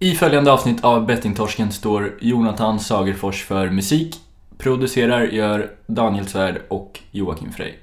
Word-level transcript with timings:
I 0.00 0.14
följande 0.14 0.52
avsnitt 0.52 0.84
av 0.84 1.06
Bettingtorsken 1.06 1.72
står 1.72 2.18
Jonathan 2.20 2.80
Sagerfors 2.80 3.44
för 3.44 3.70
musik. 3.70 4.16
Producerar 4.58 5.22
gör 5.24 5.70
Daniel 5.86 6.26
Svärd 6.26 6.62
och 6.68 7.00
Joakim 7.10 7.52
Frey. 7.52 7.74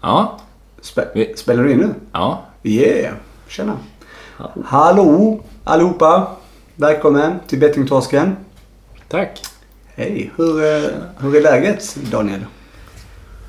Ja, 0.00 0.40
Spe- 0.82 1.34
spelar 1.36 1.64
du 1.64 1.72
in 1.72 1.78
nu? 1.78 1.94
ja. 2.12 2.44
Yeah, 2.62 3.14
tjena. 3.48 3.76
Hallå 4.64 5.40
allihopa. 5.64 6.36
Välkommen 6.76 7.32
till 7.46 7.58
Bettingtorsken. 7.58 8.36
Tack. 9.08 9.42
Hej, 9.94 10.30
hur, 10.36 10.64
eh, 10.64 10.90
hur 11.18 11.36
är 11.36 11.42
läget 11.42 11.96
Daniel? 11.96 12.44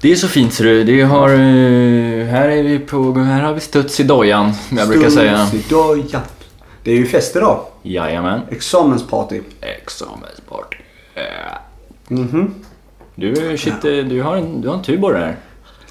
Det 0.01 0.11
är 0.11 0.15
så 0.15 0.27
fint 0.27 0.53
ser 0.53 0.63
du. 0.63 0.83
Det 0.83 1.01
har, 1.01 1.29
eh, 1.29 2.25
här, 2.25 2.47
är 2.47 2.63
vi 2.63 2.79
på, 2.79 3.13
här 3.13 3.41
har 3.41 3.53
vi 3.53 3.59
studs 3.59 3.99
i 3.99 4.03
dojan, 4.03 4.53
som 4.53 4.77
jag 4.77 4.87
brukar 4.87 5.09
säga. 5.09 5.45
Studs 5.47 5.65
i 5.65 5.69
dojan. 5.69 6.21
Det 6.83 6.91
är 6.91 6.95
ju 6.95 7.05
fest 7.05 7.35
idag. 7.35 7.65
Jajamän. 7.81 8.41
Examensparty. 8.49 9.41
Examensparty. 9.61 10.77
Mhm. 12.07 12.53
Du, 13.15 13.57
shit, 13.57 13.85
eh, 13.85 13.91
du 13.91 14.21
har 14.21 14.37
en, 14.37 14.61
du 14.61 14.67
har 14.67 14.75
en 14.75 14.83
Tuborg 14.83 15.19
här. 15.19 15.35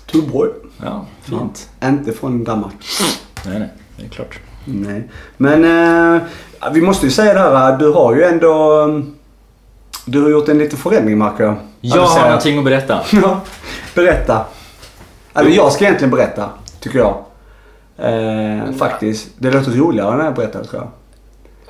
Tuborg. 0.07 0.51
Ja, 0.83 1.07
fint. 1.23 1.71
Inte 1.85 2.13
från 2.13 2.45
Danmark. 2.45 2.75
Nej, 3.47 3.59
nej, 3.59 3.69
det 3.97 4.05
är 4.05 4.09
klart. 4.09 4.41
Nej. 4.73 5.02
Men 5.37 5.65
eh, 6.16 6.23
vi 6.73 6.80
måste 6.80 7.06
ju 7.06 7.12
säga 7.12 7.34
det 7.34 7.41
här. 7.59 7.79
Du 7.79 7.91
har 7.92 8.15
ju 8.15 8.23
ändå... 8.24 8.80
mm, 8.83 9.15
Du 10.04 10.23
har 10.23 10.30
gjort 10.30 10.49
en 10.49 10.59
liten 10.59 10.79
förändring 10.79 11.18
märker 11.18 11.45
jag. 11.45 11.54
Jag 11.80 12.02
har 12.07 12.24
någonting 12.24 12.59
att 12.59 12.65
berätta. 12.65 13.01
Ja, 13.23 13.40
berätta. 13.95 14.45
Eller 15.35 15.51
jag 15.51 15.73
ska 15.73 15.85
egentligen 15.85 16.10
berätta, 16.10 16.51
tycker 16.80 16.99
jag. 16.99 17.16
Eh, 17.99 18.73
faktiskt. 18.73 19.29
Det 19.38 19.51
låter 19.51 19.71
roligare 19.71 20.16
när 20.16 20.24
jag 20.24 20.35
berättar 20.35 20.65
tror 20.65 20.82
jag. 20.82 20.88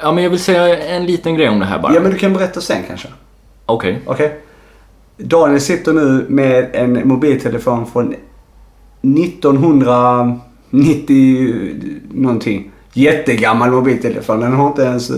Ja, 0.03 0.13
men 0.13 0.25
jag 0.25 0.31
vill 0.31 0.41
säga 0.41 0.79
en 0.79 1.07
liten 1.07 1.35
grej 1.35 1.49
om 1.49 1.59
det 1.59 1.65
här 1.67 1.79
bara. 1.79 1.95
Ja 1.95 2.01
men 2.01 2.11
du 2.13 2.19
kan 2.19 2.33
berätta 2.33 2.61
sen 2.61 2.83
kanske. 2.89 3.09
Okej. 3.67 4.03
Okej? 4.07 4.41
Daniel 5.17 5.61
sitter 5.61 5.93
nu 5.93 6.27
med 6.29 6.69
en 6.73 7.09
mobiltelefon 7.09 7.87
från 7.87 8.15
1990 9.03 12.01
någonting. 12.11 12.71
Jättegammal 12.93 13.71
mobiltelefon. 13.71 14.41
Den 14.41 14.53
har 14.53 14.67
inte 14.69 14.83
ens 14.83 15.11
eh, 15.11 15.17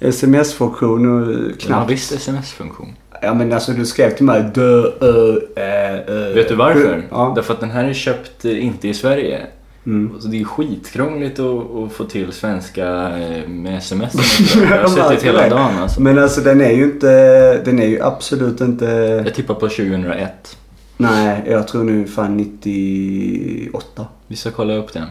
sms-funktion 0.00 1.20
och 1.22 1.26
Den 1.26 1.44
har 1.44 1.52
knappt. 1.60 1.90
visst 1.90 2.12
sms-funktion. 2.12 2.96
Ja 3.22 3.34
men 3.34 3.52
alltså 3.52 3.72
du 3.72 3.86
skrev 3.86 4.10
till 4.10 4.24
mig 4.24 4.42
dö, 4.54 4.82
ö, 5.00 5.36
ä, 5.56 6.04
ö. 6.06 6.32
Vet 6.34 6.48
du 6.48 6.54
varför? 6.54 7.06
Ja. 7.10 7.32
Därför 7.36 7.54
att 7.54 7.60
den 7.60 7.70
här 7.70 7.84
är 7.84 7.92
köpt 7.92 8.44
eh, 8.44 8.64
inte 8.64 8.88
i 8.88 8.94
Sverige. 8.94 9.46
Mm. 9.86 10.20
Så 10.20 10.28
det 10.28 10.40
är 10.40 10.44
skitkrångligt 10.44 11.38
att, 11.38 11.74
att 11.76 11.92
få 11.92 12.04
till 12.04 12.32
svenska 12.32 12.86
eh, 13.18 13.48
med 13.48 13.78
sms. 13.78 14.14
Jag 14.70 14.78
har 14.82 14.88
suttit 14.88 15.22
hela 15.24 15.48
dagen 15.48 15.78
alltså. 15.78 16.00
Men 16.02 16.18
alltså 16.18 16.40
den 16.40 16.60
är 16.60 16.70
ju 16.70 16.84
inte, 16.84 17.62
den 17.64 17.78
är 17.78 17.86
ju 17.86 18.02
absolut 18.02 18.60
inte, 18.60 18.84
Jag 19.24 19.34
tippar 19.34 19.54
på 19.54 19.68
2001. 19.68 20.56
nej 20.96 21.42
jag 21.46 21.68
tror 21.68 21.84
nu 21.84 22.06
fan 22.06 22.36
98. 22.36 24.06
Vi 24.26 24.36
ska 24.36 24.50
kolla 24.50 24.74
upp 24.74 24.92
den. 24.92 25.06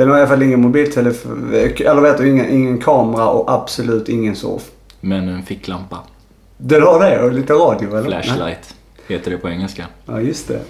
Den 0.00 0.10
har 0.10 0.16
i 0.16 0.20
alla 0.20 0.28
fall 0.28 0.42
ingen 0.42 0.60
mobiltelefon, 0.60 1.54
eller 1.54 2.00
vet 2.00 2.18
du, 2.18 2.28
ingen, 2.28 2.50
ingen 2.50 2.78
kamera 2.78 3.28
och 3.28 3.52
absolut 3.52 4.08
ingen 4.08 4.36
surf. 4.36 4.62
Men 5.00 5.28
en 5.28 5.42
ficklampa. 5.42 5.98
Den 6.56 6.82
har 6.82 7.00
det 7.00 7.22
och 7.22 7.32
lite 7.32 7.52
radio 7.52 7.96
eller? 7.96 8.10
Nej. 8.10 8.22
Flashlight 8.22 8.74
heter 9.08 9.30
det 9.30 9.38
på 9.38 9.48
engelska. 9.48 9.86
Ja 10.06 10.20
just 10.20 10.48
det. 10.48 10.60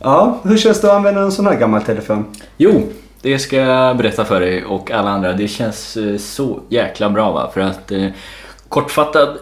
Ja, 0.00 0.38
hur 0.44 0.56
känns 0.56 0.80
det 0.80 0.86
att 0.90 0.96
använda 0.96 1.20
en 1.20 1.32
sån 1.32 1.46
här 1.46 1.54
gammal 1.54 1.82
telefon? 1.82 2.24
Jo, 2.56 2.82
det 3.22 3.38
ska 3.38 3.56
jag 3.56 3.96
berätta 3.96 4.24
för 4.24 4.40
dig 4.40 4.64
och 4.64 4.90
alla 4.90 5.10
andra. 5.10 5.32
Det 5.32 5.48
känns 5.48 5.96
eh, 5.96 6.16
så 6.16 6.60
jäkla 6.68 7.10
bra 7.10 7.32
va. 7.32 7.50
För 7.54 7.60
att 7.60 7.92
eh, 7.92 8.06
kortfattad 8.68 9.38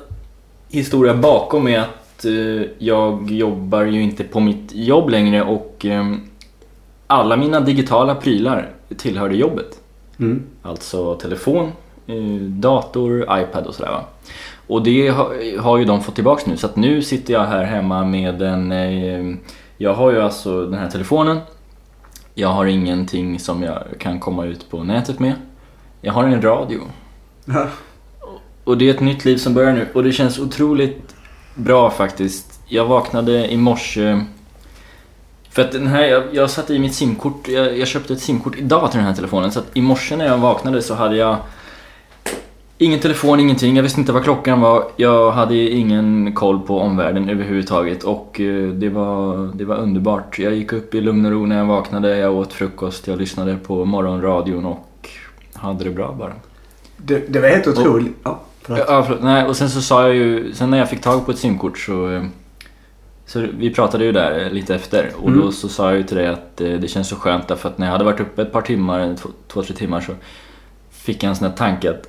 historia 0.68 1.14
bakom 1.14 1.68
är 1.68 1.78
att 1.78 2.24
eh, 2.24 2.66
jag 2.78 3.30
jobbar 3.30 3.82
ju 3.82 4.02
inte 4.02 4.24
på 4.24 4.40
mitt 4.40 4.72
jobb 4.72 5.08
längre 5.08 5.42
och 5.42 5.86
eh, 5.86 6.04
alla 7.10 7.36
mina 7.36 7.60
digitala 7.60 8.14
prylar 8.14 8.68
tillhörde 8.96 9.36
jobbet. 9.36 9.80
Mm. 10.18 10.42
Alltså 10.62 11.14
telefon, 11.14 11.72
eh, 12.06 12.40
dator, 12.40 13.22
iPad 13.22 13.66
och 13.66 13.74
sådär 13.74 13.90
va. 13.90 14.04
Och 14.66 14.82
det 14.82 15.08
har, 15.58 15.78
ju 15.78 15.84
de 15.84 16.02
fått 16.02 16.14
tillbaks 16.14 16.46
nu 16.46 16.56
så 16.56 16.66
att 16.66 16.76
nu 16.76 17.02
sitter 17.02 17.34
jag 17.34 17.44
här 17.44 17.64
hemma 17.64 18.04
med 18.04 18.42
en... 18.42 18.72
Eh, 18.72 19.36
jag 19.78 19.94
har 19.94 20.12
ju 20.12 20.20
alltså 20.20 20.66
den 20.66 20.78
här 20.78 20.90
telefonen. 20.90 21.38
Jag 22.34 22.48
har 22.48 22.66
ingenting 22.66 23.38
som 23.38 23.62
jag 23.62 23.82
kan 23.98 24.20
komma 24.20 24.44
ut 24.44 24.70
på 24.70 24.82
nätet 24.82 25.18
med. 25.18 25.34
Jag 26.00 26.12
har 26.12 26.24
en 26.24 26.42
radio. 26.42 26.80
Ja. 27.44 27.66
Och 28.64 28.78
det 28.78 28.88
är 28.88 28.94
ett 28.94 29.00
nytt 29.00 29.24
liv 29.24 29.36
som 29.36 29.54
börjar 29.54 29.72
nu 29.72 29.86
och 29.94 30.04
det 30.04 30.12
känns 30.12 30.38
otroligt 30.38 31.14
bra 31.54 31.90
faktiskt. 31.90 32.60
Jag 32.66 32.84
vaknade 32.84 33.52
i 33.52 33.56
morse 33.56 34.24
för 35.50 35.62
att 35.62 35.72
den 35.72 35.86
här, 35.86 36.04
jag, 36.04 36.22
jag 36.32 36.50
satte 36.50 36.74
i 36.74 36.78
mitt 36.78 36.94
simkort, 36.94 37.48
jag, 37.48 37.78
jag 37.78 37.88
köpte 37.88 38.12
ett 38.12 38.20
simkort 38.20 38.58
idag 38.58 38.90
till 38.90 38.98
den 38.98 39.06
här 39.06 39.14
telefonen 39.14 39.52
så 39.52 39.58
att 39.58 39.76
i 39.76 39.82
morse 39.82 40.16
när 40.16 40.26
jag 40.26 40.38
vaknade 40.38 40.82
så 40.82 40.94
hade 40.94 41.16
jag 41.16 41.36
Ingen 42.82 43.00
telefon, 43.00 43.40
ingenting. 43.40 43.76
Jag 43.76 43.82
visste 43.82 44.00
inte 44.00 44.12
vad 44.12 44.24
klockan 44.24 44.60
var. 44.60 44.84
Jag 44.96 45.30
hade 45.30 45.56
ingen 45.56 46.32
koll 46.34 46.60
på 46.60 46.80
omvärlden 46.80 47.28
överhuvudtaget 47.28 48.04
och 48.04 48.40
eh, 48.40 48.68
det 48.68 48.88
var, 48.88 49.50
det 49.54 49.64
var 49.64 49.76
underbart. 49.76 50.38
Jag 50.38 50.54
gick 50.54 50.72
upp 50.72 50.94
i 50.94 51.00
lugn 51.00 51.26
och 51.26 51.32
ro 51.32 51.46
när 51.46 51.58
jag 51.58 51.64
vaknade, 51.64 52.16
jag 52.16 52.34
åt 52.34 52.52
frukost, 52.52 53.06
jag 53.06 53.18
lyssnade 53.18 53.56
på 53.56 53.84
morgonradion 53.84 54.64
och 54.64 55.08
hade 55.54 55.84
det 55.84 55.90
bra 55.90 56.16
bara. 56.18 56.32
Det, 56.96 57.32
det 57.32 57.40
var 57.40 57.48
helt 57.48 57.66
otroligt. 57.66 58.12
Ja, 58.22 58.40
förlåt. 58.62 58.84
Ja, 58.88 59.02
förlåt. 59.06 59.22
Nej, 59.22 59.44
och 59.44 59.56
sen 59.56 59.70
så 59.70 59.80
sa 59.80 60.02
jag 60.02 60.14
ju, 60.14 60.54
sen 60.54 60.70
när 60.70 60.78
jag 60.78 60.90
fick 60.90 61.00
tag 61.00 61.26
på 61.26 61.32
ett 61.32 61.38
simkort 61.38 61.78
så 61.78 62.10
eh, 62.10 62.22
så 63.30 63.46
vi 63.58 63.74
pratade 63.74 64.04
ju 64.04 64.12
där 64.12 64.44
eh, 64.44 64.52
lite 64.52 64.74
efter 64.74 65.10
och 65.16 65.28
Mm. 65.28 65.40
då 65.40 65.52
så 65.52 65.68
sa 65.68 65.88
jag 65.90 65.96
ju 65.96 66.02
till 66.02 66.16
dig 66.16 66.26
att 66.26 66.60
eh, 66.60 66.72
det 66.72 66.88
känns 66.88 67.08
så 67.08 67.16
skönt 67.16 67.48
därför 67.48 67.68
att 67.68 67.78
när 67.78 67.86
jag 67.86 67.92
hade 67.92 68.04
varit 68.04 68.20
uppe 68.20 68.42
ett 68.42 68.52
par 68.52 68.62
timmar, 68.62 69.16
två, 69.16 69.28
två 69.48 69.62
tre 69.62 69.76
timmar 69.76 70.00
så 70.00 70.12
fick 70.90 71.22
jag 71.22 71.30
en 71.30 71.36
sån 71.36 71.48
här 71.48 71.56
tanke 71.56 71.90
att 71.90 72.08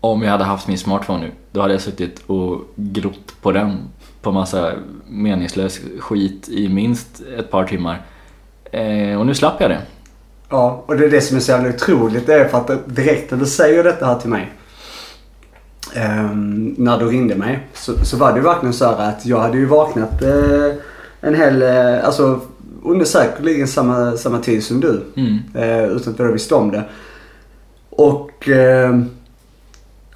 om 0.00 0.22
jag 0.22 0.30
hade 0.30 0.44
haft 0.44 0.68
min 0.68 0.78
smartphone 0.78 1.20
nu, 1.20 1.30
då 1.52 1.60
hade 1.60 1.74
jag 1.74 1.80
suttit 1.80 2.22
och 2.26 2.60
grott 2.76 3.34
på 3.42 3.52
den 3.52 3.78
på 4.22 4.32
massa 4.32 4.72
meningslös 5.08 5.80
skit 5.98 6.48
i 6.48 6.68
minst 6.68 7.22
ett 7.38 7.50
par 7.50 7.64
timmar. 7.64 8.02
Eh, 8.70 9.20
och 9.20 9.26
nu 9.26 9.34
slapp 9.34 9.60
jag 9.60 9.70
det. 9.70 9.80
Ja, 10.48 10.84
och 10.86 10.96
det 10.96 11.04
är 11.04 11.10
det 11.10 11.20
som 11.20 11.36
är 11.36 11.40
så 11.40 11.52
jävla 11.52 11.68
otroligt. 11.68 12.26
Det 12.26 12.34
är 12.34 12.48
för 12.48 12.58
att 12.58 12.96
direkt 12.96 13.30
när 13.30 13.38
du 13.38 13.46
säger 13.46 13.84
detta 13.84 14.06
här 14.06 14.18
till 14.18 14.30
mig. 14.30 14.52
Ehm, 15.94 16.74
när 16.78 16.98
du 16.98 17.06
ringde 17.06 17.34
mig. 17.34 17.66
Så, 17.74 18.04
så 18.04 18.16
var 18.16 18.32
det 18.32 18.38
ju 18.38 18.44
verkligen 18.44 18.72
så 18.72 18.84
här 18.84 19.08
att 19.08 19.26
jag 19.26 19.40
hade 19.40 19.58
ju 19.58 19.66
vaknat 19.66 20.22
eh, 20.22 20.74
en 21.20 21.34
hel, 21.34 21.62
eh, 21.62 22.04
alltså 22.04 22.40
under 22.84 23.04
säkerligen 23.04 23.68
samma, 23.68 24.16
samma 24.16 24.38
tid 24.38 24.64
som 24.64 24.80
du. 24.80 25.02
Mm. 25.16 25.38
Eh, 25.54 25.84
utan 25.84 26.12
att 26.12 26.18
jag 26.18 26.32
visste 26.32 26.54
om 26.54 26.70
det. 26.70 26.84
Och, 27.90 28.48
eh, 28.48 29.00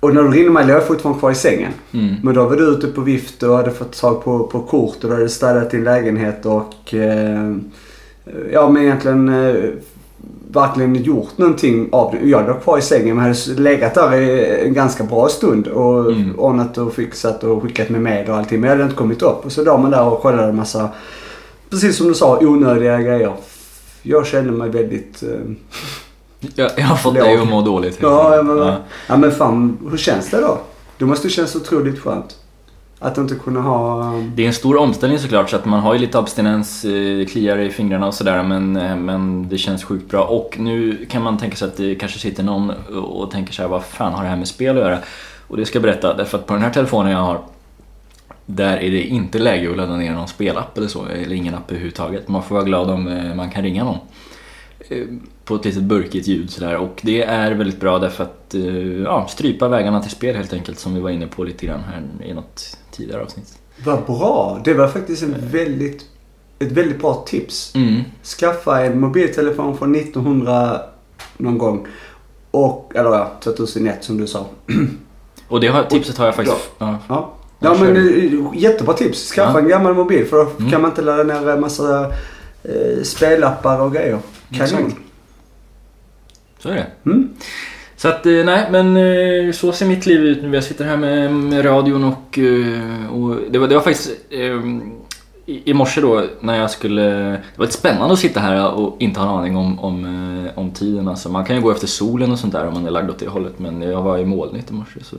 och 0.01 0.15
när 0.15 0.23
du 0.23 0.31
ringde 0.31 0.51
mig 0.51 0.67
låg 0.67 0.77
jag 0.77 0.87
fortfarande 0.87 1.19
kvar 1.19 1.31
i 1.31 1.35
sängen. 1.35 1.73
Mm. 1.93 2.15
Men 2.23 2.35
då 2.35 2.45
var 2.45 2.57
du 2.57 2.65
ute 2.65 2.87
på 2.87 3.01
vift 3.01 3.43
och 3.43 3.57
hade 3.57 3.71
fått 3.71 4.01
tag 4.01 4.25
på, 4.25 4.47
på 4.47 4.61
kort 4.61 5.05
och 5.05 5.11
du 5.11 5.17
hade 5.17 5.29
städat 5.29 5.71
din 5.71 5.85
lägenhet 5.85 6.47
och 6.47 6.95
eh, 6.95 7.57
ja 8.53 8.69
men 8.69 8.83
egentligen 8.83 9.29
verkligen 10.51 10.95
gjort 10.95 11.39
någonting 11.39 11.89
av 11.93 12.13
det. 12.13 12.29
Jag 12.29 12.47
låg 12.47 12.63
kvar 12.63 12.79
i 12.79 12.83
sängen 12.83 13.17
men 13.17 13.25
hade 13.25 13.61
legat 13.63 13.95
där 13.95 14.15
i 14.15 14.67
en 14.67 14.75
ganska 14.75 15.05
bra 15.05 15.29
stund 15.29 15.67
och 15.67 16.13
Mm. 16.13 16.39
ordnat 16.39 16.79
och 16.79 16.93
fixat 16.95 17.45
och 17.45 17.63
skickat 17.63 17.89
med 17.89 18.01
mail 18.03 18.31
och 18.31 18.37
allting. 18.37 18.61
Men 18.61 18.69
jag 18.71 18.75
hade 18.77 18.85
inte 18.85 18.97
kommit 18.97 19.23
upp. 19.23 19.45
Och 19.45 19.53
så 19.53 19.65
låg 19.65 19.81
man 19.81 19.91
där 19.91 20.05
och 20.05 20.21
kollade 20.23 20.49
en 20.49 20.57
massa, 20.57 20.89
precis 21.71 21.97
som 21.97 22.09
du 22.09 22.15
sa, 22.15 22.39
onödiga 22.39 23.01
grejer. 23.01 23.33
Jag 24.03 24.27
kände 24.27 24.53
mig 24.53 24.69
väldigt... 24.71 25.23
Eh, 25.23 25.29
Jag, 26.55 26.71
jag 26.77 26.85
har 26.85 26.97
fått 26.97 27.15
Låg. 27.15 27.23
dig 27.25 27.37
att 27.37 27.49
må 27.49 27.63
dåligt. 27.63 27.99
ja, 28.03 28.43
men, 28.43 28.73
ja 29.09 29.17
men 29.17 29.33
fan, 29.33 29.79
hur 29.91 29.97
känns 29.99 30.31
det 30.31 30.41
då? 30.41 30.59
Det 30.99 31.05
måste 31.05 31.29
kännas 31.29 31.57
otroligt 31.57 31.99
skönt. 31.99 32.37
Att 32.99 33.19
inte 33.19 33.35
kunna 33.35 33.61
ha... 33.61 34.03
Um, 34.03 34.33
det 34.35 34.43
är 34.43 34.47
en 34.47 34.53
stor 34.53 34.77
omställning 34.77 35.19
såklart 35.19 35.51
så 35.51 35.57
att 35.57 35.65
man 35.65 35.81
har 35.81 35.95
ju 35.95 36.01
lite 36.01 36.19
abstinens, 36.19 36.85
eh, 36.85 37.27
kliar 37.27 37.59
i 37.59 37.71
fingrarna 37.71 38.07
och 38.07 38.15
sådär 38.15 38.43
men, 38.43 38.77
eh, 38.77 38.97
men 38.97 39.49
det 39.49 39.59
känns 39.59 39.85
sjukt 39.85 40.11
bra. 40.11 40.25
Och 40.25 40.59
nu 40.59 41.07
kan 41.11 41.23
man 41.23 41.39
tänka 41.39 41.57
sig 41.57 41.69
att 41.69 41.77
det 41.77 41.95
kanske 41.95 42.19
sitter 42.19 42.43
någon 42.43 42.71
och 42.97 43.31
tänker 43.31 43.53
så 43.53 43.63
här, 43.63 43.69
vad 43.69 43.85
fan 43.85 44.13
har 44.13 44.23
det 44.23 44.29
här 44.29 44.37
med 44.37 44.49
spel 44.49 44.77
att 44.77 44.83
göra? 44.83 44.99
Och 45.49 45.57
det 45.57 45.65
ska 45.65 45.77
jag 45.77 45.83
berätta, 45.83 46.15
därför 46.15 46.39
att 46.39 46.47
på 46.47 46.55
den 46.55 46.63
här 46.63 46.71
telefonen 46.71 47.13
jag 47.13 47.19
har 47.19 47.41
där 48.47 48.77
är 48.77 48.91
det 48.91 49.03
inte 49.03 49.39
läge 49.39 49.71
att 49.71 49.77
ladda 49.77 49.97
ner 49.97 50.13
någon 50.13 50.29
spelapp 50.29 50.79
eller 50.79 50.89
så, 50.89 51.05
eller 51.07 51.37
ingen 51.37 51.55
app 51.55 51.71
överhuvudtaget. 51.71 52.29
Man 52.29 52.43
får 52.43 52.55
vara 52.55 52.65
glad 52.65 52.91
om 52.91 53.09
eh, 53.09 53.35
man 53.35 53.51
kan 53.51 53.63
ringa 53.63 53.85
någon. 53.85 53.99
på 55.45 55.55
ett 55.55 55.65
litet 55.65 55.83
burkigt 55.83 56.29
ljud 56.29 56.51
sådär 56.51 56.77
och 56.77 57.01
det 57.03 57.23
är 57.23 57.53
väldigt 57.53 57.81
bra 57.81 57.99
därför 57.99 58.25
att 58.25 58.55
ja, 59.05 59.27
strypa 59.29 59.69
vägarna 59.69 60.03
till 60.03 60.11
spel 60.11 60.37
helt 60.37 60.53
enkelt 60.53 60.79
som 60.79 60.95
vi 60.95 61.01
var 61.01 61.11
inne 61.11 61.27
på 61.27 61.45
lite 61.45 61.67
grann 61.67 61.81
här 61.81 62.27
i 62.27 62.35
något 62.35 62.79
tidigare 62.97 63.23
avsnitt. 63.23 63.59
Vad 63.85 64.05
bra! 64.05 64.61
Det 64.65 64.75
var 64.75 64.89
faktiskt 64.89 65.23
en 65.23 65.35
väldigt, 65.41 66.05
ett 66.59 66.73
väldigt 66.73 67.01
bra 67.01 67.25
tips. 67.27 67.75
Mm. 67.75 68.01
Skaffa 68.23 68.85
en 68.85 69.01
mobiltelefon 69.01 69.79
från 69.79 69.95
1900 69.95 70.81
någon 71.37 71.59
gång. 71.59 71.87
Och, 72.51 72.93
eller 72.95 73.11
ja, 73.11 73.33
2001 73.45 74.05
som 74.05 74.19
du 74.19 74.27
sa. 74.27 74.47
Och 75.49 75.61
det 75.61 75.69
har, 75.69 75.85
tipset 75.85 76.19
har 76.19 76.27
jag 76.27 76.35
faktiskt... 76.35 76.71
Ja. 76.79 76.99
Ja, 77.09 77.33
Ja, 77.59 77.77
men 77.81 77.97
eh, 77.97 78.61
jättebra 78.63 78.95
tips. 78.95 79.31
Skaffa 79.33 79.53
Ja. 79.53 79.59
en 79.59 79.69
gammal 79.69 79.95
mobil 79.95 80.27
för 80.27 80.37
då 80.37 80.51
Mm. 80.59 80.71
kan 80.71 80.83
man 80.83 80.91
inte 80.91 81.03
ladda 81.03 81.23
ner 81.23 81.49
en 81.49 81.61
massa 81.61 82.07
eh, 82.63 83.03
spelappar 83.03 83.81
och 83.81 83.93
grejer. 83.93 84.19
Kanon. 84.53 84.95
Så 86.59 86.69
är 86.69 86.75
det. 86.75 86.87
Mm. 87.11 87.29
Så 87.97 88.09
att, 88.09 88.27
eh, 88.27 88.45
nej 88.45 88.69
men 88.71 88.97
eh, 88.97 89.53
så 89.53 89.73
ser 89.73 89.87
mitt 89.87 90.07
liv 90.07 90.21
ut 90.21 90.43
nu. 90.43 90.55
Jag 90.55 90.65
sitter 90.65 90.85
här 90.85 90.97
med, 90.97 91.33
med 91.33 91.65
radion 91.65 92.05
och, 92.05 92.39
eh, 92.39 93.13
och 93.13 93.37
det, 93.51 93.59
var, 93.59 93.69
det 93.69 93.75
var 93.75 93.83
faktiskt 93.83 94.33
i, 95.47 95.71
i 95.71 95.75
morse 95.75 96.01
då 96.01 96.25
när 96.41 96.59
jag 96.59 96.71
skulle... 96.71 97.03
Det 97.03 97.43
var 97.57 97.67
lite 97.67 97.79
spännande 97.79 98.13
att 98.13 98.19
sitta 98.19 98.41
här 98.41 98.75
och 98.75 98.97
inte 98.99 99.21
ha 99.21 99.29
en 99.29 99.39
aning 99.39 99.57
om, 99.57 99.79
om, 99.79 100.49
om 100.55 100.71
tiden. 100.71 101.09
Alltså, 101.09 101.29
man 101.29 101.45
kan 101.45 101.57
ju 101.57 101.63
gå 101.63 101.71
efter 101.71 101.87
solen 101.87 102.33
och 102.33 102.39
sånt 102.39 102.53
där 102.53 102.67
om 102.67 102.75
man 102.75 102.87
är 102.87 102.91
lagd 102.91 103.11
åt 103.11 103.19
det 103.19 103.29
hållet 103.29 103.59
men 103.59 103.83
jag 103.83 104.03
var 104.03 104.19
i 104.19 104.25
molnigt 104.25 104.71
i 104.71 104.75
morse 104.75 105.01
så 105.03 105.17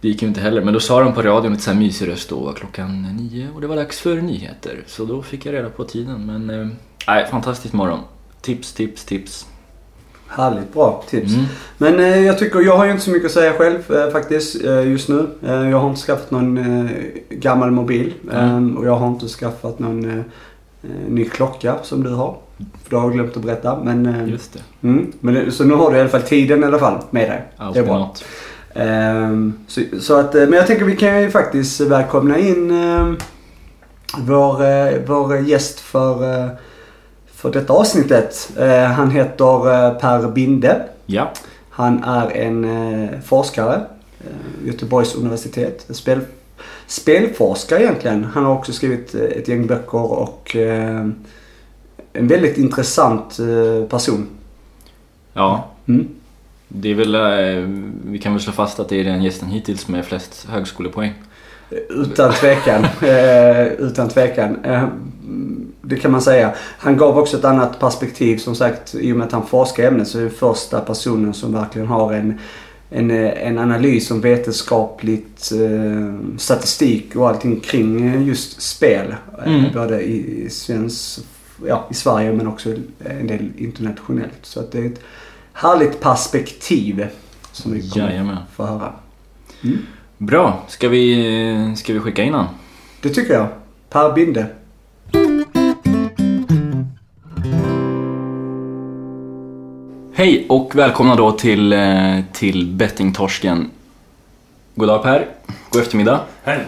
det 0.00 0.08
gick 0.08 0.22
ju 0.22 0.28
inte 0.28 0.40
heller. 0.40 0.62
Men 0.62 0.74
då 0.74 0.80
sa 0.80 1.00
de 1.00 1.12
på 1.12 1.22
radion 1.22 1.52
lite 1.52 1.64
så 1.64 1.70
här 1.70 1.78
mysig 1.78 2.08
röst 2.08 2.28
då 2.28 2.52
klockan 2.52 3.02
nio 3.02 3.48
och 3.54 3.60
det 3.60 3.66
var 3.66 3.76
dags 3.76 4.00
för 4.00 4.16
nyheter. 4.16 4.82
Så 4.86 5.04
då 5.04 5.22
fick 5.22 5.46
jag 5.46 5.54
reda 5.54 5.68
på 5.68 5.84
tiden 5.84 6.26
men 6.26 6.76
nej, 7.06 7.26
fantastisk 7.30 7.74
morgon. 7.74 8.00
Tips, 8.40 8.72
tips, 8.72 9.04
tips. 9.04 9.46
Härligt 10.28 10.72
bra 10.72 11.04
tips. 11.08 11.34
Mm. 11.34 11.44
Men 11.78 12.00
eh, 12.00 12.26
jag 12.26 12.38
tycker, 12.38 12.60
jag 12.60 12.76
har 12.76 12.84
ju 12.84 12.90
inte 12.90 13.04
så 13.04 13.10
mycket 13.10 13.26
att 13.26 13.32
säga 13.32 13.52
själv 13.52 13.92
eh, 13.92 14.10
faktiskt 14.10 14.64
eh, 14.64 14.88
just 14.88 15.08
nu. 15.08 15.26
Eh, 15.46 15.70
jag 15.70 15.78
har 15.78 15.88
inte 15.88 16.00
skaffat 16.00 16.30
någon 16.30 16.58
eh, 16.58 16.90
gammal 17.30 17.70
mobil. 17.70 18.14
Mm. 18.32 18.76
Och 18.76 18.86
jag 18.86 18.96
har 18.96 19.08
inte 19.08 19.28
skaffat 19.28 19.78
någon 19.78 20.10
eh, 20.10 20.24
ny 21.08 21.24
klocka 21.24 21.74
som 21.82 22.02
du 22.02 22.10
har. 22.10 22.36
För 22.56 22.90
det 22.90 22.96
har 22.96 23.02
jag 23.04 23.12
glömt 23.12 23.36
att 23.36 23.42
berätta. 23.42 23.78
Men, 23.84 24.28
Just 24.28 24.52
det. 24.52 24.88
mm, 24.88 25.12
men 25.20 25.52
så 25.52 25.64
nu 25.64 25.74
har 25.74 25.90
du 25.90 25.96
i 25.96 26.00
alla 26.00 26.08
fall 26.08 26.22
tiden 26.22 26.62
i 26.62 26.66
alla 26.66 26.78
fall 26.78 26.98
med 27.10 27.30
dig. 27.30 27.42
Allt 27.56 27.74
det 27.74 27.80
är 27.80 27.84
bra. 27.84 28.14
Ehm, 28.74 29.54
så, 29.66 29.80
så 30.00 30.20
att, 30.20 30.34
men 30.34 30.52
jag 30.52 30.66
tänker 30.66 30.84
vi 30.84 30.96
kan 30.96 31.22
ju 31.22 31.30
faktiskt 31.30 31.80
välkomna 31.80 32.38
in 32.38 32.70
eh, 32.70 33.12
vår, 34.18 35.06
vår 35.06 35.38
gäst 35.38 35.80
för, 35.80 36.50
för 37.46 37.60
detta 37.60 37.72
avsnittet. 37.72 38.50
Eh, 38.58 38.84
han 38.84 39.10
heter 39.10 39.86
eh, 39.86 39.98
Per 39.98 40.28
Binde. 40.28 40.82
Ja. 41.06 41.32
Han 41.70 42.04
är 42.04 42.30
en 42.30 42.64
eh, 42.64 43.20
forskare, 43.20 43.80
Göteborgs 44.64 45.14
universitet. 45.14 45.86
Spel, 45.90 46.20
spelforskare 46.86 47.82
egentligen. 47.82 48.24
Han 48.24 48.44
har 48.44 48.52
också 48.52 48.72
skrivit 48.72 49.14
ett 49.14 49.48
gäng 49.48 49.66
böcker 49.66 50.12
och 50.12 50.56
en 52.12 52.28
väldigt 52.28 52.58
intressant 52.58 53.40
person. 53.88 54.26
Ja. 55.32 55.68
Mm. 55.88 56.08
Det 56.68 56.90
är 56.90 56.94
väl, 56.94 57.16
vi 58.04 58.18
kan 58.18 58.32
väl 58.32 58.42
slå 58.42 58.52
fast 58.52 58.80
att 58.80 58.88
det 58.88 59.00
är 59.00 59.04
den 59.04 59.22
gästen 59.22 59.48
hittills 59.48 59.88
med 59.88 60.04
flest 60.04 60.46
högskolepoäng. 60.50 61.14
Utan 61.88 62.32
tvekan. 62.32 62.86
utan 63.78 64.08
tvekan. 64.08 64.58
Det 65.88 65.96
kan 65.96 66.10
man 66.12 66.22
säga. 66.22 66.54
Han 66.78 66.96
gav 66.96 67.18
också 67.18 67.36
ett 67.36 67.44
annat 67.44 67.80
perspektiv 67.80 68.36
som 68.38 68.54
sagt 68.54 68.94
i 68.94 69.12
och 69.12 69.16
med 69.16 69.26
att 69.26 69.32
han 69.32 69.46
forskar 69.46 69.82
i 69.82 69.86
ämnet 69.86 70.08
så 70.08 70.18
är 70.18 70.22
det 70.22 70.30
första 70.30 70.80
personen 70.80 71.34
som 71.34 71.52
verkligen 71.52 71.88
har 71.88 72.12
en, 72.12 72.38
en, 72.90 73.10
en 73.10 73.58
analys 73.58 74.10
om 74.10 74.20
vetenskapligt 74.20 75.52
eh, 75.52 76.38
statistik 76.38 77.16
och 77.16 77.28
allting 77.28 77.60
kring 77.60 78.06
eh, 78.14 78.22
just 78.28 78.62
spel. 78.62 79.14
Eh, 79.46 79.52
Mm. 79.54 79.72
Både 79.74 80.02
i, 80.02 80.44
i, 80.46 80.50
svensk, 80.50 81.20
ja, 81.66 81.86
i 81.90 81.94
Sverige 81.94 82.32
men 82.32 82.46
också 82.46 82.74
en 83.20 83.26
del 83.26 83.48
internationellt. 83.56 84.38
Så 84.42 84.60
att 84.60 84.72
det 84.72 84.78
är 84.78 84.86
ett 84.86 85.00
härligt 85.52 86.00
perspektiv 86.00 87.06
som 87.52 87.72
vi 87.72 87.90
kommer 87.90 88.08
Jajamän. 88.10 88.36
få 88.56 88.64
höra. 88.66 88.92
Mm. 89.64 89.78
Bra, 90.18 90.64
ska 90.68 90.88
vi, 90.88 91.74
ska 91.76 91.92
vi 91.92 92.00
skicka 92.00 92.22
in 92.22 92.34
han? 92.34 92.46
Det 93.02 93.08
tycker 93.08 93.34
jag. 93.34 93.46
Per 93.90 94.12
Binde. 94.12 94.46
Hej 100.18 100.46
och 100.48 100.74
välkomna 100.76 101.14
då 101.16 101.32
till, 101.32 101.72
eh, 101.72 102.18
till 102.32 102.66
Bettingtorsken. 102.66 103.70
God 104.74 104.88
dag 104.88 105.02
Per, 105.02 105.26
god 105.70 105.82
eftermiddag. 105.82 106.20
Hej! 106.44 106.64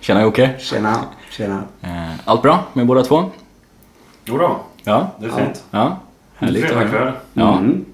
Tjena 0.00 0.22
Jocke. 0.22 0.50
Tjena. 0.58 1.04
Tjena. 1.30 1.62
Eh, 1.82 2.10
Allt 2.24 2.42
bra 2.42 2.64
med 2.72 2.86
båda 2.86 3.02
två? 3.02 3.24
Jo 4.24 4.38
då, 4.38 4.60
Ja, 4.84 5.10
det 5.20 5.26
är 5.26 5.30
fint. 5.30 5.64
ja. 5.70 5.98
Härligt. 6.36 6.64
Fredagkväll. 6.64 7.12
Ja, 7.32 7.58
Mm. 7.58 7.84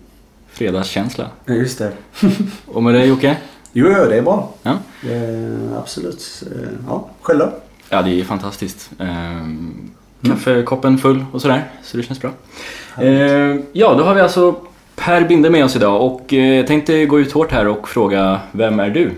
fredagskänsla. 0.51 1.27
Ja, 1.45 1.55
just 1.55 1.79
det. 1.79 1.93
Och 2.67 2.83
med 2.83 2.95
dig 2.95 3.09
Jocke? 3.09 3.37
Jo, 3.73 3.89
det 3.89 4.17
är 4.19 4.23
bra. 4.23 4.51
Ja. 4.63 4.77
Det 5.03 5.15
är 5.15 5.77
absolut. 5.79 6.43
eh, 6.57 6.69
Ja, 6.89 7.09
själv 7.21 7.39
då? 7.39 7.53
Ja, 7.89 8.03
det 8.03 8.21
är 8.21 8.25
fantastiskt. 8.25 8.91
Ehm, 8.99 9.91
kaffekoppen 10.23 10.99
full 10.99 11.25
och 11.33 11.43
sådär, 11.43 11.65
så 11.83 11.97
det 11.97 12.03
känns 12.03 12.21
bra. 12.21 12.31
Ja, 13.73 13.95
då 13.95 14.05
har 14.05 14.15
vi 14.15 14.21
alltså 14.21 14.55
Per 15.05 15.25
Binde 15.25 15.51
med 15.51 15.65
oss 15.65 15.77
idag 15.77 16.03
och 16.03 16.33
eh, 16.33 16.55
jag 16.57 16.67
tänkte 16.67 17.07
gå 17.07 17.21
ut 17.21 17.33
hårt 17.33 17.53
här 17.53 17.69
och 17.69 17.89
fråga, 17.89 18.41
vem 18.53 18.81
är 18.81 18.91
du? 18.91 19.13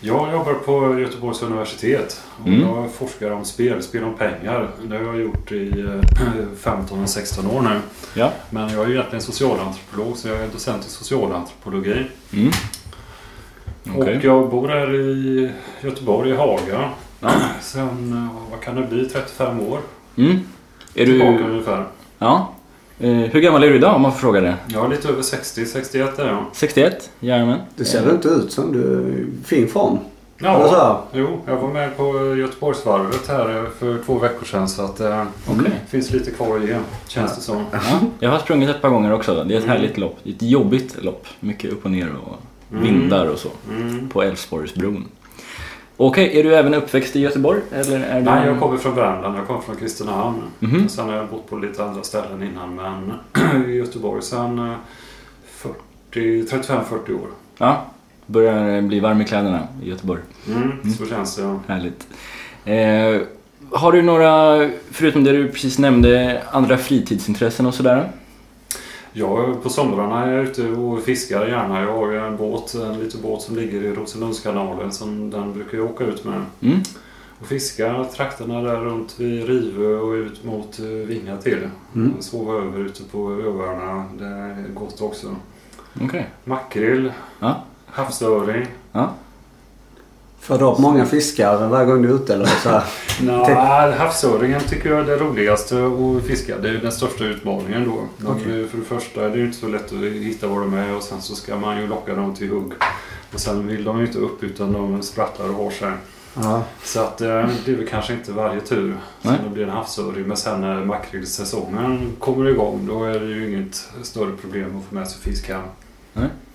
Jag 0.00 0.32
jobbar 0.32 0.54
på 0.54 1.00
Göteborgs 1.00 1.42
universitet 1.42 2.20
och 2.42 2.46
Mm. 2.48 2.60
jag 2.60 2.90
forskar 2.92 3.30
om 3.30 3.44
spel, 3.44 3.82
spel 3.82 4.04
om 4.04 4.14
pengar. 4.14 4.70
Det 4.84 4.96
har 4.96 5.04
jag 5.04 5.20
gjort 5.20 5.52
i 5.52 5.80
eh, 5.80 6.58
15-16 6.62 7.56
år 7.56 7.60
nu. 7.60 7.80
Ja. 8.14 8.32
Men 8.50 8.68
jag 8.72 8.84
är 8.84 8.88
ju 8.88 8.92
egentligen 8.94 9.22
socialantropolog 9.22 10.16
så 10.16 10.28
jag 10.28 10.36
är 10.38 10.48
docent 10.48 10.86
i 10.86 10.90
socialantropologi. 10.90 12.06
Mm. 12.32 12.50
Okej. 13.96 14.16
Och 14.16 14.24
jag 14.24 14.50
bor 14.50 14.68
här 14.68 14.94
i 14.94 15.50
Göteborg, 15.80 16.30
i 16.30 16.36
Haga. 16.36 16.90
Ja. 17.20 17.30
Sen, 17.60 18.12
eh, 18.12 18.50
vad 18.50 18.60
kan 18.60 18.76
det 18.76 18.82
bli, 18.86 19.04
35 19.08 19.60
år 19.60 19.78
Mm. 20.16 20.40
Är 20.94 21.04
tillbaka 21.06 21.38
du... 21.38 21.44
ungefär. 21.44 21.84
Ja. 22.18 22.52
Eh, 23.00 23.10
hur 23.10 23.40
gammal 23.40 23.62
är 23.64 23.68
du 23.68 23.76
idag 23.76 23.94
om 23.96 24.02
man 24.02 24.12
får 24.12 24.18
fråga 24.18 24.40
det? 24.40 24.56
Jag 24.68 24.84
är 24.84 24.88
lite 24.88 25.08
över 25.08 25.22
60, 25.22 25.66
61 25.66 26.18
är 26.18 26.26
jag. 26.28 26.44
61? 26.52 27.10
Jajamän. 27.20 27.58
Det 27.76 27.84
ser 27.84 28.10
inte 28.10 28.28
ut 28.28 28.52
som 28.52 28.72
du 28.72 28.82
är 28.94 29.08
i 29.08 29.26
fin 29.44 29.68
form. 29.68 29.98
Ja, 30.38 31.04
jo, 31.12 31.40
jag 31.46 31.56
var 31.56 31.68
med 31.68 31.96
på 31.96 32.34
Göteborgsvarvet 32.36 33.28
här 33.28 33.66
för 33.78 33.98
två 34.06 34.18
veckor 34.18 34.44
sedan 34.46 34.68
så 34.68 34.82
att 34.84 35.00
eh, 35.00 35.22
Okej. 35.46 35.64
det 35.64 35.90
finns 35.90 36.10
lite 36.10 36.30
kvar 36.30 36.56
att 36.58 36.64
ge, 36.64 36.76
känns 37.08 37.36
det 37.36 37.42
som. 37.42 37.64
Ja, 37.72 37.78
jag 38.20 38.30
har 38.30 38.38
sprungit 38.38 38.68
ett 38.68 38.82
par 38.82 38.88
gånger 38.90 39.12
också. 39.12 39.34
Det 39.44 39.54
är 39.54 39.58
ett 39.58 39.64
Mm. 39.64 39.76
härligt 39.76 39.98
lopp. 39.98 40.18
Det 40.22 40.30
är 40.30 40.34
ett 40.34 40.42
jobbigt 40.42 41.02
lopp. 41.02 41.26
Mycket 41.40 41.72
upp 41.72 41.84
och 41.84 41.90
ner 41.90 42.08
och 42.26 42.38
Mm. 42.72 42.84
vindar 42.84 43.26
och 43.26 43.38
så. 43.38 43.48
Mm. 43.70 44.08
På 44.08 44.22
Älvsborgsbron. 44.22 45.04
Okej, 46.04 46.38
är 46.38 46.44
du 46.44 46.54
även 46.54 46.74
uppväxt 46.74 47.16
i 47.16 47.20
Göteborg? 47.20 47.60
Eller 47.72 48.00
är 48.00 48.18
du... 48.18 48.24
Nej, 48.24 48.46
jag 48.46 48.60
kommer 48.60 48.76
från 48.76 48.94
Värmland. 48.94 49.38
Jag 49.38 49.46
kommer 49.46 49.60
från 49.60 49.76
Kristinehamn. 49.76 50.42
Mhm. 50.58 50.88
Sen 50.88 51.08
har 51.08 51.16
jag 51.16 51.28
bott 51.28 51.50
på 51.50 51.56
lite 51.56 51.84
andra 51.84 52.02
ställen 52.02 52.42
innan 52.42 52.74
men 52.74 53.12
i 53.70 53.72
Göteborg 53.72 54.22
sen 54.22 54.58
eh, 54.58 54.74
40, 55.46 56.42
35-40 56.42 57.14
år. 57.14 57.28
Ja, 57.58 57.84
börjar 58.26 58.82
bli 58.82 59.00
varm 59.00 59.20
i 59.20 59.24
kläderna 59.24 59.68
i 59.84 59.88
Göteborg. 59.90 60.20
Mm, 60.48 60.94
Så 60.94 61.06
känns 61.06 61.36
det. 61.36 61.42
ja. 61.42 61.60
Härligt. 61.66 62.06
Eh, 62.64 63.26
har 63.78 63.92
du 63.92 64.02
några, 64.02 64.68
förutom 64.90 65.24
det 65.24 65.32
du 65.32 65.48
precis 65.48 65.78
nämnde, 65.78 66.42
andra 66.50 66.76
fritidsintressen 66.78 67.66
och 67.66 67.74
sådär? 67.74 68.08
Jag, 69.12 69.62
på 69.62 69.68
somrarna 69.68 70.24
är 70.24 70.32
jag 70.32 70.44
ute 70.44 70.68
och 70.68 71.02
fiskar 71.02 71.46
gärna. 71.46 71.80
Jag 71.82 71.92
har 71.92 72.10
ju 72.10 72.18
en 72.18 72.36
båt, 72.36 72.74
en 72.74 72.98
liten 72.98 73.22
båt 73.22 73.42
som 73.42 73.56
ligger 73.56 73.82
i 73.84 73.92
Rosenlundskanalen 73.94 74.92
som 74.92 75.30
den 75.30 75.52
brukar 75.52 75.78
jag 75.78 75.86
åka 75.90 76.04
ut 76.04 76.24
med. 76.24 76.44
Mm? 76.60 76.78
Och 77.40 77.46
fiska 77.46 78.04
trakterna 78.04 78.62
där 78.62 78.76
runt 78.76 79.20
vid 79.20 79.46
Rivö 79.46 79.96
och 79.96 80.12
ut 80.12 80.44
mot 80.44 80.78
eh, 80.78 80.84
Vinga 80.86 81.36
till. 81.36 81.68
Mm. 81.94 82.12
Sova 82.20 82.52
över 82.54 82.80
ute 82.80 83.02
på 83.04 83.18
öarna. 83.32 84.04
Det 84.18 84.24
är 84.24 84.64
gott 84.74 85.00
också. 85.00 85.36
Okej. 86.02 86.26
Makrill, 86.44 87.12
Ja. 87.40 87.62
havsöring. 87.86 88.66
Ja. 88.92 89.10
Får 90.42 90.58
du 90.58 90.64
upp 90.64 90.78
många 90.78 91.06
fiskar 91.06 91.68
varje 91.68 91.86
gång 91.86 92.02
du 92.02 92.08
är 92.08 92.14
ute 92.14 92.34
eller 92.34 92.46
så 92.46 92.68
här? 92.68 92.84
Nej, 93.22 93.98
havsöringen 93.98 94.60
tycker 94.60 94.90
jag 94.90 95.00
är 95.00 95.04
det 95.04 95.16
roligaste 95.16 95.76
att 95.76 96.26
fiska. 96.26 96.58
Det 96.58 96.68
är 96.68 96.72
den 96.72 96.92
största 96.92 97.24
utmaningen 97.24 97.84
då. 97.84 98.28
Okej. 98.28 98.68
För 98.68 98.78
det 98.78 98.84
första 98.84 99.24
är 99.24 99.30
det 99.30 99.40
inte 99.40 99.56
så 99.56 99.68
lätt 99.68 99.92
att 99.92 99.98
hitta 99.98 100.46
var 100.46 100.60
de 100.60 100.74
är 100.74 100.96
och 100.96 101.02
sen 101.02 101.22
så 101.22 101.34
ska 101.34 101.56
man 101.56 101.80
ju 101.80 101.86
locka 101.86 102.14
dem 102.14 102.34
till 102.34 102.50
hugg. 102.50 102.72
Och 103.32 103.40
sen 103.40 103.66
vill 103.66 103.84
de 103.84 103.98
ju 103.98 104.06
inte 104.06 104.18
upp 104.18 104.44
utan 104.44 104.72
de 104.72 105.02
sprattlar 105.02 105.48
och 105.48 105.54
har 105.54 105.70
sig. 105.70 105.92
Så 106.84 107.00
att 107.00 107.20
eh, 107.20 107.26
det 107.64 107.72
är 107.72 107.76
väl 107.76 107.88
kanske 107.88 108.12
inte 108.12 108.32
varje 108.32 108.60
tur 108.60 108.96
som 109.22 109.30
Nej. 109.30 109.40
det 109.44 109.50
blir 109.50 109.64
en 109.64 109.70
havsöring. 109.70 110.26
Men 110.26 110.36
sen 110.36 110.60
när 110.60 110.84
makrillsäsongen 110.84 112.12
kommer 112.18 112.50
igång 112.50 112.86
då 112.88 113.04
är 113.04 113.20
det 113.20 113.26
ju 113.26 113.52
inget 113.52 113.88
större 114.02 114.36
problem 114.36 114.78
att 114.78 114.84
få 114.88 114.94
med 114.94 115.08
sig 115.08 115.20
fisk 115.20 115.48
hem. 115.48 115.62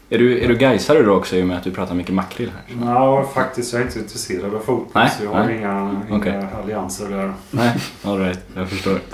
Är 0.09 0.17
du, 0.17 0.43
är 0.43 0.47
du 0.47 0.55
gaisare 0.55 1.01
då 1.01 1.13
också 1.13 1.35
i 1.35 1.43
och 1.43 1.47
med 1.47 1.57
att 1.57 1.63
du 1.63 1.71
pratar 1.71 1.95
mycket 1.95 2.13
makrill 2.13 2.51
här? 2.51 2.85
Ja, 2.85 3.29
faktiskt. 3.33 3.73
Jag 3.73 3.81
är 3.81 3.85
inte 3.85 3.99
intresserad 3.99 4.55
av 4.55 4.59
fotboll 4.59 4.87
Nej, 4.93 5.11
så 5.17 5.23
jag 5.25 5.31
har 5.31 5.45
nej. 5.45 5.57
inga, 5.57 6.01
inga 6.09 6.17
Okej. 6.17 6.45
allianser 6.63 7.09
där. 7.09 7.33
Nej, 7.51 7.75
alright. 8.03 8.39
Jag 8.55 8.69
förstår. 8.69 8.99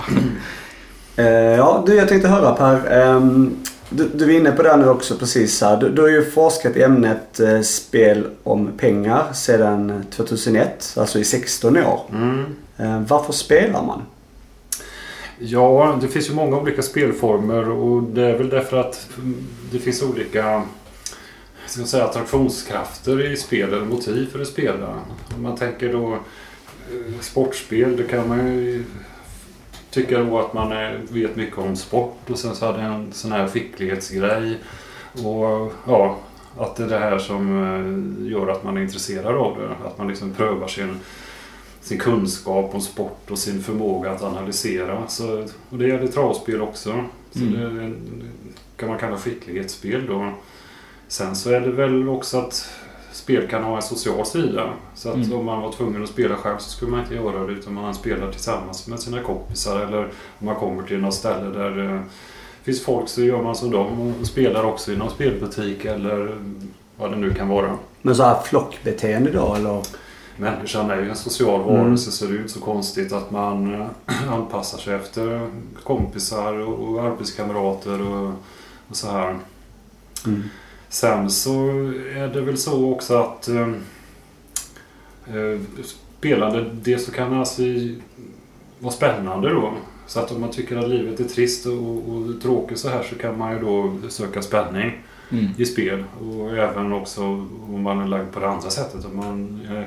Eh, 1.16 1.26
ja, 1.26 1.82
du, 1.86 1.94
jag 1.94 2.08
tänkte 2.08 2.28
höra 2.28 2.54
Per. 2.54 3.00
ehm, 3.02 3.56
du, 3.90 4.08
du 4.14 4.24
är 4.34 4.40
inne 4.40 4.52
på 4.52 4.62
det 4.62 4.76
nu 4.76 4.88
också 4.88 5.16
precis 5.16 5.60
här. 5.60 5.76
Du, 5.76 5.88
du 5.90 6.02
har 6.02 6.08
ju 6.08 6.30
forskat 6.30 6.76
i 6.76 6.82
ämnet 6.82 7.40
eh, 7.40 7.60
spel 7.60 8.26
om 8.42 8.70
pengar 8.78 9.32
sedan 9.32 10.04
2001, 10.10 10.94
alltså 10.96 11.18
i 11.18 11.24
16 11.24 11.76
år. 11.76 12.00
Mm. 12.12 12.44
Eh, 12.76 13.00
varför 13.08 13.32
spelar 13.32 13.82
man? 13.82 14.02
Ja, 15.38 15.98
det 16.00 16.08
finns 16.08 16.30
ju 16.30 16.34
många 16.34 16.56
olika 16.56 16.82
spelformer 16.82 17.68
och 17.70 18.02
det 18.02 18.22
är 18.22 18.38
väl 18.38 18.48
därför 18.48 18.76
att 18.76 19.06
det 19.72 19.78
finns 19.78 20.02
olika 20.02 20.62
ska 21.66 21.84
säga, 21.84 22.04
attraktionskrafter 22.04 23.32
i 23.32 23.36
spel 23.36 23.72
eller 23.72 23.84
motiv 23.84 24.26
för 24.32 24.40
att 24.40 24.48
spela. 24.48 25.00
Om 25.36 25.42
man 25.42 25.56
tänker 25.56 25.92
då 25.92 26.12
eh, 26.12 27.20
sportspel, 27.20 27.96
då 27.96 28.02
kan 28.02 28.28
man 28.28 28.38
ju 28.46 28.84
tycka 29.90 30.18
då 30.18 30.38
att 30.38 30.54
man 30.54 30.72
är, 30.72 31.00
vet 31.08 31.36
mycket 31.36 31.58
om 31.58 31.76
sport 31.76 32.30
och 32.30 32.38
sen 32.38 32.54
så 32.54 32.66
hade 32.66 32.82
jag 32.82 32.94
en 32.94 33.12
sån 33.12 33.32
här 33.32 33.48
skicklighetsgrej. 33.48 34.58
Och 35.12 35.72
ja, 35.86 36.18
att 36.58 36.76
det 36.76 36.84
är 36.84 36.88
det 36.88 36.98
här 36.98 37.18
som 37.18 37.62
eh, 38.22 38.32
gör 38.32 38.48
att 38.48 38.64
man 38.64 38.76
är 38.76 38.82
intresserad 38.82 39.34
av 39.36 39.58
det. 39.58 39.86
Att 39.88 39.98
man 39.98 40.08
liksom 40.08 40.32
prövar 40.32 40.68
sin 40.68 40.96
sin 41.80 41.98
kunskap 41.98 42.74
om 42.74 42.80
sport 42.80 43.30
och 43.30 43.38
sin 43.38 43.62
förmåga 43.62 44.10
att 44.10 44.22
analysera. 44.22 45.08
Så, 45.08 45.46
och 45.70 45.78
det 45.78 45.88
gäller 45.88 46.06
travspel 46.06 46.62
också. 46.62 47.04
Så 47.32 47.38
Mm. 47.40 47.80
det 47.80 47.92
kan 48.76 48.88
man 48.88 48.98
kalla 48.98 49.16
skicklighetsspel 49.16 50.06
då. 50.06 50.30
Sen 51.08 51.36
så 51.36 51.50
är 51.50 51.60
det 51.60 51.70
väl 51.70 52.08
också 52.08 52.38
att 52.38 52.68
spel 53.12 53.48
kan 53.48 53.62
ha 53.64 53.76
en 53.76 53.82
social 53.82 54.26
sida. 54.26 54.70
Så 54.94 55.08
att 55.08 55.14
Mm. 55.14 55.32
om 55.32 55.44
man 55.44 55.62
var 55.62 55.72
tvungen 55.72 56.02
att 56.02 56.08
spela 56.08 56.36
själv 56.36 56.58
så 56.58 56.70
skulle 56.70 56.90
man 56.90 57.00
inte 57.00 57.14
göra 57.14 57.46
det 57.46 57.52
utan 57.52 57.74
man 57.74 57.94
spelar 57.94 58.30
tillsammans 58.32 58.86
med 58.86 59.00
sina 59.00 59.20
kompisar. 59.22 59.80
Eller 59.80 60.02
om 60.38 60.46
man 60.46 60.56
kommer 60.56 60.82
till 60.82 60.98
något 61.00 61.14
ställe 61.14 61.58
där 61.58 61.70
det 61.70 62.02
finns 62.62 62.84
folk 62.84 63.08
så 63.08 63.22
gör 63.22 63.42
man 63.42 63.54
som 63.54 63.70
dem 63.70 64.14
och 64.20 64.26
spelar 64.26 64.64
också 64.64 64.92
i 64.92 64.96
någon 64.96 65.10
spelbutik 65.10 65.84
eller 65.84 66.38
vad 66.96 67.10
det 67.10 67.16
nu 67.16 67.34
kan 67.34 67.48
vara. 67.48 67.76
Men 68.02 68.16
så 68.16 68.22
här 68.22 68.42
flockbeteende 68.42 69.30
då 69.30 69.54
eller? 69.54 69.82
Människan 70.36 70.90
är 70.90 70.96
ju 70.96 71.10
en 71.10 71.16
social 71.16 71.60
Mm. 71.62 71.74
varelse 71.74 72.10
så 72.10 72.24
det 72.24 72.30
är 72.30 72.34
ju 72.34 72.40
inte 72.40 72.52
så 72.52 72.60
konstigt 72.60 73.12
att 73.12 73.30
man 73.30 73.74
eh, 73.74 73.86
anpassar 74.32 74.78
sig 74.78 74.94
efter 74.94 75.48
kompisar 75.82 76.52
och, 76.58 76.88
och 76.88 77.02
arbetskamrater 77.02 78.00
och, 78.02 78.32
och 78.88 78.96
så 78.96 79.10
här. 79.10 79.36
Mm. 80.26 80.42
Sen 80.94 81.30
så 81.30 81.52
är 82.16 82.28
det 82.34 82.40
väl 82.40 82.58
så 82.58 82.92
också 82.92 83.14
att 83.16 83.48
eh, 83.48 83.68
eh, 85.26 85.60
spelande, 86.18 86.64
det 86.82 86.98
så 86.98 87.12
kan 87.12 87.32
alltså 87.34 87.62
vara 88.78 88.92
spännande 88.92 89.50
då. 89.50 89.72
Så 90.06 90.20
att 90.20 90.32
om 90.32 90.40
man 90.40 90.50
tycker 90.50 90.76
att 90.76 90.88
livet 90.88 91.20
är 91.20 91.24
trist 91.24 91.66
och, 91.66 92.08
och 92.08 92.42
tråkigt 92.42 92.78
så 92.78 92.88
här 92.88 93.02
så 93.02 93.14
kan 93.14 93.38
man 93.38 93.52
ju 93.52 93.58
då 93.60 93.98
söka 94.08 94.42
spänning 94.42 94.92
Mm. 95.32 95.46
i 95.56 95.64
spel. 95.66 96.04
Och 96.20 96.50
även 96.56 96.92
också 96.92 97.22
om 97.68 97.82
man 97.82 97.98
är 98.00 98.06
lagd 98.06 98.32
på 98.32 98.40
det 98.40 98.48
andra 98.48 98.70
sättet. 98.70 99.04
Om 99.04 99.16
man 99.16 99.60
eh, 99.76 99.84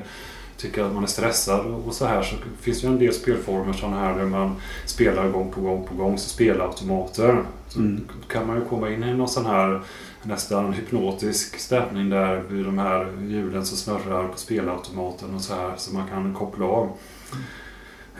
tycker 0.57 0.83
att 0.83 0.93
man 0.93 1.03
är 1.03 1.07
stressad 1.07 1.65
och 1.65 1.93
så 1.93 2.05
här 2.05 2.21
så 2.23 2.35
finns 2.61 2.81
det 2.81 2.87
ju 2.87 2.93
en 2.93 2.99
del 2.99 3.13
spelformer 3.13 3.73
sådana 3.73 3.99
här 3.99 4.17
där 4.17 4.25
man 4.25 4.55
spelar 4.85 5.29
gång 5.29 5.51
på 5.51 5.61
gång 5.61 5.87
på 5.87 5.95
gång. 5.95 6.17
Så 6.17 6.29
spelautomater. 6.29 7.43
Så 7.69 7.79
Mm. 7.79 8.01
kan 8.27 8.47
man 8.47 8.55
ju 8.55 8.65
komma 8.65 8.89
in 8.89 9.03
i 9.03 9.13
någon 9.13 9.27
sån 9.27 9.45
här 9.45 9.81
nästan 10.23 10.73
hypnotisk 10.73 11.59
stämning 11.59 12.09
där 12.09 12.43
vid 12.49 12.65
de 12.65 12.77
här 12.77 13.07
hjulen 13.27 13.65
som 13.65 13.77
snurrar 13.77 14.27
på 14.27 14.37
spelautomaten 14.37 15.35
och 15.35 15.41
så 15.41 15.53
här 15.53 15.73
så 15.77 15.93
man 15.93 16.07
kan 16.07 16.33
koppla 16.33 16.65
av. 16.65 16.91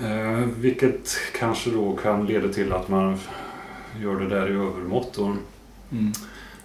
Eh, 0.01 0.45
vilket 0.57 1.17
kanske 1.39 1.69
då 1.69 1.95
kan 1.95 2.25
leda 2.25 2.53
till 2.53 2.73
att 2.73 2.89
man 2.89 3.17
gör 4.01 4.15
det 4.19 4.29
där 4.29 4.47
i 4.47 4.53
övermått. 4.53 5.17
Mm. 5.17 6.13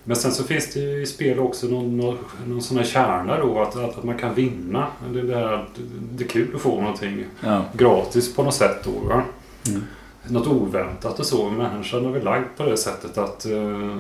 Men 0.05 0.17
sen 0.17 0.33
så 0.33 0.45
finns 0.45 0.73
det 0.73 0.81
ju 0.81 1.03
i 1.03 1.07
spel 1.07 1.39
också 1.39 1.67
någon, 1.67 1.97
någon, 1.97 2.19
någon 2.47 2.63
sån 2.63 2.77
här 2.77 2.85
kärna 2.85 3.39
då 3.39 3.63
att, 3.63 3.77
att, 3.77 3.99
att 3.99 4.05
man 4.05 4.19
kan 4.19 4.35
vinna. 4.35 4.87
Det, 5.13 5.23
där, 5.23 5.69
det 6.13 6.25
är 6.25 6.29
kul 6.29 6.55
att 6.55 6.61
få 6.61 6.81
någonting 6.81 7.25
Ja. 7.41 7.65
gratis 7.73 8.35
på 8.35 8.43
något 8.43 8.55
sätt 8.55 8.85
då. 8.85 9.23
Mm. 9.69 9.83
Något 10.29 10.47
oväntat 10.47 11.19
och 11.19 11.27
så. 11.27 11.51
Människan 11.51 12.07
är 12.07 12.11
väl 12.11 12.25
lagd 12.25 12.47
på 12.57 12.63
det 12.63 12.77
sättet 12.77 13.19
att 13.19 13.45
eh, 13.47 13.97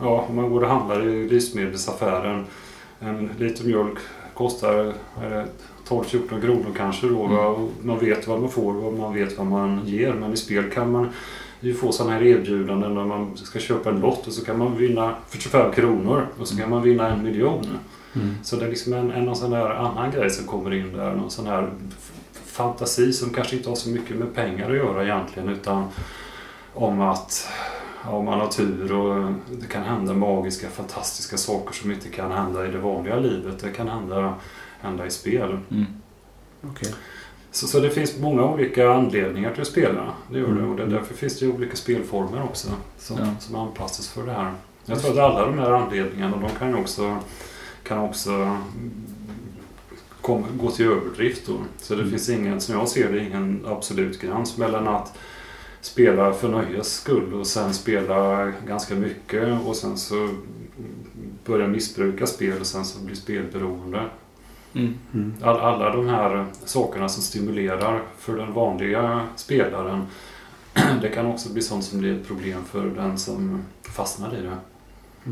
ja, 0.00 0.26
om 0.28 0.36
man 0.36 0.50
går 0.50 0.62
och 0.62 0.68
handlar 0.68 1.08
i 1.08 1.28
livsmedelsaffären. 1.28 2.44
En 3.00 3.30
liter 3.38 3.64
mjölk 3.64 3.98
kostar 4.34 4.86
eh, 5.22 5.44
12-14 5.88 6.40
kronor 6.40 6.74
kanske 6.76 7.06
då. 7.06 7.18
Och 7.18 7.70
man 7.82 7.98
vet 7.98 8.28
vad 8.28 8.40
man 8.40 8.50
får 8.50 8.84
och 8.84 8.92
man 8.92 9.14
vet 9.14 9.38
vad 9.38 9.46
man 9.46 9.80
ger. 9.86 10.12
Men 10.12 10.32
i 10.32 10.36
spel 10.36 10.70
kan 10.70 10.92
man 10.92 11.08
ju 11.60 11.74
få 11.74 11.92
sådana 11.92 12.14
här 12.14 12.22
erbjudanden 12.22 12.94
när 12.94 13.04
man 13.04 13.36
ska 13.36 13.58
köpa 13.58 13.90
en 13.90 14.00
lott 14.00 14.26
och 14.26 14.32
så 14.32 14.44
kan 14.44 14.58
man 14.58 14.76
vinna 14.76 15.14
för 15.28 15.38
25 15.38 15.72
kronor 15.72 16.26
och 16.40 16.48
så 16.48 16.56
kan 16.56 16.70
man 16.70 16.82
vinna 16.82 17.08
en 17.08 17.22
miljon. 17.22 17.66
Mm. 18.14 18.34
Så 18.42 18.56
det 18.56 18.64
är 18.64 18.70
liksom 18.70 18.92
en, 18.92 19.10
en 19.10 19.24
någon 19.24 19.36
sån 19.36 19.50
där 19.50 19.70
annan 19.70 20.10
grej 20.10 20.30
som 20.30 20.46
kommer 20.46 20.74
in 20.74 20.92
där. 20.92 21.14
Någon 21.14 21.30
sån 21.30 21.46
här 21.46 21.70
fantasi 22.58 23.12
som 23.12 23.30
kanske 23.30 23.56
inte 23.56 23.68
har 23.68 23.76
så 23.76 23.88
mycket 23.88 24.16
med 24.16 24.34
pengar 24.34 24.70
att 24.70 24.76
göra 24.76 25.04
egentligen 25.04 25.48
utan 25.48 25.88
om 26.74 27.00
att 27.00 27.48
om 28.04 28.24
man 28.24 28.40
har 28.40 28.48
tur 28.48 28.92
och 28.92 29.32
det 29.60 29.66
kan 29.66 29.82
hända 29.82 30.14
magiska, 30.14 30.68
fantastiska 30.68 31.36
saker 31.36 31.74
som 31.74 31.92
inte 31.92 32.08
kan 32.08 32.32
hända 32.32 32.68
i 32.68 32.70
det 32.70 32.78
vanliga 32.78 33.16
livet. 33.16 33.58
Det 33.60 33.70
kan 33.70 33.88
hända, 33.88 34.34
hända 34.80 35.06
i 35.06 35.10
spel. 35.10 35.58
Mm. 35.70 35.86
Okej. 36.62 36.94
Så, 37.50 37.66
så 37.66 37.80
det 37.80 37.90
finns 37.90 38.18
många 38.18 38.44
olika 38.44 38.90
anledningar 38.92 39.52
till 39.52 39.62
att 39.62 39.68
spela. 39.68 40.12
Det 40.30 40.38
gör 40.38 40.46
det. 40.46 40.52
Mm. 40.52 40.70
Och 40.70 40.76
det, 40.76 40.86
därför 40.86 41.14
finns 41.14 41.38
det 41.38 41.48
olika 41.48 41.76
spelformer 41.76 42.42
också 42.42 42.68
som, 42.98 43.18
Ja. 43.18 43.26
som 43.40 43.56
anpassas 43.56 44.08
för 44.08 44.26
det 44.26 44.32
här. 44.32 44.52
Jag 44.84 45.00
tror 45.00 45.12
att 45.12 45.18
alla 45.18 45.46
de 45.46 45.58
här 45.58 45.70
anledningarna 45.70 46.36
de 46.36 46.50
kan 46.58 46.74
också, 46.74 47.16
kan 47.82 47.98
också 47.98 48.56
kom, 50.28 50.44
gå 50.60 50.70
till 50.70 50.86
överdrift. 50.86 51.46
Då. 51.46 51.58
Så 51.78 51.94
det 51.94 52.00
Mm. 52.00 52.10
finns 52.10 52.28
ingen, 52.28 52.60
som 52.60 52.74
jag 52.74 52.88
ser 52.88 53.12
det, 53.12 53.24
ingen 53.24 53.64
absolut 53.66 54.20
gräns 54.20 54.58
mellan 54.58 54.88
att 54.88 55.18
spela 55.80 56.32
för 56.32 56.48
nöjes 56.48 56.92
skull 56.92 57.34
och 57.34 57.46
sen 57.46 57.74
spela 57.74 58.52
ganska 58.66 58.94
mycket 58.94 59.58
och 59.66 59.76
sen 59.76 59.98
så 59.98 60.28
börja 61.44 61.66
missbruka 61.66 62.26
spel 62.26 62.60
och 62.60 62.66
sen 62.66 62.84
så 62.84 63.04
bli 63.04 63.16
spelberoende. 63.16 64.04
Mm. 64.74 64.94
Mm. 65.14 65.34
All, 65.42 65.60
alla 65.60 65.90
de 65.96 66.08
här 66.08 66.46
sakerna 66.64 67.08
som 67.08 67.22
stimulerar 67.22 68.02
för 68.18 68.36
den 68.36 68.52
vanliga 68.52 69.20
spelaren 69.36 70.06
det 71.02 71.08
kan 71.08 71.26
också 71.26 71.52
bli 71.52 71.62
sånt 71.62 71.84
som 71.84 71.98
blir 71.98 72.20
ett 72.20 72.26
problem 72.26 72.64
för 72.64 72.86
den 72.86 73.18
som 73.18 73.62
fastnar 73.82 74.36
i 74.36 74.42
det. 74.42 74.56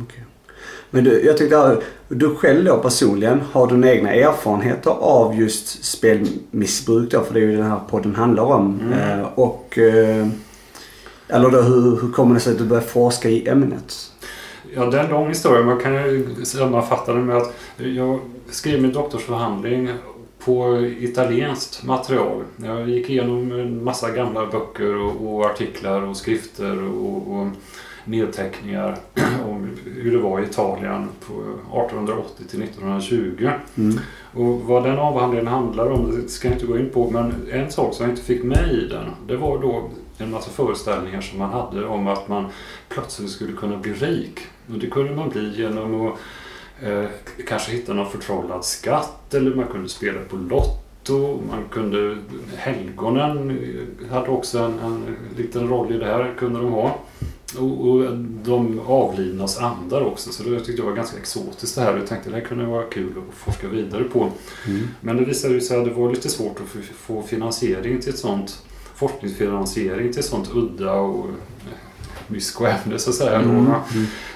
Okej. 0.03 0.25
Men 0.91 1.05
du, 1.05 1.25
jag 1.25 1.37
tyckte 1.37 1.83
du 2.09 2.35
själv 2.35 2.65
då 2.65 2.77
personligen, 2.77 3.41
har 3.53 3.67
du 3.67 3.77
några 3.77 3.95
egna 3.95 4.13
erfarenheter 4.13 4.91
av 4.91 5.35
just 5.35 5.85
spelmissbruk 5.85 7.11
då? 7.11 7.21
För 7.21 7.35
det 7.35 7.41
är 7.41 7.45
ju 7.45 7.57
den 7.57 7.71
här 7.71 7.81
podden 7.91 8.15
handlar 8.15 8.43
om. 8.43 8.81
Mm. 8.81 9.21
Eh, 9.21 9.27
och... 9.35 9.79
Eh, 9.79 10.27
eller 11.29 11.51
då 11.51 11.61
hur, 11.61 12.01
hur 12.01 12.13
kommer 12.13 12.35
det 12.35 12.41
sig 12.41 12.53
att 12.53 12.59
du 12.59 12.65
började 12.65 12.87
forska 12.87 13.29
i 13.29 13.49
ämnet? 13.49 14.13
Ja, 14.75 14.87
det 14.87 14.99
är 14.99 15.05
en 15.05 15.11
lång 15.11 15.29
historia. 15.29 15.63
Man 15.63 15.81
kan 15.81 15.95
ju 15.95 16.45
sammanfatta 16.45 17.13
den 17.13 17.27
med 17.27 17.37
att 17.37 17.55
jag 17.77 18.21
skrev 18.51 18.83
min 18.83 18.93
doktorsförhandling 18.93 19.91
på 20.45 20.87
italienskt 21.01 21.85
material. 21.85 22.45
Jag 22.65 22.89
gick 22.89 23.11
igenom 23.11 23.53
en 23.53 23.85
massa 23.85 24.11
gamla 24.11 24.47
böcker 24.47 24.97
och, 24.97 25.35
och 25.35 25.47
artiklar 25.47 26.03
och 26.03 26.17
skrifter 26.17 26.83
och, 26.83 27.37
och 27.37 27.47
nedteckningar 28.07 28.99
om 29.45 29.71
hur 29.85 30.13
det 30.13 30.19
var 30.19 30.41
i 30.41 30.45
Italien 30.45 31.09
på 31.27 31.33
1880 31.33 32.45
till 32.51 32.63
1920. 32.63 33.51
Mm. 33.75 34.01
Och 34.35 34.61
vad 34.61 34.85
den 34.85 34.99
avhandlingen 34.99 35.47
handlar 35.47 35.91
om 35.91 36.11
det 36.11 36.29
ska 36.29 36.49
jag 36.49 36.55
inte 36.55 36.67
gå 36.67 36.79
in 36.79 36.91
på 36.91 37.11
men 37.11 37.35
en 37.51 37.71
sak 37.71 37.95
som 37.95 38.05
jag 38.05 38.13
inte 38.13 38.23
fick 38.23 38.45
med 38.45 38.73
i 38.73 38.89
den 38.89 39.11
det 39.27 39.37
var 39.37 39.59
då 39.59 39.91
en 40.19 40.31
massa 40.31 40.51
föreställningar 40.51 41.21
som 41.21 41.39
man 41.39 41.51
hade 41.51 41.87
om 41.87 42.07
att 42.07 42.29
man 42.29 42.47
plötsligt 42.89 43.31
skulle 43.31 43.53
kunna 43.53 43.77
bli 43.77 43.93
rik. 43.93 44.41
Och 44.73 44.79
det 44.79 44.87
kunde 44.87 45.15
man 45.15 45.29
bli 45.29 45.57
genom 45.57 46.07
att 46.07 46.19
eh, 46.83 47.05
kanske 47.49 47.73
hitta 47.73 47.93
någon 47.93 48.11
förtrollad 48.11 48.65
skatt 48.65 49.35
eller 49.35 49.55
man 49.55 49.67
kunde 49.67 49.89
spela 49.89 50.21
på 50.21 50.37
Lotto 50.37 50.86
Lotto, 51.09 51.41
man 51.51 51.65
kunde... 51.71 52.17
Helgonen 52.57 53.59
hade 54.11 54.29
också 54.29 54.59
en, 54.59 54.79
en 54.79 55.17
liten 55.37 55.69
roll 55.69 55.95
i 55.95 55.99
det 55.99 56.07
här, 56.07 56.35
kunde 56.39 56.61
de 56.61 56.73
ha. 56.73 56.99
Och, 57.59 57.89
och 57.89 58.17
de 58.45 58.81
avlidnas 58.87 59.59
andar 59.59 60.01
också, 60.01 60.33
så 60.33 60.43
det 60.43 60.61
tyckte 60.61 60.83
jag 60.83 60.87
var 60.87 60.97
ganska 60.97 61.19
exotiskt 61.19 61.75
det 61.75 61.81
här. 61.81 61.97
Jag 61.97 62.07
tänkte 62.07 62.31
det 62.31 62.37
här 62.37 62.45
kunde 62.45 62.65
vara 62.65 62.83
kul 62.83 63.13
att 63.29 63.35
forska 63.35 63.69
vidare 63.69 64.05
på. 64.05 64.31
Mm. 64.67 64.89
Men 65.01 65.17
det 65.17 65.25
visade 65.25 65.61
sig 65.61 65.79
att 65.79 65.85
det 65.85 65.91
var 65.91 66.11
lite 66.11 66.29
svårt 66.29 66.61
att 66.61 66.85
få 66.95 67.23
finansiering 67.23 68.01
till 68.01 68.11
ett 68.11 68.19
sånt 68.19 68.63
forskningsfinansiering 68.95 70.13
till 70.13 70.21
ett 70.21 70.27
sånt 70.27 70.51
udda 70.55 70.93
och 70.93 71.25
eh, 71.27 71.35
mysko-ämne 72.29 72.99
så 72.99 73.11
att 73.11 73.17
säga. 73.17 73.39
då, 73.39 73.49
Mm. 73.49 73.65
va? 73.67 73.83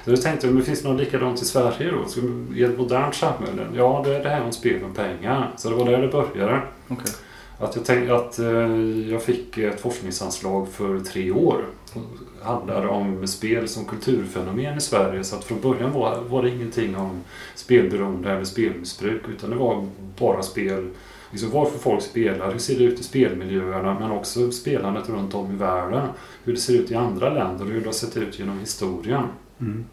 Så 0.04 0.10
jag 0.10 0.22
tänkte, 0.22 0.46
det 0.46 0.62
finns 0.62 0.84
något 0.84 1.00
likadant 1.00 1.42
i 1.42 1.44
Sverige 1.44 1.90
då? 1.90 2.08
Så 2.08 2.20
I 2.54 2.62
ett 2.64 2.78
modernt 2.78 3.14
samhälle? 3.14 3.66
Ja, 3.74 4.02
det 4.06 4.16
är 4.16 4.22
det 4.22 4.28
här 4.30 4.42
om 4.44 4.52
spel 4.52 4.84
om 4.84 4.94
pengar. 4.94 5.54
Så 5.56 5.70
det 5.70 5.74
var 5.76 5.84
där 5.84 6.02
det 6.02 6.08
började. 6.08 6.60
Okej. 6.88 7.12
Att 7.58 7.76
jag 7.76 7.84
tänkte 7.84 8.14
att 8.16 8.38
eh, 8.38 9.10
jag 9.10 9.22
fick 9.22 9.58
ett 9.58 9.80
forskningsanslag 9.80 10.68
för 10.68 11.00
tre 11.00 11.30
år. 11.30 11.64
som 11.92 12.02
handlade 12.42 12.88
om 12.88 13.26
spel 13.26 13.68
som 13.68 13.84
kulturfenomen 13.84 14.78
i 14.78 14.80
Sverige. 14.80 15.24
Så 15.24 15.36
att 15.36 15.44
från 15.44 15.60
början 15.60 15.92
var, 15.92 16.20
var 16.28 16.42
det 16.42 16.50
ingenting 16.50 16.96
om 16.96 17.10
spelberoende 17.54 18.30
eller 18.32 18.44
spelmissbruk. 18.44 19.22
Utan 19.28 19.50
det 19.50 19.56
var 19.56 19.86
bara 20.18 20.42
spel. 20.42 20.88
Liksom 21.30 21.50
varför 21.50 21.78
folk 21.78 22.02
spelar, 22.02 22.52
hur 22.52 22.58
ser 22.58 22.78
det 22.78 22.84
ut 22.84 23.00
i 23.00 23.02
spelmiljöerna 23.02 23.96
men 24.00 24.10
också 24.10 24.50
spelandet 24.50 25.08
runt 25.08 25.34
om 25.34 25.52
i 25.52 25.56
världen. 25.56 26.08
Hur 26.44 26.52
det 26.52 26.58
ser 26.58 26.74
ut 26.74 26.90
i 26.90 26.94
andra 26.94 27.30
länder 27.30 27.64
och 27.64 27.70
hur 27.70 27.80
det 27.80 27.86
har 27.86 27.92
sett 27.92 28.16
ut 28.16 28.38
genom 28.38 28.60
historien. 28.60 29.24
Mm. 29.60 29.84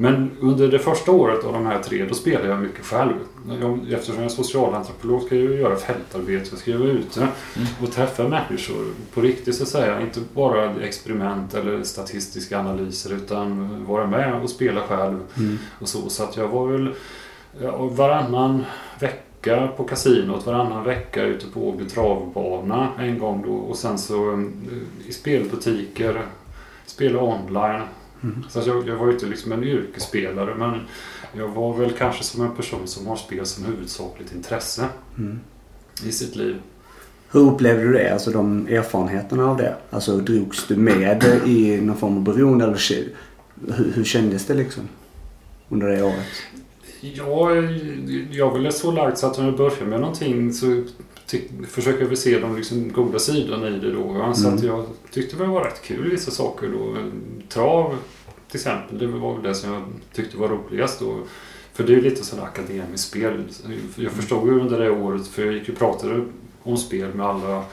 Men 0.00 0.30
under 0.40 0.68
det 0.68 0.78
första 0.78 1.12
året 1.12 1.44
av 1.44 1.52
de 1.52 1.66
här 1.66 1.82
tre, 1.82 2.04
då 2.04 2.14
spelade 2.14 2.48
jag 2.48 2.58
mycket 2.58 2.84
själv. 2.84 3.12
Jag, 3.60 3.92
eftersom 3.92 4.16
jag 4.16 4.24
är 4.24 4.28
socialantropolog 4.28 5.22
ska 5.22 5.36
jag 5.36 5.44
ju 5.44 5.60
göra 5.60 5.76
fältarbete. 5.76 6.46
Jag 6.50 6.58
ska 6.58 6.70
ju 6.70 6.76
vara 6.76 6.90
ute 6.90 7.28
och 7.82 7.92
träffa 7.92 8.28
människor 8.28 8.84
på 9.14 9.20
riktigt 9.20 9.54
så 9.54 9.62
att 9.62 9.68
säga. 9.68 10.00
Inte 10.00 10.20
bara 10.34 10.82
experiment 10.82 11.54
eller 11.54 11.82
statistiska 11.82 12.58
analyser 12.58 13.14
utan 13.14 13.84
vara 13.84 14.06
med 14.06 14.42
och 14.42 14.50
spela 14.50 14.80
själv. 14.80 15.20
Mm. 15.36 15.58
Och 15.80 15.88
så, 15.88 16.08
så 16.08 16.22
att 16.22 16.36
jag 16.36 16.48
var 16.48 16.66
väl 16.66 16.94
varannan 17.90 18.64
vecka 19.00 19.27
på 19.76 19.84
kasinot, 19.84 20.46
varannan 20.46 20.84
vecka 20.84 21.22
ute 21.22 21.46
på 21.46 21.68
Åby 21.68 21.84
travbana 21.84 22.88
en 22.98 23.18
gång 23.18 23.42
då. 23.46 23.52
Och 23.52 23.76
sen 23.76 23.98
så 23.98 24.32
eh, 24.32 25.08
i 25.08 25.12
spelbutiker, 25.12 26.22
spela 26.86 27.22
online. 27.22 27.82
Mm. 28.22 28.44
Så 28.48 28.62
jag, 28.66 28.88
jag 28.88 28.96
var 28.96 29.06
ju 29.06 29.12
inte 29.12 29.26
liksom 29.26 29.52
en 29.52 29.64
yrkesspelare 29.64 30.54
men 30.54 30.80
jag 31.36 31.48
var 31.48 31.76
väl 31.76 31.92
kanske 31.92 32.24
som 32.24 32.44
en 32.44 32.56
person 32.56 32.86
som 32.86 33.06
har 33.06 33.16
spel 33.16 33.46
som 33.46 33.64
huvudsakligt 33.64 34.34
intresse 34.34 34.84
Mm. 35.18 35.40
i 36.06 36.12
sitt 36.12 36.36
liv. 36.36 36.56
Hur 37.30 37.40
upplevde 37.40 37.82
du 37.82 37.92
det? 37.92 38.12
Alltså 38.12 38.30
de 38.30 38.66
erfarenheterna 38.66 39.50
av 39.50 39.56
det? 39.56 39.76
Alltså 39.90 40.16
drogs 40.16 40.66
du 40.66 40.76
med 40.76 41.24
i 41.46 41.80
någon 41.80 41.96
form 41.96 42.16
av 42.16 42.22
beroende 42.22 42.64
eller 42.64 42.78
hur, 42.94 43.92
hur 43.94 44.04
kändes 44.04 44.46
det 44.46 44.54
liksom? 44.54 44.88
Under 45.68 45.86
det 45.86 46.02
året? 46.02 46.26
Ja, 47.00 47.54
jag 48.30 48.56
är 48.56 48.62
väl 48.62 48.72
så 48.72 48.90
lagd 48.92 49.16
så 49.18 49.26
att 49.26 49.38
om 49.38 49.44
jag 49.44 49.56
börjar 49.56 49.84
med 49.86 50.00
någonting 50.00 50.52
så 50.52 50.82
försöker 51.68 52.00
jag 52.00 52.08
väl 52.08 52.16
se 52.16 52.38
de 52.38 52.56
liksom 52.56 52.92
goda 52.92 53.18
sidorna 53.18 53.68
i 53.68 53.72
det 53.78 53.92
då. 53.92 54.02
va. 54.02 54.34
Så 54.34 54.46
Mm. 54.46 54.58
att 54.58 54.64
jag 54.64 54.84
tyckte 55.10 55.36
det 55.36 55.44
var 55.44 55.64
rätt 55.64 55.82
kul 55.82 56.10
vissa 56.10 56.30
saker 56.30 56.68
då. 56.68 56.96
Trav 57.48 57.96
till 58.48 58.56
exempel, 58.58 58.98
det 58.98 59.06
var 59.06 59.34
väl 59.34 59.42
det 59.42 59.54
som 59.54 59.72
jag 59.72 59.82
tyckte 60.14 60.36
var 60.36 60.48
roligast 60.48 61.00
då. 61.00 61.18
För 61.72 61.84
det 61.84 61.92
är 61.92 61.96
ju 61.96 62.02
lite 62.02 62.24
sådär 62.24 62.42
akademiskt 62.42 63.08
spel. 63.10 63.44
Jag 63.96 64.12
förstod 64.12 64.48
ju 64.48 64.60
under 64.60 64.80
det 64.80 64.90
året, 64.90 65.26
för 65.26 65.44
jag 65.44 65.54
gick 65.54 65.68
och 65.68 65.76
pratade 65.78 66.24
om 66.62 66.76
spel 66.76 67.14
med 67.14 67.26
alla 67.26 67.64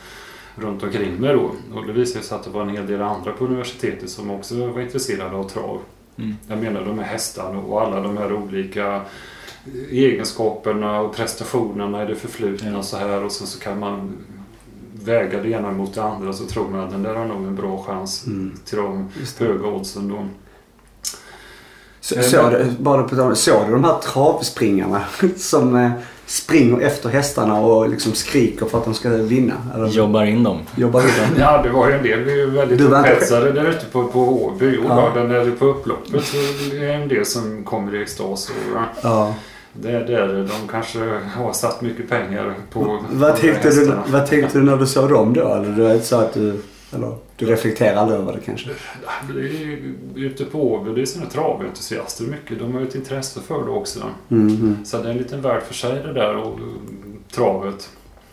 runt 0.55 0.84
omkring 0.84 1.15
mig 1.15 1.34
då. 1.34 1.51
Och 1.79 1.88
det 1.88 1.94
visade 1.94 2.25
sig 2.25 2.36
att 2.36 2.44
det 2.44 2.50
var 2.50 2.62
en 2.62 2.70
hel 2.70 2.88
del 2.88 3.01
andra 3.01 3.32
på 3.32 3.46
universitetet 3.46 4.10
som 4.10 4.32
också 4.32 4.67
var 4.67 4.82
intresserade 4.82 5.36
av 5.36 5.50
trav. 5.50 5.79
Mm. 6.17 6.36
Jag 6.48 6.57
menar 6.57 6.86
de 6.86 7.00
här 7.00 7.05
hästarna 7.05 7.60
och 7.60 7.81
alla 7.81 8.00
de 8.00 8.17
här 8.17 8.34
olika 8.34 9.01
egenskaperna 9.91 11.00
och 11.01 11.15
prestationerna 11.15 12.03
i 12.03 12.07
det 12.07 12.15
förflutna 12.15 12.69
Ja. 12.72 12.84
så 12.84 12.98
här 12.98 13.24
och 13.24 13.31
så, 13.31 13.45
så 13.45 13.60
kan 13.60 13.79
man 13.79 14.17
väga 15.03 15.41
det 15.43 15.50
ena 15.50 15.72
mot 15.72 15.93
det 15.93 16.03
andra 16.03 16.34
så 16.34 16.45
tror 16.45 16.67
man 16.69 16.79
att 16.79 16.91
den 16.91 17.03
där 17.03 17.15
har 17.15 17.25
nog 17.25 17.43
en 17.48 17.55
bra 17.55 17.84
chans 17.88 18.25
Mm. 18.27 18.53
till 18.65 18.77
de 18.77 19.10
höga 19.39 19.67
oddsen 19.67 20.07
då. 20.07 20.25
Så, 22.01 22.15
Eh, 22.50 22.72
bara 22.79 23.03
på 23.03 23.15
tal 23.15 23.36
såg 23.36 23.65
du 23.67 23.72
de 23.72 23.84
här 23.84 24.00
travspringarna 24.00 25.03
som 25.38 25.75
eh, 25.75 25.91
springer 26.25 26.82
efter 26.82 27.10
hästarna 27.10 27.60
och 27.60 27.89
liksom 27.89 28.13
skriker 28.13 28.65
för 28.65 28.78
att 28.78 28.86
de 28.86 28.93
ska 28.93 29.10
vinna? 29.10 29.54
Eller 29.76 29.88
Jobbar 29.88 30.23
in 30.26 30.43
dem. 30.43 30.60
jobbar 30.76 31.02
du 31.02 31.08
dem? 31.08 31.30
Ja, 31.39 31.62
det 31.63 31.69
var 31.69 31.88
ju 31.89 31.93
en 31.95 32.04
del. 32.04 32.19
Vi 32.23 32.41
är 32.41 32.47
väldigt 32.47 32.78
Du 32.78 32.86
upphetsade 32.86 33.52
där 33.52 33.69
ute 33.69 33.86
på, 33.86 34.08
på 34.08 34.45
Åby. 34.45 34.78
Och 34.78 34.84
Ja. 34.89 35.12
är 35.19 35.52
på 35.52 35.65
upploppet 35.65 36.26
så 36.26 36.38
är 36.38 36.80
det 36.80 36.93
en 36.93 37.08
del 37.08 37.26
som 37.26 37.63
kommer 37.63 37.95
i 37.95 38.02
extas. 38.02 38.49
Och, 38.49 38.82
ja, 39.02 39.34
det 39.73 39.91
är 39.91 40.04
där 40.08 40.28
de 40.28 40.67
kanske 40.71 40.99
har 41.36 41.54
satt 41.54 41.82
mycket 41.82 42.10
pengar 42.10 42.54
på 42.73 42.99
Vad 43.12 43.36
tänkte, 43.36 43.69
du, 43.69 43.76
hästarna. 43.76 44.04
vad 44.08 44.28
tänkte 44.28 44.58
du 44.60 44.63
när 44.65 44.78
du 44.78 44.88
såg 44.88 45.10
dem 45.10 45.34
då? 45.34 45.54
Eller 45.54 45.69
du 45.93 45.99
så 46.04 46.15
att 46.15 46.34
du, 46.34 46.62
eller, 46.95 47.15
du 47.36 47.45
reflekterar 47.45 47.95
aldrig 47.95 48.19
över 48.19 48.34
det 48.34 48.39
kanske? 48.39 48.69
Det 49.34 49.39
är 49.39 49.43
ju 49.43 49.93
ute 50.15 50.45
på 50.45 50.73
Åby, 50.73 50.91
det 50.93 51.01
är 51.01 51.05
sina 51.05 51.25
traventusiaster 51.25 52.23
mycket. 52.23 52.60
De 52.60 52.73
har 52.73 52.79
ju 52.81 52.88
ett 52.88 52.95
intresse 52.95 53.39
för 53.41 53.65
det 53.65 53.71
också. 53.71 53.99
Mm, 54.31 54.47
mm. 54.47 54.86
Så 54.86 54.97
det 54.97 55.08
är 55.08 55.12
en 55.12 55.17
liten 55.17 55.41
värld 55.41 55.63
för 55.63 55.73
sig 55.73 56.03
det 56.03 56.13
där 56.13 56.36
och 56.38 56.60
travet 57.31 57.89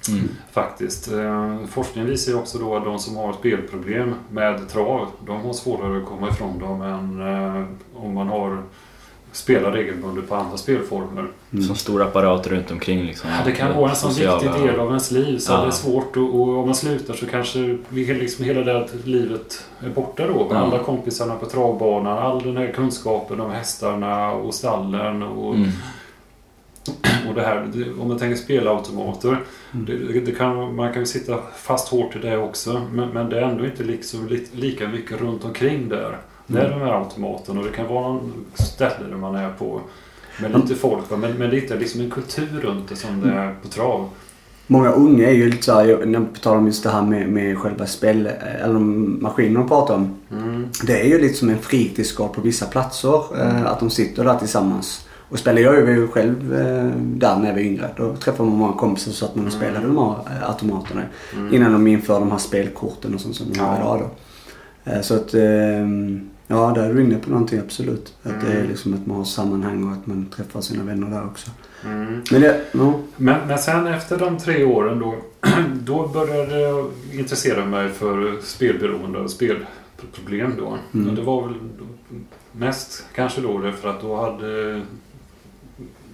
Mm. 0.09 0.29
faktiskt. 0.53 1.12
Eh, 1.12 1.57
Forskningen 1.70 2.11
visar 2.11 2.33
ju 2.33 2.38
också 2.38 2.59
då 2.59 2.77
att 2.77 2.85
de 2.85 2.98
som 2.98 3.16
har 3.16 3.33
spelproblem 3.33 4.14
med 4.31 4.68
trav, 4.68 5.07
de 5.27 5.40
har 5.40 5.53
svårare 5.53 5.98
att 5.98 6.07
komma 6.09 6.29
ifrån 6.29 6.59
dem 6.59 6.83
än 6.83 7.20
eh, 7.20 7.64
om 7.94 8.14
man 8.14 8.29
har 8.29 8.62
spelar 9.33 9.73
regelbundet 9.73 10.29
på 10.29 10.35
andra 10.35 10.57
spelformer. 10.57 11.27
Mm. 11.53 11.64
Som 11.64 11.77
stor 11.77 12.03
apparat 12.03 12.47
runt 12.47 12.71
omkring 12.71 13.05
liksom. 13.05 13.31
Ja, 13.31 13.37
det 13.45 13.53
kan 13.53 13.77
vara 13.77 13.90
en 13.90 13.97
sån 13.97 14.11
Sociala- 14.12 14.42
viktig 14.42 14.62
del 14.71 14.81
av 14.81 14.88
ens 14.88 15.11
liv 15.11 15.38
så 15.38 15.53
Ja. 15.53 15.61
det 15.61 15.66
är 15.66 15.71
svårt 15.71 16.16
och, 16.16 16.23
och 16.40 16.59
om 16.59 16.64
man 16.66 16.75
slutar 16.75 17.14
så 17.14 17.27
kanske 17.27 17.79
liksom 17.90 18.45
hela 18.45 18.61
det 18.61 18.88
livet 19.05 19.64
är 19.81 19.88
borta 19.88 20.27
då. 20.27 20.47
Ja. 20.51 20.57
Alla 20.57 20.79
kompisarna 20.79 21.35
på 21.35 21.47
travbanan, 21.47 22.18
all 22.18 22.42
den 22.42 22.57
här 22.57 22.73
kunskapen 22.73 23.40
om 23.40 23.51
hästarna 23.51 24.33
och 24.33 24.55
stallen 24.55 25.23
och, 25.23 25.55
Mm. 25.55 25.68
och 27.29 27.35
det 27.35 27.42
här. 27.42 27.68
Det, 27.75 27.92
om 28.03 28.09
man 28.09 28.18
tänker 28.18 28.37
spelautomater. 28.37 29.38
Mm. 29.75 29.87
Det, 29.87 30.21
det 30.21 30.33
kan, 30.33 30.75
man 30.77 30.92
kan 30.92 31.03
ju 31.03 31.07
sitta 31.07 31.38
fast 31.57 31.88
hårt 31.88 32.16
i 32.16 32.18
det 32.18 32.37
också 32.38 32.83
men, 32.92 33.09
men 33.09 33.29
det 33.29 33.38
är 33.38 33.42
ändå 33.42 33.64
inte 33.64 33.83
liksom 33.85 34.27
li, 34.29 34.47
lika 34.53 34.88
mycket 34.88 35.21
runt 35.21 35.45
omkring 35.45 35.88
där. 35.88 36.18
Är 36.48 36.57
Mm. 36.66 36.70
de 36.70 36.81
här 36.87 36.92
automaterna 36.98 37.61
och 37.61 37.66
det 37.66 37.72
kan 37.72 37.87
vara 37.88 38.09
någon 38.09 38.33
ställe 38.55 39.07
där 39.11 39.16
man 39.16 39.35
är 39.35 39.50
på 39.59 39.81
med 40.40 40.55
lite 40.61 40.74
folk. 40.74 41.05
Men, 41.11 41.20
men 41.20 41.50
det 41.50 41.70
är 41.70 41.78
liksom 41.78 42.00
en 42.00 42.11
kultur 42.11 42.61
runt 42.62 42.88
det 42.88 42.96
som 42.96 43.20
det 43.20 43.31
är 43.33 43.55
på 43.62 43.68
trav. 43.68 44.09
Många 44.66 44.90
unga 44.92 45.28
är 45.28 45.33
ju 45.33 45.50
lite 45.50 45.62
såhär, 45.62 46.07
när 46.07 46.20
på 46.20 46.38
tal 46.40 46.57
om 46.57 46.66
just 46.66 46.83
det 46.83 46.90
här 46.90 47.02
med, 47.02 47.28
med 47.28 47.59
själva 47.59 47.87
spel, 47.87 48.26
eller 48.62 48.78
maskinerna 48.78 49.61
de 49.61 49.68
pratar 49.68 49.94
om. 49.94 50.14
Mm. 50.33 50.66
Det 50.87 51.00
är 51.00 51.05
ju 51.07 51.18
lite 51.20 51.35
som 51.35 51.48
en 51.50 51.59
fritidsgård 51.59 52.33
på 52.33 52.40
vissa 52.40 52.66
platser. 52.66 53.40
Eh, 53.42 53.66
att 53.66 53.81
de 53.81 53.90
sitter 53.90 54.24
där 54.24 54.38
tillsammans. 54.38 55.07
Och 55.28 55.38
spelar 55.38 55.61
jag 55.62 55.74
ju 55.90 56.09
själv 56.09 56.55
eh, 56.55 56.90
där 56.96 57.37
när 57.37 57.46
jag 57.46 57.52
var 57.55 57.61
yngre. 57.61 57.88
Då 57.96 58.16
träffade 58.16 58.48
man 58.48 58.59
många 58.59 58.72
kompisar 58.72 59.12
så 59.12 59.24
att 59.24 59.37
man 59.37 59.46
och 59.46 59.52
spelade 59.52 59.87
de 59.87 59.98
här 59.98 60.14
eh, 60.42 60.48
automaterna. 60.50 61.02
Mm. 61.37 61.55
Innan 61.55 61.72
de 61.72 61.87
införde 61.87 62.20
de 62.20 62.31
här 62.31 62.38
spelkorten 62.38 63.14
och 63.14 63.20
sånt 63.20 63.37
som 63.37 63.46
Ja. 63.57 63.62
har 63.64 63.76
idag 63.76 63.98
då. 64.00 64.11
Eh, 64.85 65.01
så 65.01 65.14
att, 65.16 65.35
eh, 65.35 65.88
ja 66.47 66.73
där 66.75 66.83
är 66.90 66.95
du 66.95 67.03
inne 67.03 67.16
på 67.18 67.31
någonting 67.31 67.59
absolut. 67.59 68.14
Att 68.23 68.40
det 68.40 68.47
är 68.53 68.57
Mm. 68.57 68.68
liksom 68.68 68.95
att 68.95 69.07
man 69.07 69.16
har 69.16 69.25
sammanhang 69.25 69.85
och 69.85 69.92
att 69.92 70.07
man 70.07 70.27
träffar 70.37 70.61
sina 70.61 70.85
vänner 70.85 71.11
där 71.11 71.27
också. 71.27 71.51
Mm. 71.85 72.23
Men 72.33 72.40
det, 72.40 72.61
ja. 72.73 73.01
Men, 73.16 73.49
men 73.49 73.59
sen 73.59 73.87
efter 73.87 74.18
de 74.18 74.38
tre 74.38 74.64
åren 74.64 74.99
då, 74.99 75.14
då 75.83 76.09
började 76.09 76.61
jag 76.61 76.90
intressera 77.12 77.64
mig 77.64 77.88
för 77.88 78.40
spelberoende 78.42 79.18
och 79.18 79.31
spelproblem 79.31 80.53
då. 80.59 80.79
Mm. 80.95 81.09
Och 81.09 81.14
det 81.14 81.23
var 81.23 81.42
väl 81.47 81.55
mest 82.53 83.05
kanske 83.14 83.40
då 83.40 83.59
därför 83.59 83.88
att 83.88 84.01
då 84.01 84.16
hade 84.16 84.83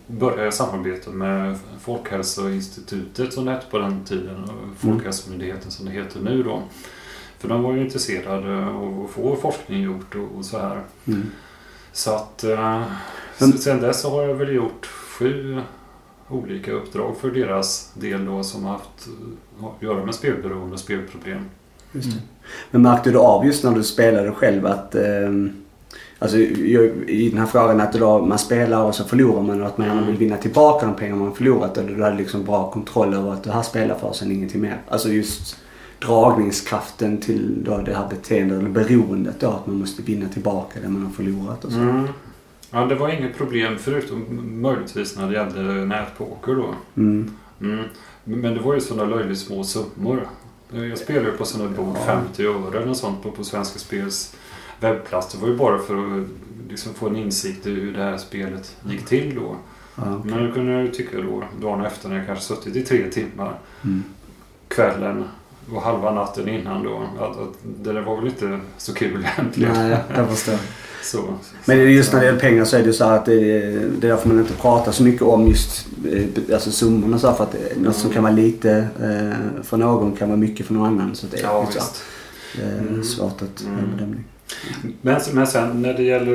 började 0.06 0.44
jag 0.44 0.54
samarbeta 0.54 1.10
med 1.10 1.58
Folkhälsoinstitutet 1.80 3.32
som 3.32 3.44
det 3.44 3.50
hette 3.52 3.66
på 3.70 3.78
den 3.78 4.04
tiden 4.04 4.44
och 4.44 4.76
Folkhälsomyndigheten 4.78 5.70
som 5.70 5.86
det 5.86 5.92
heter 5.92 6.20
nu 6.20 6.42
då. 6.42 6.62
För 7.38 7.48
de 7.48 7.62
var 7.62 7.72
ju 7.72 7.80
intresserade 7.80 8.66
av 8.66 9.04
att 9.04 9.10
få 9.10 9.36
forskning 9.36 9.82
gjort 9.82 10.14
och, 10.14 10.38
och 10.38 10.44
så 10.44 10.58
här. 10.58 10.80
Mm. 11.06 11.22
Så 11.92 12.14
att 12.14 12.44
eh, 12.44 12.82
Men- 13.38 13.58
sen 13.58 13.80
dess 13.80 14.04
har 14.04 14.22
jag 14.22 14.34
väl 14.34 14.54
gjort 14.54 14.86
sju 14.86 15.60
olika 16.28 16.72
uppdrag 16.72 17.16
för 17.20 17.30
deras 17.30 17.92
del 17.94 18.24
då 18.24 18.42
som 18.42 18.64
har 18.64 18.72
haft 18.72 19.08
eh, 19.60 19.64
att 19.66 19.82
göra 19.82 20.04
med 20.04 20.14
spelberoende 20.14 20.74
och 20.74 20.80
spelproblem. 20.80 21.44
Just 21.92 22.06
det. 22.10 22.12
Mm. 22.16 22.28
Men 22.70 22.82
märkte 22.82 23.10
du 23.10 23.18
av 23.18 23.46
just 23.46 23.64
när 23.64 23.72
du 23.72 23.82
spelade 23.82 24.32
själv 24.32 24.66
att, 24.66 24.94
eh, 24.94 25.02
Alltså 26.20 26.36
i 26.38 27.28
den 27.32 27.38
här 27.38 27.46
frågan 27.46 27.80
att 27.80 27.92
då 27.92 28.18
man 28.18 28.38
spelar 28.38 28.84
och 28.84 28.94
så 28.94 29.04
förlorar 29.04 29.42
man 29.42 29.60
och 29.62 29.66
att 29.66 29.78
man 29.78 29.86
gärna 29.86 30.06
vill 30.06 30.16
vinna 30.16 30.36
tillbaka 30.36 30.86
de 30.86 30.94
pengar 30.94 31.16
man 31.16 31.34
förlorat. 31.34 31.78
Eller 31.78 31.94
du 31.96 32.02
hade 32.02 32.16
liksom 32.16 32.44
bra 32.44 32.70
kontroll 32.70 33.14
över 33.14 33.32
att 33.32 33.44
du 33.44 33.50
här 33.50 33.62
spelar 33.62 33.94
för 33.94 34.12
sen 34.12 34.32
ingenting 34.32 34.60
mer. 34.60 34.80
Alltså 34.88 35.08
just 35.08 35.56
dragningskraften 35.98 37.20
till 37.20 37.64
då 37.64 37.78
det 37.78 37.94
här 37.94 38.08
beteendet 38.08 38.58
eller 38.58 38.70
beroendet 38.70 39.40
då 39.40 39.50
att 39.50 39.66
man 39.66 39.78
måste 39.78 40.02
vinna 40.02 40.28
tillbaka 40.28 40.80
det 40.80 40.88
man 40.88 41.02
har 41.02 41.10
förlorat 41.12 41.64
och 41.64 41.72
så. 41.72 41.78
Mm. 41.78 42.06
Ja, 42.70 42.84
det 42.86 42.94
var 42.94 43.08
inget 43.08 43.36
problem 43.36 43.76
förutom 43.78 44.24
möjligtvis 44.62 45.16
när 45.18 45.28
det 45.28 45.34
gällde 45.34 45.62
nätpoker 45.84 46.54
då. 46.54 46.74
Mm. 46.96 47.30
Mm. 47.60 47.84
Men 48.24 48.54
det 48.54 48.60
var 48.60 48.74
ju 48.74 48.80
sådana 48.80 49.16
löjligt 49.16 49.38
små 49.38 49.64
summor. 49.64 50.28
Jag 50.72 50.98
spelade 50.98 51.26
ju 51.30 51.36
på 51.36 51.44
sådana 51.44 51.70
bord 51.70 51.96
Ja. 51.96 52.04
50 52.06 52.42
öre 52.46 52.82
eller 52.82 52.94
sånt 52.94 53.22
på, 53.22 53.30
på 53.30 53.44
Svenska 53.44 53.78
Spels 53.78 54.36
webbplats. 54.80 55.32
Det 55.32 55.38
var 55.40 55.48
ju 55.48 55.56
bara 55.56 55.78
för 55.78 55.94
att 56.20 56.26
liksom 56.68 56.94
få 56.94 57.08
en 57.08 57.16
insikt 57.16 57.66
i 57.66 57.70
hur 57.70 57.92
det 57.92 58.02
här 58.02 58.16
spelet 58.16 58.76
gick 58.90 59.06
till 59.06 59.34
då. 59.34 59.56
Ja. 59.94 60.22
Men 60.24 60.44
det 60.46 60.52
kunde 60.52 60.72
jag 60.72 60.82
ju 60.82 60.90
tycka 60.90 61.20
då, 61.20 61.44
dagen 61.60 61.84
efter 61.84 62.08
när 62.08 62.16
jag 62.16 62.26
kanske 62.26 62.44
suttit 62.44 62.76
i 62.76 62.82
tre 62.82 63.10
timmar, 63.10 63.58
Mm. 63.84 64.04
kvällen 64.68 65.24
och 65.74 65.82
halva 65.82 66.10
natten 66.10 66.48
innan 66.48 66.82
då, 66.84 67.02
att, 67.20 67.30
att 67.30 67.54
det 67.82 67.92
där 67.92 68.00
var 68.00 68.16
väl 68.16 68.26
inte 68.26 68.60
så 68.78 68.94
kul 68.94 69.26
egentligen. 69.36 69.72
Nej, 69.74 69.98
jag 70.16 70.28
förstår. 70.30 70.54
Så, 71.02 71.24
Men 71.64 71.92
just 71.92 72.12
när 72.12 72.20
det 72.20 72.26
gäller 72.26 72.40
pengar 72.40 72.64
så 72.64 72.76
är 72.76 72.80
det 72.80 72.86
ju 72.86 72.92
så 72.92 73.04
här 73.04 73.16
att 73.16 73.24
det, 73.24 73.34
det 73.34 74.06
är 74.06 74.10
därför 74.10 74.28
man 74.28 74.38
inte 74.38 74.52
pratar 74.52 74.92
så 74.92 75.02
mycket 75.02 75.22
om 75.22 75.46
just 75.48 75.86
eh, 76.12 76.54
alltså 76.54 76.70
summorna 76.70 77.18
så 77.18 77.32
för 77.32 77.44
att 77.44 77.54
eh, 77.54 77.60
något 77.82 77.96
som 77.96 78.10
kan 78.10 78.22
vara 78.22 78.32
lite 78.32 78.70
eh, 79.02 79.62
för 79.62 79.76
någon 79.76 80.16
kan 80.16 80.28
vara 80.28 80.36
mycket 80.36 80.66
för 80.66 80.74
någon 80.74 80.86
annan. 80.86 81.14
Så 81.14 81.26
det 81.30 81.38
är 81.38 81.42
Ja, 81.42 81.66
visst. 81.74 82.02
eh, 82.62 82.78
Mm. 82.88 83.04
svårt 83.04 83.42
att 83.42 83.60
Mm. 83.66 83.90
bedömning. 83.96 84.24
Men, 85.02 85.20
men 85.32 85.46
sen 85.46 85.82
när 85.82 85.94
det 85.94 86.02
gäller 86.02 86.32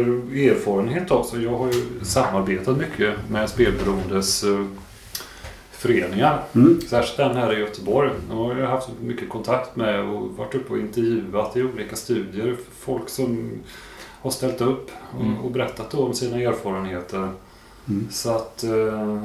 erfarenhet 0.52 1.12
också. 1.12 1.38
Jag 1.38 1.58
har 1.58 1.68
ju 1.68 1.82
samarbetat 2.02 2.78
mycket 2.78 3.14
med 3.32 3.50
spelberoendes 3.50 4.44
föreningar. 5.88 6.44
Mm. 6.56 6.82
Särskilt 6.82 7.18
den 7.18 7.36
här 7.38 7.58
i 7.58 7.60
Göteborg. 7.60 8.10
Jag 8.30 8.36
har 8.36 8.56
jag 8.56 8.68
haft 8.68 8.90
mycket 9.02 9.30
kontakt 9.30 9.76
med 9.76 10.00
och 10.10 10.30
varit 10.38 10.56
uppe 10.56 10.74
och 10.74 10.80
intervjuat 10.80 11.58
i 11.58 11.64
olika 11.64 11.96
studier. 11.96 12.56
Folk 12.80 13.10
som 13.10 13.52
har 14.22 14.32
ställt 14.32 14.62
upp 14.62 14.92
och, 15.16 15.22
Mm. 15.22 15.38
och 15.38 15.52
berättat 15.52 15.92
då 15.92 16.06
om 16.06 16.14
sina 16.14 16.38
erfarenheter. 16.38 17.30
Mm. 17.90 18.08
Så 18.12 18.30
att 18.36 18.64
eh, 18.64 19.24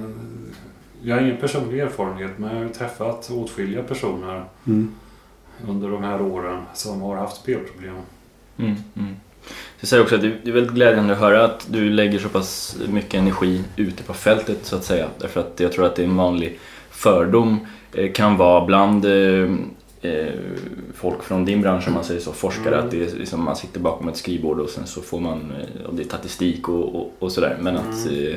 jag 1.03 1.17
har 1.17 1.23
ingen 1.23 1.37
personlig 1.37 1.79
erfarenhet 1.81 2.31
men 2.39 2.57
jag 2.57 2.63
har 2.65 2.73
träffat 2.73 3.31
åtskilliga 3.31 3.83
personer 3.83 4.45
Mm. 4.67 4.95
under 5.69 5.89
de 5.91 6.03
här 6.03 6.23
åren 6.23 6.63
som 6.75 7.01
har 7.03 7.17
haft 7.17 7.37
spelproblem. 7.37 7.95
Mm, 8.57 8.75
mm. 8.97 9.17
Jag 9.81 9.89
säger 9.89 10.03
också 10.03 10.15
att 10.15 10.21
det 10.21 10.29
är 10.47 10.53
väldigt 10.53 10.73
glädjande 10.75 11.13
att 11.13 11.19
höra 11.19 11.45
att 11.45 11.67
du 11.71 11.91
lägger 11.91 12.19
så 12.19 12.29
pass 12.29 12.77
mycket 12.89 13.15
energi 13.15 13.63
ute 13.77 14.03
på 14.03 14.15
fältet 14.15 14.59
så 14.63 14.77
att 14.77 14.85
säga. 14.85 15.07
Därför 15.19 15.41
att 15.41 15.61
jag 15.61 15.73
tror 15.73 15.87
att 15.87 15.97
det 15.97 16.03
är 16.03 16.07
en 16.07 16.17
vanlig 16.17 16.59
fördom 16.91 17.67
eh, 17.93 18.13
kan 18.13 18.37
vara 18.37 18.65
bland 18.67 19.05
eh, 19.05 19.51
eh, 20.03 20.27
folk 20.95 21.23
från 21.23 21.45
din 21.45 21.61
bransch 21.61 21.89
om 21.89 21.95
man 21.95 22.05
säger 22.05 22.21
så, 22.21 22.33
forskare, 22.33 22.75
Mm. 22.75 22.85
att 22.85 22.91
det 22.91 23.03
är 23.13 23.19
liksom, 23.19 23.45
man 23.45 23.57
sitter 23.57 23.81
bakom 23.81 24.09
ett 24.09 24.17
skrivbord 24.17 24.61
och 24.61 24.69
sen 24.69 24.87
så 24.87 25.01
får 25.03 25.21
man, 25.21 25.53
och 25.89 25.95
det 25.95 26.03
är 26.03 26.07
statistik 26.07 26.69
och, 26.69 26.95
och, 26.95 27.13
och 27.19 27.33
sådär. 27.33 27.57
Men 27.61 27.77
att 27.77 28.07
Mm. 28.07 28.37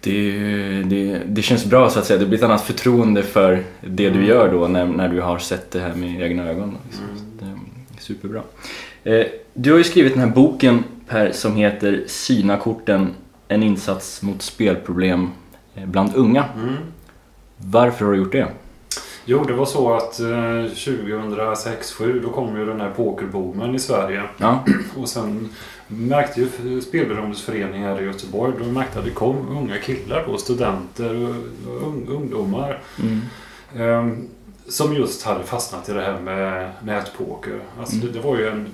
det, 0.00 0.82
det, 0.82 1.18
det 1.26 1.42
känns 1.42 1.64
bra 1.64 1.90
så 1.90 1.98
att 1.98 2.04
säga, 2.06 2.18
det 2.18 2.26
blir 2.26 2.38
ett 2.38 2.44
annat 2.44 2.62
förtroende 2.64 3.22
för 3.22 3.64
det 3.80 4.08
du 4.10 4.16
Mm. 4.16 4.24
gör 4.26 4.52
då 4.52 4.68
när, 4.68 4.86
när 4.86 5.08
du 5.08 5.20
har 5.20 5.38
sett 5.38 5.70
det 5.70 5.80
här 5.80 5.94
med 5.94 6.22
egna 6.22 6.48
ögon. 6.50 6.76
Liksom. 6.86 7.04
Mm. 7.04 7.16
Så 7.16 7.44
det 7.44 7.50
är 7.50 8.02
superbra. 8.02 8.42
Eh, 9.04 9.26
Du 9.54 9.70
har 9.70 9.78
ju 9.78 9.84
skrivit 9.84 10.12
den 10.14 10.22
här 10.22 10.34
boken 10.34 10.84
Per 11.08 11.32
som 11.32 11.56
heter 11.56 12.04
Synakorten, 12.06 13.14
en 13.48 13.62
insats 13.62 14.22
mot 14.22 14.42
spelproblem 14.42 15.30
eh, 15.74 15.86
bland 15.86 16.14
unga. 16.16 16.44
Mm. 16.56 16.74
Varför 17.56 18.04
har 18.04 18.12
du 18.12 18.18
gjort 18.18 18.32
det? 18.32 18.48
Jo, 19.24 19.44
det 19.44 19.52
var 19.52 19.66
så 19.66 19.94
att 19.94 20.20
eh, 20.20 20.26
2006-2007 20.26 22.20
då 22.22 22.28
kom 22.30 22.56
ju 22.58 22.66
den 22.66 22.80
här 22.80 22.90
pokerboomen 22.90 23.74
i 23.74 23.78
Sverige. 23.78 24.22
Ja, 24.38 24.64
Och 24.96 25.08
sen 25.08 25.48
märkte 25.88 26.40
ju 26.40 26.80
spelberoendesföreningar 26.80 28.02
i 28.02 28.04
Göteborg, 28.04 28.52
de 28.58 28.72
märkte 28.72 28.98
att 28.98 29.04
det 29.04 29.10
kom 29.10 29.48
unga 29.48 29.78
killar 29.78 30.24
då, 30.26 30.36
studenter 30.38 31.14
och 31.24 31.30
och 31.74 31.82
un- 31.82 32.08
ungdomar. 32.10 32.78
mm. 33.02 33.20
Ehm, 33.76 34.28
som 34.68 34.94
just 34.94 35.22
hade 35.22 35.44
fastnat 35.44 35.88
i 35.88 35.92
det 35.92 36.02
här 36.02 36.20
med 36.20 36.70
nätpoker. 36.84 37.60
Alltså 37.80 37.96
Mm. 37.96 38.06
det, 38.06 38.12
det 38.12 38.20
var 38.26 38.36
ju 38.38 38.48
en 38.48 38.66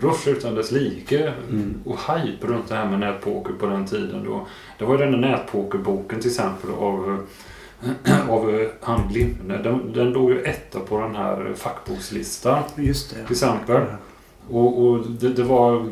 rush 0.00 0.28
utan 0.28 0.54
dess 0.54 0.70
like 0.72 1.32
Mm. 1.50 1.74
och 1.84 1.98
hype 2.14 2.46
runt 2.46 2.68
det 2.68 2.74
här 2.74 2.90
med 2.90 3.00
nätpoker 3.00 3.52
på 3.52 3.66
den 3.66 3.86
tiden. 3.86 4.24
Då. 4.24 4.46
Det 4.78 4.84
var 4.84 4.92
ju 4.98 5.04
den 5.04 5.12
där 5.12 5.30
nätpokerboken 5.30 6.20
till 6.20 6.30
exempel 6.30 6.70
av, 6.70 7.26
av 8.28 8.66
han 8.80 9.08
Limne. 9.12 9.56
Den, 9.62 9.92
den 9.92 10.10
låg 10.10 10.30
ju 10.30 10.40
etta 10.42 10.80
på 10.80 11.00
den 11.00 11.16
här 11.16 11.52
fackbokslistan 11.56 12.62
Just 12.76 13.10
det. 13.14 13.22
till 13.22 13.32
exempel. 13.32 13.82
Och, 14.50 14.82
och 14.86 14.98
det, 15.20 15.28
det 15.28 15.42
var 15.42 15.86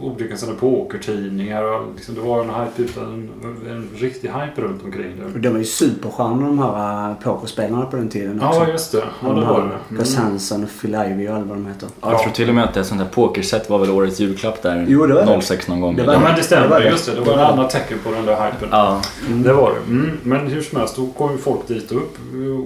olika 0.00 0.36
sådana 0.36 0.58
pokertidningar 0.58 1.62
och 1.62 1.86
liksom 1.96 2.14
det 2.14 2.20
var 2.20 2.40
en 2.44 2.50
hype 2.50 2.82
utan 2.82 3.04
en, 3.04 3.70
en 3.70 3.88
riktig 3.96 4.28
hype 4.28 4.60
runt 4.62 4.84
omkring 4.84 5.12
det. 5.18 5.24
Och 5.34 5.40
de 5.40 5.48
var 5.48 5.58
ju 5.58 5.64
superstjärnor 5.64 6.46
de 6.46 6.58
här 6.58 7.10
äh, 7.10 7.16
pokerspelarna 7.16 7.86
på 7.86 7.96
den 7.96 8.08
tiden 8.08 8.42
också. 8.42 8.60
Ja, 8.60 8.68
just 8.68 8.92
det. 8.92 9.02
Ja, 9.22 9.28
det 9.28 9.34
de 9.34 9.46
var 9.48 9.60
här 9.60 9.78
det. 9.88 9.94
Gus 9.96 10.16
Mm. 10.16 10.30
Hansen 10.30 10.64
och 10.64 10.70
Phil 10.80 10.90
Ivey 10.94 11.28
och 11.28 11.34
alla 11.34 11.44
vad 11.44 11.56
de 11.56 11.66
heter. 11.66 11.88
Ja, 12.00 12.10
jag 12.12 12.22
tror 12.22 12.32
till 12.32 12.48
och 12.48 12.54
med 12.54 12.64
att 12.64 12.76
ett 12.76 12.86
sånt 12.86 13.00
här 13.00 13.08
pokerset 13.08 13.70
var 13.70 13.78
väl 13.78 13.90
årets 13.90 14.20
julklapp 14.20 14.62
där 14.62 14.86
Jo, 14.88 15.06
det 15.06 15.14
var 15.14 15.36
det. 15.36 15.42
06 15.42 15.68
någon 15.68 15.80
gång. 15.80 15.96
Det 15.96 16.02
var 16.02 16.12
Ja, 16.14 16.20
men 16.20 16.36
det 16.36 16.42
stämmer. 16.42 16.62
Det 16.62 16.68
var 16.68 16.80
det. 16.80 16.88
Just 16.90 17.06
det. 17.06 17.12
Det 17.12 17.20
Det 17.20 17.30
var 17.30 17.36
var 17.36 17.42
ett 17.42 17.48
det. 17.48 17.52
annat 17.60 17.70
tecken 17.70 17.98
på 18.04 18.10
den 18.10 18.26
där 18.26 18.36
hypen. 18.46 18.68
Ja, 18.70 19.00
Mm. 19.28 19.42
Det 19.42 19.52
var 19.52 19.70
det. 19.72 19.92
Mm. 19.92 20.10
Men 20.22 20.46
hur 20.46 20.62
som 20.62 20.78
helst, 20.78 20.96
då 20.96 21.06
kom 21.06 21.32
ju 21.32 21.38
folk 21.38 21.68
dit 21.68 21.92
upp 21.92 22.16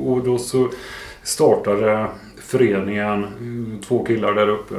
och 0.06 0.24
då 0.24 0.38
så 0.38 0.68
startade 1.22 2.06
föreningen, 2.42 3.26
två 3.88 4.04
killar 4.04 4.32
där 4.34 4.48
uppe 4.48 4.74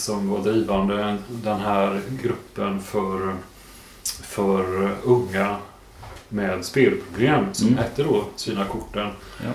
som 0.00 0.30
var 0.30 0.38
drivande, 0.42 1.16
den 1.28 1.60
här 1.60 2.00
gruppen 2.22 2.80
för, 2.80 3.34
för 4.04 4.90
unga 5.04 5.56
med 6.28 6.64
spelproblem 6.64 7.44
som 7.52 7.66
Mm. 7.68 7.78
hette 7.78 8.02
då 8.02 8.24
Syna 8.36 8.64
korten. 8.64 9.08
Ja. 9.44 9.50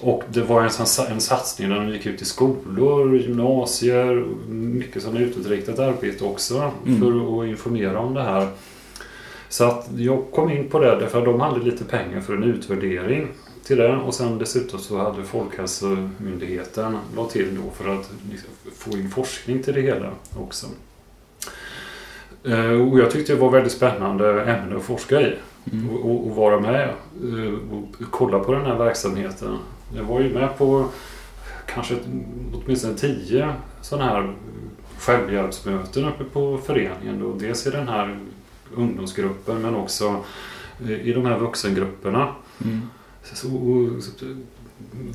Och 0.00 0.22
det 0.28 0.42
var 0.42 0.62
en, 0.62 0.70
sån, 0.70 1.06
en 1.06 1.20
satsning 1.20 1.68
där 1.70 1.76
de 1.76 1.88
gick 1.88 2.06
ut 2.06 2.22
i 2.22 2.24
skolor, 2.24 3.16
gymnasier, 3.18 4.24
mycket 4.48 5.02
sådant 5.02 5.20
utåtriktat 5.20 5.78
arbete 5.78 6.24
också 6.24 6.72
Mm. 6.86 7.00
för 7.00 7.40
att 7.42 7.48
informera 7.48 7.98
om 7.98 8.14
det 8.14 8.22
här. 8.22 8.48
Så 9.48 9.64
att 9.64 9.88
jag 9.96 10.24
kom 10.34 10.50
in 10.50 10.68
på 10.68 10.78
det 10.78 10.96
därför 11.00 11.18
att 11.18 11.24
de 11.24 11.40
hade 11.40 11.60
lite 11.64 11.84
pengar 11.84 12.20
för 12.20 12.34
en 12.36 12.44
utvärdering 12.44 13.28
till 13.66 13.76
det 13.76 13.96
och 13.96 14.14
sen 14.14 14.38
dessutom 14.38 14.80
så 14.80 14.98
hade 14.98 15.24
Folkhälsomyndigheten 15.24 16.98
la 17.16 17.26
till 17.26 17.56
då 17.56 17.70
för 17.70 17.94
att 17.94 18.10
liksom 18.30 18.50
få 18.76 18.90
in 18.90 19.10
forskning 19.10 19.62
till 19.62 19.74
det 19.74 19.80
hela 19.80 20.10
också. 20.38 20.66
Eh, 22.44 22.70
Och 22.70 22.98
jag 22.98 23.10
tyckte 23.10 23.32
det 23.32 23.40
var 23.40 23.50
väldigt 23.50 23.72
spännande 23.72 24.42
ämne 24.42 24.76
att 24.76 24.82
forska 24.82 25.20
i 25.20 25.34
mm. 25.72 25.90
och, 25.90 26.26
och, 26.26 26.36
vara 26.36 26.60
med 26.60 26.88
eh, 26.88 27.54
och 27.72 28.10
kolla 28.10 28.38
på 28.38 28.52
den 28.52 28.66
här 28.66 28.76
verksamheten. 28.76 29.58
Jag 29.96 30.04
var 30.04 30.20
ju 30.20 30.34
med 30.34 30.58
på 30.58 30.88
kanske 31.66 31.96
åtminstone 32.54 32.94
tio 32.94 33.54
sådana 33.82 34.04
här 34.04 34.34
självhjälpsmöten 34.98 36.04
uppe 36.04 36.24
på 36.24 36.58
föreningen. 36.58 37.20
Då. 37.20 37.32
Dels 37.32 37.66
i 37.66 37.70
den 37.70 37.88
här 37.88 38.18
ungdomsgruppen 38.74 39.62
men 39.62 39.74
också 39.74 40.24
eh, 40.84 41.08
i 41.08 41.12
de 41.12 41.26
här 41.26 41.38
vuxengrupperna. 41.38 42.34
Mm. 42.64 42.82
Så, 43.34 43.54
och, 43.56 43.88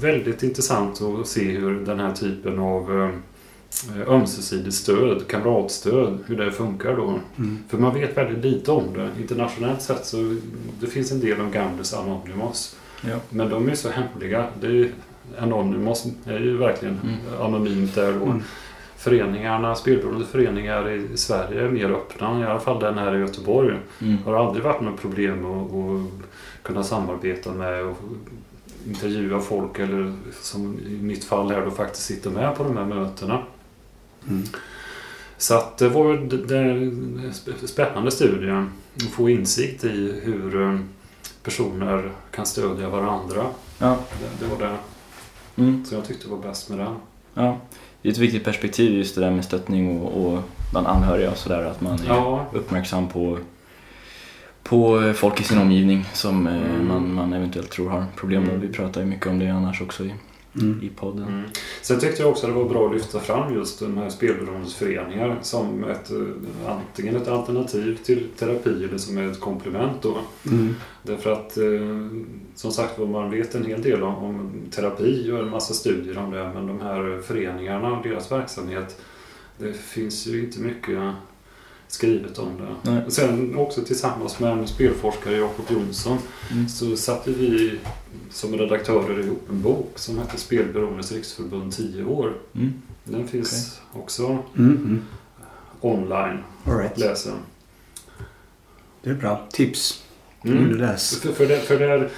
väldigt 0.01 0.43
intressant 0.43 1.01
att 1.01 1.27
se 1.27 1.51
hur 1.51 1.85
den 1.85 1.99
här 1.99 2.13
typen 2.13 2.59
av 2.59 3.01
eh, 3.01 4.09
ömsesidigt 4.13 4.75
stöd, 4.75 5.27
kamratstöd, 5.27 6.17
hur 6.25 6.37
det 6.37 6.51
funkar 6.51 6.95
då. 6.97 7.19
Mm. 7.37 7.59
För 7.69 7.77
man 7.77 7.93
vet 7.93 8.17
väldigt 8.17 8.45
lite 8.45 8.71
om 8.71 8.93
det. 8.93 9.09
Internationellt 9.21 9.81
sett 9.81 10.05
så 10.05 10.35
det 10.79 10.87
finns 10.87 11.11
en 11.11 11.19
del 11.19 11.41
om 11.41 11.51
Gambles 11.51 11.93
Anonymous. 11.93 12.75
Ja. 13.01 13.17
Men 13.29 13.49
de 13.49 13.69
är 13.69 13.75
så 13.75 13.89
hemliga. 13.89 14.47
Det 14.61 14.67
är, 14.67 14.91
Anonymous 15.39 16.05
är 16.25 16.39
ju 16.39 16.57
verkligen 16.57 16.99
Mm. 17.03 17.41
anonymt 17.41 17.95
där 17.95 18.13
då. 18.13 18.25
Mm. 18.25 18.41
Föreningarna, 18.97 19.75
spelberoende 19.75 20.25
föreningar 20.25 20.89
i 20.89 21.17
Sverige 21.17 21.61
är 21.61 21.69
mer 21.69 21.91
öppna. 21.91 22.41
I 22.41 22.43
alla 22.43 22.59
fall 22.59 22.79
den 22.79 22.97
här 22.97 23.15
i 23.15 23.19
Göteborg. 23.19 23.77
Mm. 24.01 24.17
Har 24.25 24.33
aldrig 24.33 24.63
varit 24.63 24.81
något 24.81 25.01
problem 25.01 25.45
att 25.45 25.71
kunna 26.63 26.83
samarbeta 26.83 27.51
med 27.51 27.83
och 27.83 27.97
intervjua 28.87 29.39
folk 29.39 29.79
eller 29.79 30.13
som 30.41 30.79
i 30.87 30.99
mitt 31.01 31.23
fall 31.23 31.51
här 31.51 31.61
då 31.65 31.71
faktiskt 31.71 32.05
sitta 32.05 32.29
med 32.29 32.55
på 32.55 32.63
de 32.63 32.77
här 32.77 32.85
mötena. 32.85 33.39
Mm. 34.29 34.43
Så 35.37 35.55
att 35.55 35.77
det 35.77 35.89
var 35.89 36.13
en 36.13 36.29
sp- 37.33 37.65
spännande 37.67 38.11
studie 38.11 38.51
att 38.95 39.03
få 39.11 39.29
insikt 39.29 39.83
i 39.83 40.21
hur 40.23 40.61
eh, 40.61 40.79
personer 41.43 42.11
kan 42.31 42.45
stödja 42.45 42.89
varandra. 42.89 43.45
Ja. 43.79 43.97
Det, 44.39 44.45
det 44.45 44.51
var 44.51 44.59
det 44.69 44.77
Mm. 45.55 45.85
som 45.85 45.97
jag 45.97 46.07
tyckte 46.07 46.29
var 46.29 46.37
bäst 46.37 46.69
med 46.69 46.79
den. 46.79 46.95
Ja, 47.33 47.57
det 48.01 48.09
är 48.09 48.11
ett 48.13 48.17
viktigt 48.17 48.43
perspektiv 48.43 48.97
just 48.97 49.15
det 49.15 49.21
där 49.21 49.31
med 49.31 49.45
stöttning 49.45 50.01
och, 50.01 50.25
och 50.33 50.39
bland 50.71 50.87
anhöriga 50.87 51.31
och 51.31 51.37
sådär. 51.37 51.63
Att 51.63 51.81
man 51.81 51.99
är 51.99 52.07
Ja. 52.07 52.45
uppmärksam 52.53 53.07
på, 53.07 53.37
på 54.63 55.13
folk 55.15 55.41
i 55.41 55.43
sin 55.43 55.57
omgivning 55.57 56.05
som 56.13 56.47
eh, 56.47 56.53
Mm. 56.55 56.87
man, 56.87 57.13
man 57.13 57.33
eventuellt 57.33 57.69
tror 57.69 57.89
har 57.89 58.05
problem 58.15 58.41
med. 58.43 58.49
Mm. 58.55 58.67
Vi 58.67 58.73
pratar 58.73 59.01
ju 59.01 59.07
mycket 59.07 59.27
om 59.27 59.39
det 59.39 59.49
annars 59.49 59.81
också 59.81 60.03
i, 60.05 60.13
Mm. 60.55 60.79
i 60.83 60.89
podden. 60.89 61.27
Mm. 61.27 61.43
Sen 61.81 61.99
tyckte 61.99 62.21
jag 62.21 62.31
också 62.31 62.47
att 62.47 62.53
det 62.53 62.59
var 62.59 62.69
bra 62.69 62.85
att 62.87 62.93
lyfta 62.93 63.19
fram 63.19 63.53
just 63.55 63.79
de 63.79 63.97
här 63.97 64.09
spelberoendesföreningar 64.09 65.37
som 65.41 65.83
ett, 65.83 66.11
eh, 66.11 66.71
antingen 66.71 67.15
ett 67.15 67.27
alternativ 67.27 67.97
till 68.03 68.27
terapi 68.39 68.83
eller 68.83 68.97
som 68.97 69.17
ett 69.17 69.39
komplement 69.39 70.01
då. 70.01 70.17
Mm. 70.45 70.75
Därför 71.03 71.31
att 71.31 71.57
eh, 71.57 72.07
som 72.55 72.71
sagt 72.71 72.97
man 72.99 73.31
vet 73.31 73.55
en 73.55 73.65
hel 73.65 73.81
del 73.81 74.03
om, 74.03 74.15
om 74.15 74.51
terapi 74.71 75.31
och 75.31 75.39
en 75.39 75.49
massa 75.49 75.73
studier 75.73 76.17
om 76.17 76.31
det 76.31 76.51
men 76.53 76.67
de 76.67 76.81
här 76.81 77.21
föreningarna 77.21 77.91
och 77.97 78.03
deras 78.03 78.31
verksamhet 78.31 79.01
det 79.57 79.73
finns 79.73 80.27
ju 80.27 80.43
inte 80.43 80.59
mycket 80.59 80.99
skrivet 81.93 82.37
om 82.39 82.49
det. 82.57 82.91
Nej. 82.91 83.01
Sen 83.07 83.55
också 83.57 83.81
tillsammans 83.81 84.39
med 84.39 84.51
en 84.51 84.67
spelforskare, 84.67 85.37
Jakob 85.37 85.65
Jonsson, 85.69 86.17
Mm. 86.51 86.69
så 86.69 86.95
satte 86.95 87.31
vi 87.31 87.79
som 88.29 88.57
redaktörer 88.57 89.19
ihop 89.19 89.49
en 89.49 89.61
bok 89.61 89.91
som 89.95 90.17
heter 90.17 90.37
Spelberoendes 90.37 91.11
riksförbund 91.11 91.73
10 91.73 92.03
år. 92.03 92.33
Mm. 92.55 92.73
Den 93.03 93.27
finns 93.27 93.79
också 93.93 94.37
Mm. 94.57 95.01
Online 95.81 96.37
All 96.65 96.73
att 96.73 96.79
right. 96.79 96.97
läsa. 96.97 97.29
Det 99.03 99.09
är 99.09 99.13
bra. 99.13 99.47
Tips. 99.51 100.03
Mm. 100.45 100.71
Läs. 100.75 101.19
För, 101.19 101.31
för, 101.33 101.47
det, 101.47 101.57
för 101.59 101.79
där 101.79 102.09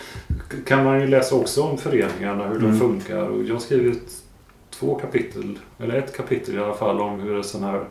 kan 0.65 0.83
man 0.83 1.01
ju 1.01 1.07
läsa 1.07 1.35
också 1.35 1.61
om 1.61 1.77
föreningarna, 1.77 2.47
hur 2.47 2.59
de 2.59 2.65
Mm. 2.65 2.79
funkar. 2.79 3.21
Och 3.27 3.43
jag 3.43 3.53
har 3.55 3.59
skrivit 3.59 4.23
två 4.69 4.95
kapitel, 4.95 5.59
eller 5.79 5.95
ett 5.95 6.17
kapitel 6.17 6.55
i 6.55 6.59
alla 6.59 6.73
fall, 6.73 6.99
om 7.01 7.19
hur 7.19 7.39
ett 7.39 7.45
sån 7.45 7.63
här 7.63 7.85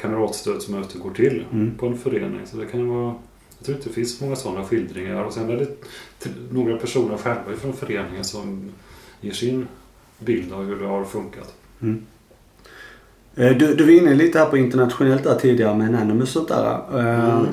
kamratstödsmöte 0.00 0.98
går 0.98 1.10
till 1.10 1.44
Mm. 1.52 1.74
på 1.78 1.86
en 1.86 1.98
förening. 1.98 2.40
Så 2.44 2.56
det 2.56 2.66
kan 2.66 2.88
vara... 2.88 3.14
Jag 3.58 3.64
tror 3.66 3.76
inte 3.76 3.88
det 3.88 3.94
finns 3.94 4.20
många 4.20 4.36
sådana 4.36 4.64
skildringar. 4.64 5.24
Och 5.24 5.32
sen 5.32 5.50
är 5.50 5.56
det 5.56 5.68
några 6.50 6.76
personer 6.76 7.16
själva 7.16 7.42
från 7.60 7.72
föreningen 7.72 8.24
som 8.24 8.70
ger 9.20 9.32
sin 9.32 9.66
bild 10.18 10.52
av 10.52 10.64
hur 10.64 10.76
det 10.80 10.86
har 10.86 11.04
funkat. 11.04 11.54
Mm. 11.82 12.04
Eh, 13.36 13.56
Du, 13.56 13.74
du 13.74 13.84
var 13.84 13.90
inne 13.92 14.14
lite 14.14 14.38
här 14.38 14.46
på 14.46 14.56
internationellt 14.56 15.24
där 15.24 15.34
tidigare 15.34 15.76
med 15.76 15.86
Anonymous 15.94 16.22
och 16.22 16.28
sånt 16.28 16.48
där. 16.48 16.80
Eh, 16.98 17.30
Mm. 17.38 17.46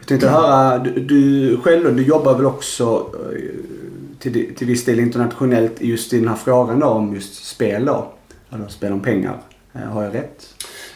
Jag 0.00 0.06
tänkte 0.08 0.28
höra, 0.28 0.78
du, 0.78 0.90
du 1.00 1.56
själv 1.56 1.84
då, 1.84 1.90
du 1.90 2.02
jobbar 2.02 2.34
väl 2.36 2.46
också 2.46 3.14
eh, 3.32 3.38
till, 4.18 4.54
till 4.54 4.66
viss 4.66 4.84
del 4.84 5.00
internationellt 5.00 5.80
just 5.80 6.12
i 6.12 6.18
den 6.18 6.28
här 6.28 6.36
frågan 6.36 6.80
då 6.80 6.86
om 6.86 7.14
just 7.14 7.44
spel 7.44 7.84
då? 7.84 8.12
Eller 8.50 8.68
spel 8.68 8.92
om 8.92 9.00
pengar. 9.00 9.38
Har 9.72 10.02
jag 10.02 10.14
rätt? 10.14 10.54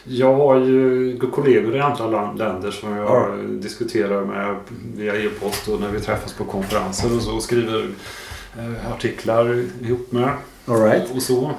Jag 0.09 0.33
har 0.33 0.55
ju 0.55 1.17
kollegor 1.35 1.75
i 1.75 1.79
andra 1.79 2.31
länder 2.31 2.71
som 2.71 2.95
jag 2.95 3.29
diskuterar 3.49 4.25
med 4.25 4.55
via 4.95 5.15
e-post 5.15 5.67
och 5.67 5.81
när 5.81 5.89
vi 5.89 5.99
träffas 5.99 6.33
på 6.33 6.43
konferenser 6.43 7.15
och 7.15 7.21
så 7.21 7.35
och 7.35 7.43
skriver 7.43 7.89
eh, 8.57 8.91
artiklar 8.93 9.63
ihop 9.81 10.11
med. 10.11 10.29
All 10.65 10.81
right. 10.81 11.15
Och 11.15 11.21
så. 11.21 11.51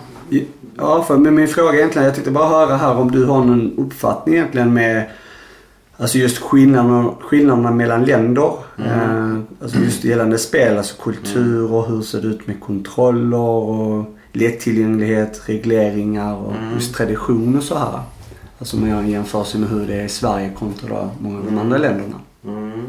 Ja, 0.76 1.02
för 1.02 1.16
min 1.16 1.48
fråga 1.48 1.78
egentligen, 1.78 2.04
jag 2.06 2.14
tänkte 2.14 2.30
bara 2.30 2.48
höra 2.48 2.76
här 2.76 2.96
om 2.96 3.10
du 3.10 3.24
har 3.24 3.44
någon 3.44 3.78
uppfattning 3.78 4.34
egentligen 4.34 4.74
med 4.74 5.10
Alltså 6.00 6.18
just 6.18 6.38
skillnaderna, 6.38 7.10
skillnaderna 7.20 7.70
mellan 7.70 8.04
länder. 8.04 8.52
Mm. 8.78 8.90
Eh, 8.90 9.40
alltså 9.62 9.78
just 9.78 10.04
gällande 10.04 10.38
spel, 10.38 10.76
alltså 10.78 11.02
kultur 11.02 11.72
och 11.72 11.88
hur 11.88 12.02
ser 12.02 12.20
det 12.20 12.28
ut 12.28 12.46
med 12.46 12.60
kontroller 12.60 13.38
och 13.38 14.04
lättillgänglighet, 14.32 15.42
regleringar 15.46 16.34
och 16.36 16.52
Mm. 16.56 16.74
just 16.74 16.94
tradition 16.94 17.56
och 17.56 17.62
så 17.62 17.78
här. 17.78 18.00
Alltså 18.58 18.76
om 18.76 18.80
man 18.80 18.90
gör 18.90 18.98
en 18.98 19.10
jämförelse 19.10 19.58
med 19.58 19.68
hur 19.68 19.86
det 19.86 19.94
är 19.94 20.04
i 20.04 20.08
Sverige 20.08 20.52
kontra 20.58 21.10
många 21.20 21.38
av 21.38 21.44
de 21.44 21.58
andra 21.58 21.78
länderna. 21.78 22.20
Mm. 22.44 22.86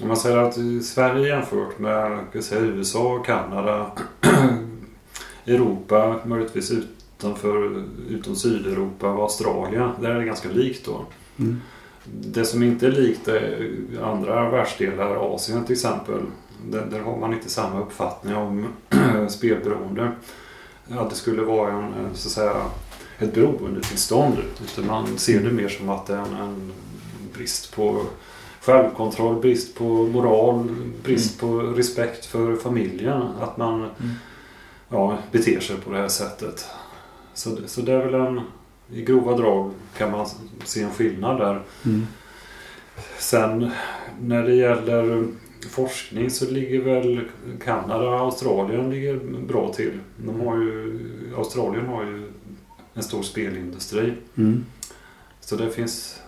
Om 0.00 0.08
man 0.08 0.16
säger 0.16 0.36
att 0.36 0.84
Sverige 0.84 1.28
jämfört 1.28 1.78
med 1.78 2.18
jag 2.32 2.44
säga, 2.44 2.60
USA, 2.60 3.22
Kanada, 3.26 3.90
Europa, 5.46 6.20
möjligtvis 6.24 6.70
utanför, 6.70 7.84
utom 8.08 8.36
Sydeuropa 8.36 9.10
och 9.10 9.22
Australien. 9.22 9.90
Där 10.00 10.10
är 10.10 10.18
det 10.18 10.24
ganska 10.24 10.48
likt 10.48 10.86
då. 10.86 11.04
Mm. 11.38 11.60
Det 12.04 12.44
som 12.44 12.62
inte 12.62 12.86
är 12.86 12.90
likt 12.90 13.28
är 13.28 13.70
andra 14.02 14.50
världsdelar, 14.50 15.34
Asien 15.34 15.64
till 15.64 15.72
exempel. 15.72 16.20
Där, 16.66 16.86
där 16.90 17.00
har 17.00 17.16
man 17.16 17.34
inte 17.34 17.50
samma 17.50 17.80
uppfattning 17.80 18.36
om 18.36 18.66
spelberoende. 19.28 20.12
Att 20.90 21.10
det 21.10 21.16
skulle 21.16 21.42
vara 21.42 21.72
en, 21.72 21.84
en, 21.84 22.14
så 22.14 22.28
att 22.28 22.32
säga, 22.32 22.62
ett 23.18 23.34
beroendetillstånd. 23.34 24.36
Utan 24.64 24.86
man 24.86 25.18
ser 25.18 25.40
det 25.40 25.50
mer 25.50 25.68
som 25.68 25.88
att 25.88 26.06
det 26.06 26.14
är 26.14 26.18
en, 26.18 26.34
en 26.34 26.72
brist 27.34 27.76
på 27.76 28.02
självkontroll, 28.60 29.40
brist 29.40 29.74
på 29.74 29.84
moral, 29.84 30.68
brist 31.02 31.40
på 31.40 31.58
respekt 31.58 32.26
för 32.26 32.56
familjen. 32.56 33.22
Att 33.40 33.56
man 33.56 33.86
ja, 34.88 35.18
beter 35.32 35.60
sig 35.60 35.76
på 35.76 35.90
det 35.90 35.98
här 35.98 36.08
sättet. 36.08 36.66
Så, 37.34 37.56
så 37.66 37.80
det 37.80 37.92
är 37.92 38.04
väl 38.04 38.14
en, 38.14 38.40
i 38.92 39.02
grova 39.02 39.36
drag 39.36 39.70
kan 39.96 40.10
man 40.10 40.26
se 40.64 40.82
en 40.82 40.90
skillnad 40.90 41.38
där. 41.38 41.62
Mm. 41.84 42.06
Sen 43.18 43.70
när 44.20 44.42
det 44.42 44.54
gäller 44.54 45.26
forskning 45.70 46.30
så 46.30 46.50
ligger 46.50 46.80
väl 46.80 47.20
Kanada 47.64 48.08
och 48.08 48.20
Australien 48.20 48.90
ligger 48.90 49.16
bra 49.46 49.72
till. 49.72 49.98
De 50.16 50.40
har 50.40 50.56
ju, 50.56 51.00
Australien 51.36 51.86
har 51.86 52.02
ju 52.04 52.32
en 52.98 53.04
stor 53.04 53.22
spelindustri. 53.22 54.12
Mm. 54.36 54.64
Så 55.40 55.56
det 55.56 55.70
finns 55.70 56.20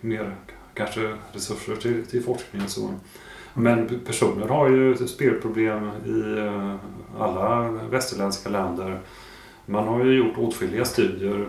mer 0.00 0.34
kanske 0.74 1.14
resurser 1.32 1.76
till, 1.76 2.06
till 2.06 2.22
forskning 2.22 2.62
och 2.62 2.70
så. 2.70 2.90
Men 3.54 4.00
personer 4.06 4.48
har 4.48 4.68
ju 4.68 4.96
spelproblem 4.96 5.90
i 6.06 6.38
eh, 6.38 6.74
alla 7.18 7.70
västerländska 7.70 8.50
länder. 8.50 9.00
Man 9.66 9.88
har 9.88 10.04
ju 10.04 10.12
gjort 10.12 10.38
åtskilliga 10.38 10.84
studier 10.84 11.48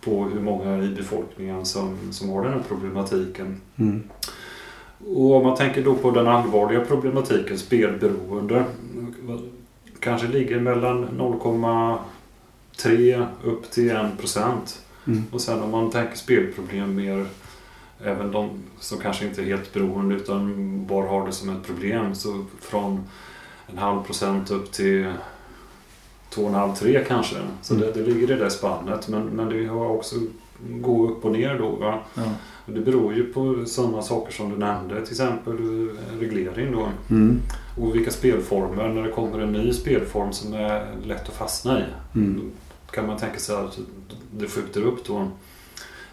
på 0.00 0.24
hur 0.24 0.40
många 0.40 0.78
i 0.84 0.88
befolkningen 0.88 1.66
som, 1.66 1.96
som 2.12 2.30
har 2.30 2.44
den 2.44 2.52
här 2.52 2.62
problematiken. 2.68 3.60
Mm. 3.76 4.02
Och 5.06 5.34
om 5.34 5.42
man 5.42 5.56
tänker 5.56 5.84
då 5.84 5.94
på 5.94 6.10
den 6.10 6.26
allvarliga 6.26 6.84
problematiken, 6.84 7.58
spelberoende, 7.58 8.64
kanske 10.00 10.28
ligger 10.28 10.60
mellan 10.60 11.00
0,3 12.78 13.26
upp 13.44 13.70
till 13.70 13.90
1 13.90 14.18
procent. 14.18 14.82
Mm. 15.06 15.24
Och 15.32 15.40
sen 15.40 15.62
om 15.62 15.70
man 15.70 15.90
tänker 15.90 16.16
spelproblem 16.16 16.94
mer, 16.94 17.26
även 18.04 18.32
de 18.32 18.50
som 18.80 18.98
kanske 18.98 19.26
inte 19.26 19.42
är 19.42 19.44
helt 19.44 19.72
beroende 19.72 20.14
utan 20.14 20.86
bara 20.86 21.08
har 21.08 21.26
det 21.26 21.32
som 21.32 21.48
ett 21.56 21.66
problem, 21.66 22.14
så 22.14 22.44
från 22.60 23.04
en 23.66 23.78
halv 23.78 24.02
procent 24.02 24.50
upp 24.50 24.72
till 24.72 25.06
2,5-3 26.34 27.04
kanske. 27.08 27.36
Så 27.62 27.74
Mm. 27.74 27.86
det, 27.86 27.92
det 27.92 28.06
ligger 28.10 28.30
i 28.36 28.38
det 28.38 28.50
spannet. 28.50 29.08
Men, 29.08 29.22
men 29.22 29.48
det 29.48 29.66
har 29.66 29.88
också 29.88 30.16
gå 30.70 31.08
upp 31.08 31.24
och 31.24 31.32
ner 31.32 31.58
då. 31.58 31.68
Va? 31.70 31.98
Ja. 32.14 32.22
Det 32.66 32.80
beror 32.80 33.14
ju 33.14 33.32
på 33.32 33.64
sådana 33.66 34.02
saker 34.02 34.32
som 34.32 34.50
du 34.50 34.56
nämnde, 34.56 34.94
till 35.02 35.12
exempel 35.12 35.56
reglering 36.20 36.72
då. 36.72 36.88
Mm. 37.10 37.40
Och 37.80 37.94
vilka 37.94 38.10
spelformer, 38.10 38.88
när 38.88 39.02
det 39.02 39.10
kommer 39.10 39.38
en 39.38 39.52
ny 39.52 39.72
spelform 39.72 40.32
som 40.32 40.54
är 40.54 40.86
lätt 41.04 41.28
att 41.28 41.34
fastna 41.34 41.80
i. 41.80 41.84
Mm. 42.14 42.50
Kan 42.90 43.06
man 43.06 43.18
tänka 43.18 43.38
sig 43.38 43.56
att 43.56 43.78
det 44.30 44.48
skjuter 44.48 44.82
upp 44.82 45.06
då 45.06 45.30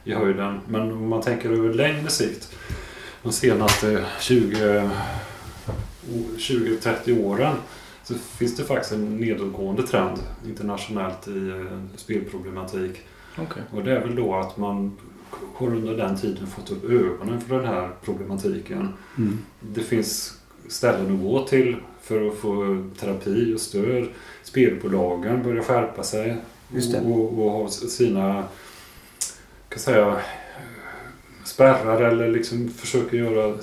i 0.04 0.14
höjden. 0.14 0.60
Men 0.68 0.92
om 0.92 1.08
man 1.08 1.22
tänker 1.22 1.50
över 1.50 1.74
längre 1.74 2.10
sikt, 2.10 2.56
de 3.24 3.32
senaste 3.32 4.06
20 4.20 4.90
20-30 6.38 7.26
åren 7.26 7.56
så 8.04 8.14
finns 8.14 8.56
det 8.56 8.64
faktiskt 8.64 8.94
en 8.94 9.18
nedåtgående 9.18 9.84
trend 9.84 10.20
internationellt 10.48 11.28
i 11.28 11.50
eh, 11.50 11.80
spelproblematik. 11.96 13.02
Okej. 13.38 13.64
Och 13.72 13.84
det 13.84 13.92
är 13.92 14.02
väl 14.02 14.16
då 14.16 14.36
att 14.36 14.58
man 14.58 14.98
har 15.56 15.68
under 15.68 15.98
den 15.98 16.18
tiden 16.18 16.48
fått 16.48 16.72
upp 16.72 16.84
ögonen 16.84 17.42
för 17.42 17.56
den 17.56 17.68
här 17.68 17.90
problematiken. 18.02 18.94
Mm. 19.18 19.40
Det 19.60 19.82
finns 19.82 20.38
ställen 20.68 21.16
att 21.16 21.22
gå 21.22 21.48
till 21.48 21.76
för 22.02 22.28
att 22.28 22.38
få 22.38 22.84
terapi 23.00 23.54
och 23.56 23.60
stöd. 23.60 24.08
Spelbolagen 24.44 25.44
börjar 25.44 25.64
skärpa 25.64 26.04
sig 26.04 26.38
Just 26.76 26.96
och, 26.96 27.12
och, 27.12 27.46
och 27.46 27.52
ha 27.52 27.70
sina 27.70 28.44
kan 29.70 29.80
säga, 29.80 30.16
spärrar 31.46 32.02
eller 32.02 32.28
liksom 32.32 32.70
försöker 32.78 33.18
göra 33.18 33.54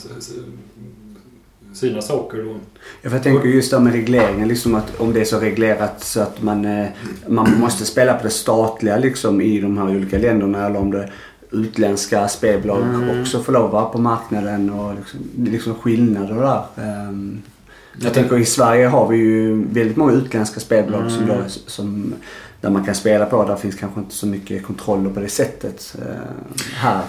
sina 1.75 2.03
saker. 2.03 2.38
Då. 2.38 2.57
Ja, 3.03 3.11
för 3.11 3.16
jag 3.16 3.23
tänker 3.23 3.49
just 3.49 3.70
det 3.70 3.81
med 3.81 3.92
regleringen. 3.92 4.49
Liksom 4.49 4.75
att 4.75 5.01
om 5.01 5.12
det 5.12 5.20
är 5.20 5.25
så 5.25 5.38
reglerat 5.40 6.05
så 6.05 6.20
att 6.20 6.42
man, 6.42 6.64
eh, 6.64 6.87
man 7.27 7.59
måste 7.61 7.85
spela 7.85 8.14
på 8.14 8.23
det 8.23 8.31
statliga 8.31 8.96
liksom 8.96 9.40
i 9.40 9.61
de 9.61 9.79
här 9.79 9.88
olika 9.96 10.18
länderna. 10.18 10.66
Eller 10.66 10.79
om 10.79 10.90
det 10.90 11.11
utländska 11.51 12.29
spelbolag 12.29 12.83
Mm. 12.83 13.20
också 13.20 13.42
får 13.42 13.53
lov 13.53 13.64
att 13.66 13.73
vara 13.73 13.85
på 13.85 13.99
marknaden. 13.99 14.70
Och 14.70 14.94
liksom, 14.94 15.20
det 15.35 15.51
är 15.51 15.53
liksom 15.53 15.75
skillnader 15.75 16.35
där. 16.35 16.64
Ehm, 16.85 17.42
jag 18.03 18.14
tänker 18.14 18.38
i 18.38 18.44
Sverige 18.44 18.87
har 18.87 19.09
vi 19.09 19.16
ju 19.16 19.64
väldigt 19.64 19.96
många 19.96 20.12
utländska 20.12 20.61
spelbolag 20.61 21.11
som, 21.11 21.23
Mm. 21.23 21.37
då, 21.37 21.44
som 21.49 22.14
där 22.61 22.70
man 22.70 22.85
kan 22.85 22.94
spela 22.94 23.27
på. 23.27 23.44
Där 23.44 23.57
finns 23.57 23.75
kanske 23.75 24.01
inte 24.01 24.14
så 24.14 24.27
mycket 24.27 24.66
kontroller 24.66 25.11
på 25.11 25.20
det 25.20 25.29
sättet. 25.29 25.96
eh, 26.03 26.14
här. 26.75 27.03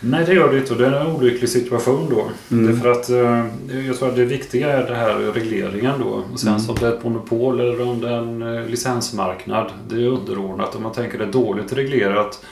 Nej, 0.00 0.24
det 0.26 0.34
gör 0.34 0.52
det 0.52 0.58
inte. 0.58 0.72
Och 0.72 0.78
det 0.78 0.86
är 0.86 0.92
en 0.92 1.06
olycklig 1.16 1.48
situation 1.50 2.06
då. 2.10 2.24
Mm. 2.56 2.72
Därför 2.74 2.90
att 2.92 3.10
eh, 3.10 3.46
jag 3.86 3.96
tror 3.98 4.08
att 4.08 4.16
det 4.16 4.24
viktiga 4.24 4.72
är 4.72 4.88
det 4.88 4.94
här 4.94 5.14
regleringen 5.14 5.92
då. 6.00 6.24
Och 6.32 6.40
sen 6.40 6.48
Mm. 6.48 6.60
som 6.60 6.74
det 6.80 6.86
är 6.86 6.92
ett 6.92 7.04
monopol 7.04 7.60
eller 7.60 7.88
om 7.88 8.00
det 8.00 8.08
är 8.08 8.18
en 8.18 8.42
eh, 8.56 8.66
licensmarknad. 8.66 9.70
Det 9.88 9.94
är 9.94 10.06
underordnat. 10.08 10.74
Om 10.76 10.82
man 10.82 10.92
tänker 10.92 11.18
det 11.18 11.26
dåligt 11.26 11.72
reglerat 11.72 12.44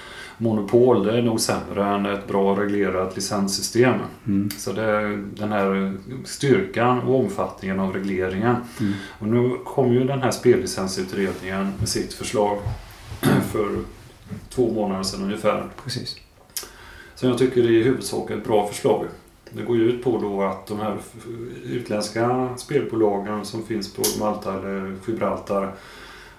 monopol, 0.42 1.04
det 1.04 1.18
är 1.18 1.22
nog 1.22 1.40
sämre 1.40 1.86
än 1.86 2.06
ett 2.06 2.28
bra 2.28 2.60
reglerat 2.60 3.16
licenssystem. 3.16 3.94
Mm. 4.26 4.50
Så 4.50 4.72
det 4.72 4.82
är 4.82 5.24
den 5.36 5.52
här 5.52 5.94
styrkan 6.24 7.00
och 7.00 7.20
omfattningen 7.20 7.80
av 7.80 7.92
regleringen. 7.92 8.56
Mm. 8.80 8.92
Och 9.18 9.26
nu 9.26 9.56
kom 9.64 9.92
ju 9.92 10.04
den 10.04 10.22
här 10.22 10.30
spellicensutredningen 10.30 11.72
med 11.78 11.88
sitt 11.88 12.14
förslag 12.14 12.58
för 13.52 13.68
två 14.48 14.72
månader 14.72 15.02
sedan 15.02 15.22
ungefär. 15.22 15.64
Precis. 15.84 16.16
Som 17.14 17.28
jag 17.28 17.38
tycker 17.38 17.64
är 17.64 17.70
i 17.70 17.82
huvudsak 17.82 18.30
ett 18.30 18.44
bra 18.44 18.66
förslag. 18.66 19.06
Det 19.50 19.62
går 19.62 19.76
ju 19.76 19.82
ut 19.82 20.04
på 20.04 20.18
då 20.18 20.42
att 20.42 20.66
de 20.66 20.80
här 20.80 20.98
utländska 21.64 22.48
spelbolagen 22.56 23.44
som 23.44 23.62
finns 23.62 23.94
på 23.94 24.02
Malta 24.20 24.58
eller 24.58 24.96
Gibraltar 25.06 25.72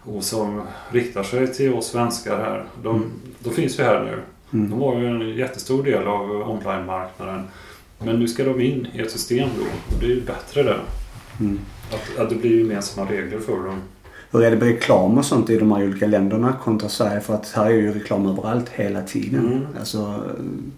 och 0.05 0.23
som 0.23 0.61
riktar 0.91 1.23
sig 1.23 1.53
till 1.53 1.73
oss 1.73 1.87
svenskar 1.87 2.37
här. 2.37 2.65
De, 2.83 2.95
Mm. 2.95 3.11
de 3.39 3.49
finns 3.49 3.79
ju 3.79 3.83
här 3.83 4.03
nu. 4.03 4.19
Mm. 4.59 4.69
De 4.71 4.81
har 4.81 4.99
ju 4.99 5.07
en 5.07 5.29
jättestor 5.37 5.83
del 5.83 6.07
av 6.07 6.49
online-marknaden. 6.49 7.43
Men 7.99 8.15
nu 8.19 8.27
ska 8.27 8.43
de 8.43 8.61
in 8.61 8.87
i 8.93 8.99
ett 8.99 9.11
system 9.11 9.49
då 9.57 9.63
och 9.63 9.99
det 9.99 10.05
är 10.05 10.09
ju 10.09 10.21
bättre 10.21 10.63
det. 10.63 10.79
Mm. 11.39 11.59
Att, 11.91 12.19
att 12.19 12.29
det 12.29 12.35
blir 12.35 12.57
gemensamma 12.59 13.11
regler 13.11 13.39
för 13.39 13.63
dem. 13.65 13.81
Hur 14.31 14.43
är 14.43 14.51
det 14.51 14.57
med 14.57 14.67
reklam 14.67 15.17
och 15.17 15.25
sånt 15.25 15.49
i 15.49 15.57
de 15.59 15.71
här 15.71 15.83
olika 15.87 16.07
länderna 16.07 16.53
kontra 16.63 16.89
Sverige? 16.89 17.19
För 17.21 17.33
att 17.33 17.51
här 17.55 17.65
är 17.65 17.69
ju 17.69 17.93
reklam 17.93 18.27
överallt 18.27 18.69
hela 18.69 19.01
tiden. 19.01 19.47
Mm. 19.47 19.65
Alltså, 19.79 20.23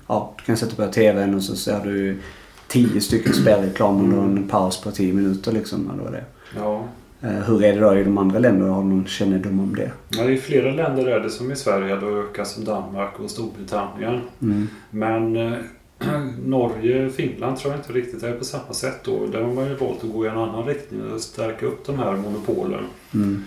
ja, 0.08 0.34
du 0.38 0.44
kan 0.44 0.58
sätta 0.58 0.86
på 0.86 0.92
TVn 0.92 1.36
och 1.36 1.44
så 1.44 1.56
ser 1.56 1.80
du 1.84 2.20
tio 2.68 3.02
stycken 3.02 3.34
spelreklam 3.34 4.02
under 4.02 4.18
en 4.42 4.48
paus 4.48 4.82
på 4.82 4.92
tio 4.92 5.14
minuter 5.14 5.52
liksom. 5.52 5.90
Eller 5.94 6.04
vad 6.04 6.12
det 6.12 6.18
är. 6.18 6.26
Ja. 6.56 6.84
Eh, 7.22 7.30
Hur 7.30 7.64
är 7.64 7.74
det 7.74 7.80
då 7.80 7.98
i 7.98 8.04
de 8.04 8.18
andra 8.18 8.40
länderna? 8.40 8.74
Har 8.74 8.82
du 8.84 8.88
någon 8.90 9.08
kännedom 9.08 9.60
om 9.60 9.76
det? 9.76 9.92
Ja, 10.10 10.24
I 10.24 10.38
flera 10.38 10.72
länder 10.72 11.06
är 11.08 11.20
det 11.20 11.30
som 11.30 11.52
i 11.52 11.56
Sverige, 11.56 11.96
då 11.96 12.20
ökar 12.20 12.44
som 12.44 12.66
Danmark 12.66 13.20
och 13.20 13.30
Storbritannien. 13.30 14.22
Mm. 14.42 14.68
Men 14.90 15.36
eh, 15.36 15.58
Norge, 16.46 17.10
Finland 17.10 17.58
tror 17.58 17.74
jag 17.74 17.80
inte 17.80 17.94
riktigt 17.94 18.24
är 18.24 18.34
på 18.34 18.46
samma 18.46 18.74
sätt 18.74 19.00
då. 19.04 19.26
Där 19.26 19.42
har 19.42 19.54
man 19.54 19.68
ju 19.68 19.76
valt 19.76 20.04
att 20.04 20.12
gå 20.12 20.26
i 20.26 20.30
en 20.30 20.38
annan 20.38 20.66
riktning 20.66 21.12
och 21.14 21.22
stärka 21.22 21.66
upp 21.66 21.86
de 21.86 22.00
här 22.00 22.16
monopolen. 22.16 22.84
Mm. 23.14 23.44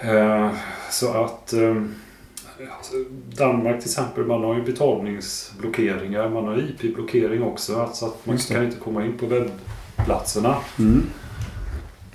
Eh, 0.00 0.50
så 0.90 1.24
att 1.24 1.52
eh, 1.52 1.76
alltså, 2.76 2.94
Danmark 3.36 3.80
till 3.80 3.90
exempel, 3.90 4.24
man 4.24 4.44
har 4.44 4.54
ju 4.54 4.62
betalningsblockeringar, 4.62 6.28
man 6.28 6.44
har 6.44 6.56
IP-blockering 6.56 7.42
också. 7.42 7.80
Alltså 7.80 8.06
att 8.06 8.26
man 8.26 8.38
kan 8.38 8.64
inte 8.64 8.76
komma 8.76 9.04
in 9.04 9.18
på 9.18 9.26
webbplatserna. 9.26 10.56
Mm. 10.78 11.02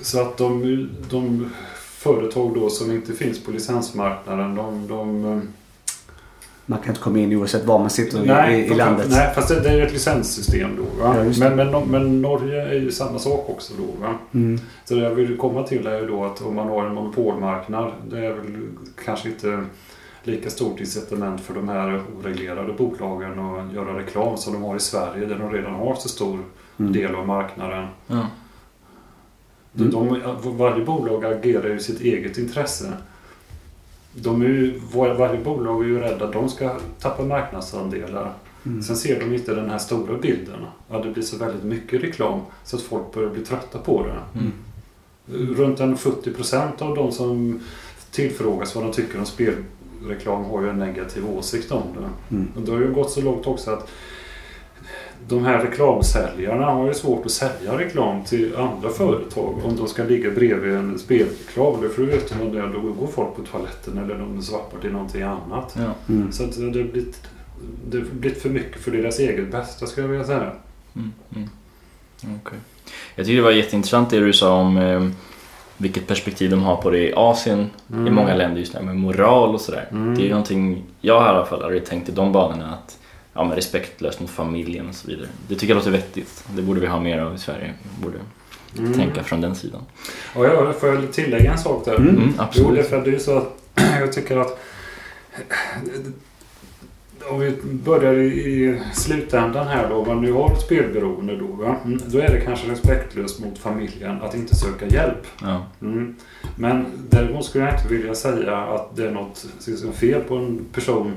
Så 0.06 0.22
att 0.22 0.38
de, 0.38 0.90
de 1.10 1.50
företag 1.76 2.56
då 2.56 2.70
som 2.70 2.92
inte 2.92 3.14
finns 3.14 3.44
på 3.44 3.52
licensmarknaden, 3.52 4.56
de, 4.56 4.88
de 4.88 5.26
eh, 5.26 5.40
Man 6.66 6.80
kan 6.80 6.90
inte 6.90 7.02
komma 7.02 7.20
in 7.20 7.36
oavsett 7.36 7.66
var 7.66 7.80
man 7.80 7.90
sitter 7.90 8.24
i, 8.24 8.28
Nej, 8.28 8.60
i, 8.62 8.66
i 8.66 8.76
landet. 8.76 9.08
nej, 9.10 9.32
fast 9.36 9.50
det, 9.50 9.60
det 9.60 9.70
är 9.70 9.82
ett 9.86 9.94
licenssystem 9.94 10.70
då. 10.78 11.04
Va? 11.04 11.16
Ja, 11.18 11.32
men, 11.40 11.72
men, 11.72 11.84
men 11.92 12.22
Norge 12.22 12.62
är 12.70 12.74
ju 12.74 12.92
samma 12.92 13.20
sak 13.20 13.46
också 13.50 13.74
då. 13.78 14.02
Va? 14.06 14.14
Mm. 14.34 14.60
Så 14.86 14.96
det 14.96 15.02
jag 15.02 15.10
vill 15.16 15.38
komma 15.38 15.64
till 15.64 15.88
är 15.88 16.00
ju 16.00 16.08
då 16.08 16.26
att 16.26 16.42
om 16.42 16.56
man 16.56 16.68
har 16.68 16.86
en 16.86 16.94
monopolmarknad, 16.96 17.92
det 18.10 18.26
är 18.26 18.34
väl 18.34 18.68
kanske 19.06 19.30
inte 19.30 19.64
lika 20.24 20.50
stort 20.50 20.80
incitament 20.80 21.42
för 21.42 21.54
de 21.54 21.70
här 21.70 22.02
oreglerade 22.20 22.74
bolagen 22.74 23.40
att 23.40 23.74
göra 23.74 23.98
reklam 24.00 24.38
som 24.38 24.54
de 24.54 24.64
har 24.64 24.76
i 24.76 24.80
Sverige 24.80 25.26
där 25.26 25.36
de 25.40 25.52
redan 25.52 25.74
har 25.74 25.96
så 25.96 26.10
stor 26.10 26.40
Mm. 26.80 26.94
del 26.94 27.16
av 27.16 27.28
marknaden. 27.28 27.88
Ja. 28.08 28.28
De, 29.76 29.90
de, 29.92 30.58
varje 30.58 30.86
bolag 30.86 31.26
agerar 31.26 31.70
ju 31.70 31.76
i 31.76 31.80
sitt 31.80 32.02
eget 32.02 32.38
intresse. 32.38 32.94
De 34.14 34.42
är 34.42 34.46
ju, 34.46 34.82
var- 34.94 35.14
varje 35.14 35.40
bolag 35.40 35.84
är 35.84 35.88
ju 35.88 36.00
rädda 36.00 36.26
att 36.26 36.34
de 36.34 36.50
ska 36.50 36.76
tappa 37.00 37.24
marknadsandelar. 37.24 38.34
Mm. 38.66 38.84
Sen 38.84 38.96
ser 38.96 39.20
de 39.20 39.34
inte 39.34 39.56
den 39.56 39.70
här 39.70 39.78
stora 39.78 40.18
bilden. 40.18 40.60
Att 40.90 41.04
det 41.04 41.10
blir 41.10 41.24
så 41.24 41.38
väldigt 41.38 41.64
mycket 41.64 42.04
reklam 42.04 42.40
så 42.64 42.76
att 42.76 42.82
folk 42.82 43.14
börjar 43.14 43.30
bli 43.30 43.46
trötta 43.46 43.80
på 43.80 44.04
det. 44.04 44.40
Mm. 44.40 44.52
Runt 45.56 45.80
en 45.80 45.98
40% 45.98 46.82
av 46.82 46.96
de 46.96 47.12
som 47.12 47.60
tillfrågas 48.12 48.76
vad 48.76 48.84
de 48.84 48.92
tycker 48.94 49.20
om 49.20 49.26
spelreklam 49.26 50.44
har 50.46 50.62
ju 50.62 50.70
en 50.70 50.80
negativ 50.80 51.30
åsikt 51.30 51.72
om 51.72 51.84
det. 51.98 52.36
Mm. 52.36 52.48
Och 52.56 52.62
det 52.62 52.72
har 52.72 52.80
ju 52.80 52.94
gått 52.94 53.12
så 53.12 53.22
långt 53.22 53.48
också 53.48 53.72
att 53.72 53.90
de 55.28 55.46
här 55.46 55.60
reklamsäljarna 55.60 56.66
har 56.66 56.88
ju 56.88 56.94
svårt 56.94 57.26
att 57.26 57.32
sälja 57.32 57.78
reklam 57.78 58.24
till 58.24 58.56
andra 58.56 58.90
företag 58.90 59.62
om 59.64 59.76
de 59.78 59.88
ska 59.88 60.04
ligga 60.04 60.32
bredvid 60.32 60.74
en 60.74 61.00
spelreklam. 61.00 61.90
För 61.96 62.02
du 62.02 62.06
vet 62.06 62.32
om 62.42 62.52
det 62.52 62.62
då 62.62 62.82
går 62.82 63.08
folk 63.08 63.36
på 63.36 63.42
toaletten 63.42 63.98
eller 63.98 64.16
de 64.16 64.42
svappar 64.42 64.80
till 64.80 64.92
någonting 64.92 65.22
annat. 65.22 65.76
Ja. 65.78 66.14
Mm. 66.14 66.32
Så 66.32 66.44
att 66.44 66.56
det 66.56 66.64
har 66.64 66.72
blivit, 66.72 67.22
det 67.90 67.98
har 67.98 68.06
blivit 68.06 68.42
för 68.42 68.50
mycket 68.50 68.82
för 68.82 68.92
deras 68.92 69.20
eget 69.20 69.52
bästa 69.52 69.86
skulle 69.86 70.06
jag 70.08 70.12
vilja 70.12 70.26
säga. 70.26 70.52
Mm. 70.96 71.14
Mm. 71.36 71.50
Okej. 72.42 72.60
Jag 73.16 73.26
tycker 73.26 73.38
det 73.38 73.44
var 73.44 73.52
jätteintressant 73.52 74.10
det 74.10 74.20
du 74.20 74.34
sa 74.34 74.56
om 74.62 74.78
eh, 74.78 75.08
vilket 75.78 76.08
perspektiv 76.08 76.50
de 76.50 76.64
har 76.64 76.76
på 76.76 76.90
det 76.90 77.10
i 77.10 77.14
Asien 77.16 77.70
i 77.90 78.10
många 78.10 78.36
länder 78.36 78.60
just 78.60 78.72
det 78.74 78.80
här 78.80 78.86
med 78.86 78.96
moral 78.96 79.54
och 79.54 79.62
sådär. 79.62 79.88
Mm. 79.92 80.16
Det 80.16 80.22
är 80.22 80.24
ju 80.24 80.30
någonting 80.30 80.84
jag 81.02 81.24
i 81.24 81.28
alla 81.28 81.46
fall 81.46 81.64
aldrig 81.64 81.86
tänkt 81.86 82.10
i 82.10 82.12
de 82.12 82.32
banorna 82.32 82.74
att 82.74 82.98
ja, 83.36 83.44
men 83.44 83.56
respektlöst 83.56 84.20
mot 84.20 84.30
familjen 84.30 84.90
och 84.90 84.96
så 84.96 85.08
vidare. 85.08 85.28
Det 85.48 85.56
tycker 85.56 85.68
jag 85.68 85.76
låter 85.76 85.92
vettigt. 85.92 86.44
Det 86.56 86.62
borde 86.62 86.80
vi 86.80 86.88
ha 86.88 87.00
mer 87.00 87.20
av 87.20 87.36
i 87.36 87.38
Sverige. 87.38 87.74
Borde 88.02 88.18
Mm. 88.80 88.94
tänka 88.94 89.24
från 89.24 89.42
den 89.42 89.56
sidan. 89.56 89.82
Och 90.36 90.46
jag, 90.46 90.76
får 90.76 90.90
jag 90.90 91.14
tillägga 91.14 91.52
en 91.52 91.58
sak 91.58 91.86
där? 91.86 91.96
Mm. 91.96 92.10
Mm, 92.10 92.24
Jo, 92.28 92.34
absolut. 92.44 92.76
därför 92.76 92.98
att 92.98 93.06
det 93.06 93.16
är 93.16 93.20
så 93.20 93.38
att 93.38 93.62
jag 94.00 94.14
tycker 94.14 94.38
att 94.38 94.60
om 97.30 97.40
vi 97.40 97.56
börjar 97.64 98.14
i, 98.14 98.82
slutändan 98.94 99.68
här 99.68 99.90
då, 99.90 99.96
om 99.96 100.22
nu 100.22 100.32
har 100.32 100.52
ett 100.52 100.62
spelberoende 100.62 101.36
då, 101.38 101.46
va? 101.48 101.76
Mm, 101.86 102.02
då 102.08 102.20
är 102.20 102.30
det 102.34 102.42
kanske 102.42 102.72
respektlöst 102.72 103.40
mot 103.40 103.58
familjen 103.58 104.22
att 104.22 104.36
inte 104.36 104.56
söka 104.56 104.88
hjälp. 104.88 105.28
Ja. 105.42 105.66
Mm. 105.82 106.16
Men 106.58 106.86
däremot 107.10 107.46
skulle 107.46 107.64
jag 107.66 107.74
inte 107.74 107.88
vilja 107.94 108.16
säga 108.16 108.58
att 108.58 108.96
det 108.96 109.08
är 109.08 109.12
något 109.12 109.46
liksom, 109.68 109.94
fel 109.94 110.22
på 110.22 110.36
en 110.36 110.66
person 110.74 111.14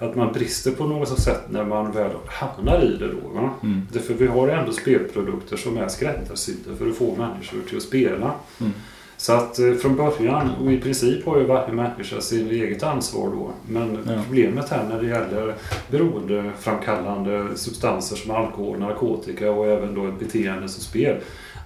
att 0.00 0.16
man 0.16 0.32
brister 0.32 0.70
på 0.70 0.86
något 0.86 1.18
sätt 1.20 1.40
när 1.50 1.64
man 1.64 1.92
väl 1.92 2.10
hamnar 2.26 2.82
i 2.84 2.96
det 2.96 3.08
då. 3.08 3.28
Va? 3.28 3.50
Mm. 3.62 3.82
Därför 3.92 4.14
vi 4.14 4.26
har 4.26 4.48
ändå 4.48 4.72
spelprodukter 4.72 5.56
som 5.56 5.76
är 5.78 5.88
skräddarsydda 5.88 6.76
för 6.78 6.88
att 6.90 6.96
få 6.96 7.16
människor 7.16 7.58
till 7.68 7.76
att 7.76 7.82
spela. 7.82 8.32
Mm. 8.60 8.72
Så 9.16 9.32
att 9.32 9.58
eh, 9.58 9.72
från 9.74 9.96
början, 9.96 10.50
och 10.62 10.72
i 10.72 10.80
princip 10.80 11.26
har 11.26 11.38
ju 11.38 11.44
varje 11.44 11.72
människa 11.74 12.20
sin 12.20 12.50
eget 12.50 12.82
ansvar 12.82 13.26
då. 13.30 13.50
Men 13.68 13.98
Ja. 14.08 14.22
problemet 14.26 14.68
här 14.68 14.84
när 14.88 15.00
det 15.02 15.06
gäller 15.08 15.54
beroendeframkallande 15.90 17.46
substanser 17.56 18.16
som 18.16 18.30
alkohol, 18.30 18.78
narkotika 18.78 19.50
och 19.50 19.66
även 19.66 19.94
då 19.94 20.06
ett 20.08 20.18
beteende 20.18 20.68
som 20.68 20.82
spel. 20.82 21.16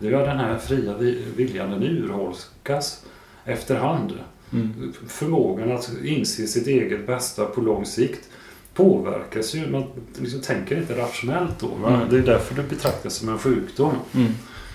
Det 0.00 0.08
är 0.08 0.12
att 0.12 0.26
den 0.26 0.38
här 0.38 0.58
fria 0.58 0.94
vi- 0.98 1.24
viljan 1.36 1.70
den 1.70 1.82
urholkas 1.82 3.04
efterhand. 3.44 4.12
Mm. 4.52 4.92
Förmågan 5.08 5.72
att 5.72 5.90
inse 6.04 6.46
sitt 6.46 6.66
eget 6.66 7.06
bästa 7.06 7.44
på 7.44 7.60
lång 7.60 7.86
sikt 7.86 8.28
påverkas 8.74 9.54
ju. 9.54 9.70
Man 9.70 9.84
liksom 10.18 10.40
tänker 10.40 10.78
inte 10.78 10.98
rationellt 10.98 11.60
då. 11.60 11.86
Mm. 11.86 12.08
Det 12.10 12.16
är 12.16 12.22
därför 12.22 12.54
det 12.54 12.62
betraktas 12.62 13.14
som 13.14 13.28
en 13.28 13.38
sjukdom. 13.38 13.94
Mm. 14.14 14.32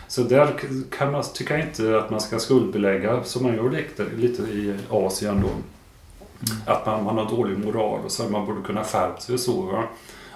Så 0.07 0.23
där 0.23 0.53
kan 0.89 1.11
man, 1.11 1.23
tycker 1.33 1.57
jag 1.57 1.67
inte 1.67 1.99
att 1.99 2.09
man 2.09 2.21
ska 2.21 2.39
skuldbelägga 2.39 3.23
som 3.23 3.43
man 3.43 3.55
gör 3.55 3.69
lite, 3.69 4.05
lite 4.17 4.41
i 4.41 4.75
Asien 4.89 5.41
då. 5.41 5.49
Att 6.65 6.85
man, 6.85 7.03
man 7.03 7.17
har 7.17 7.29
dålig 7.29 7.57
moral 7.57 7.99
och 8.05 8.11
så 8.11 8.29
man 8.29 8.45
borde 8.45 8.61
kunna 8.61 8.83
skärpt 8.83 9.21
sig 9.21 9.33
och 9.33 9.39
så. 9.39 9.61
Va? 9.61 9.83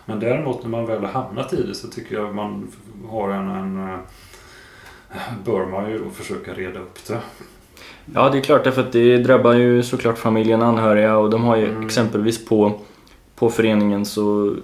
Men 0.05 0.19
däremot 0.19 0.63
när 0.63 0.69
man 0.69 0.85
väl 0.85 1.03
har 1.03 1.23
hamnat 1.23 1.53
i 1.53 1.63
det 1.63 1.75
så 1.75 1.87
tycker 1.87 2.15
jag 2.15 2.35
man 2.35 2.67
har 3.09 3.29
en, 3.29 3.49
en 3.49 3.89
eh, 3.89 3.99
bör 5.45 5.65
man 5.65 5.91
ju 5.91 5.99
då 5.99 6.09
försöka 6.09 6.53
reda 6.53 6.79
upp 6.79 7.05
det. 7.07 7.21
Ja, 8.13 8.29
det 8.29 8.37
är 8.37 8.41
klart 8.41 8.63
därför 8.63 8.81
att 8.81 8.91
det 8.91 9.17
drabbar 9.17 9.53
ju 9.53 9.83
såklart 9.83 10.17
familjen 10.17 10.61
och 10.61 10.67
anhöriga 10.67 11.17
och 11.17 11.29
de 11.29 11.43
har 11.43 11.55
ju 11.57 11.69
Mm. 11.69 11.85
exempelvis 11.85 12.45
på, 12.45 12.79
på 13.35 13.49
föreningen 13.49 14.05
så 14.05 14.21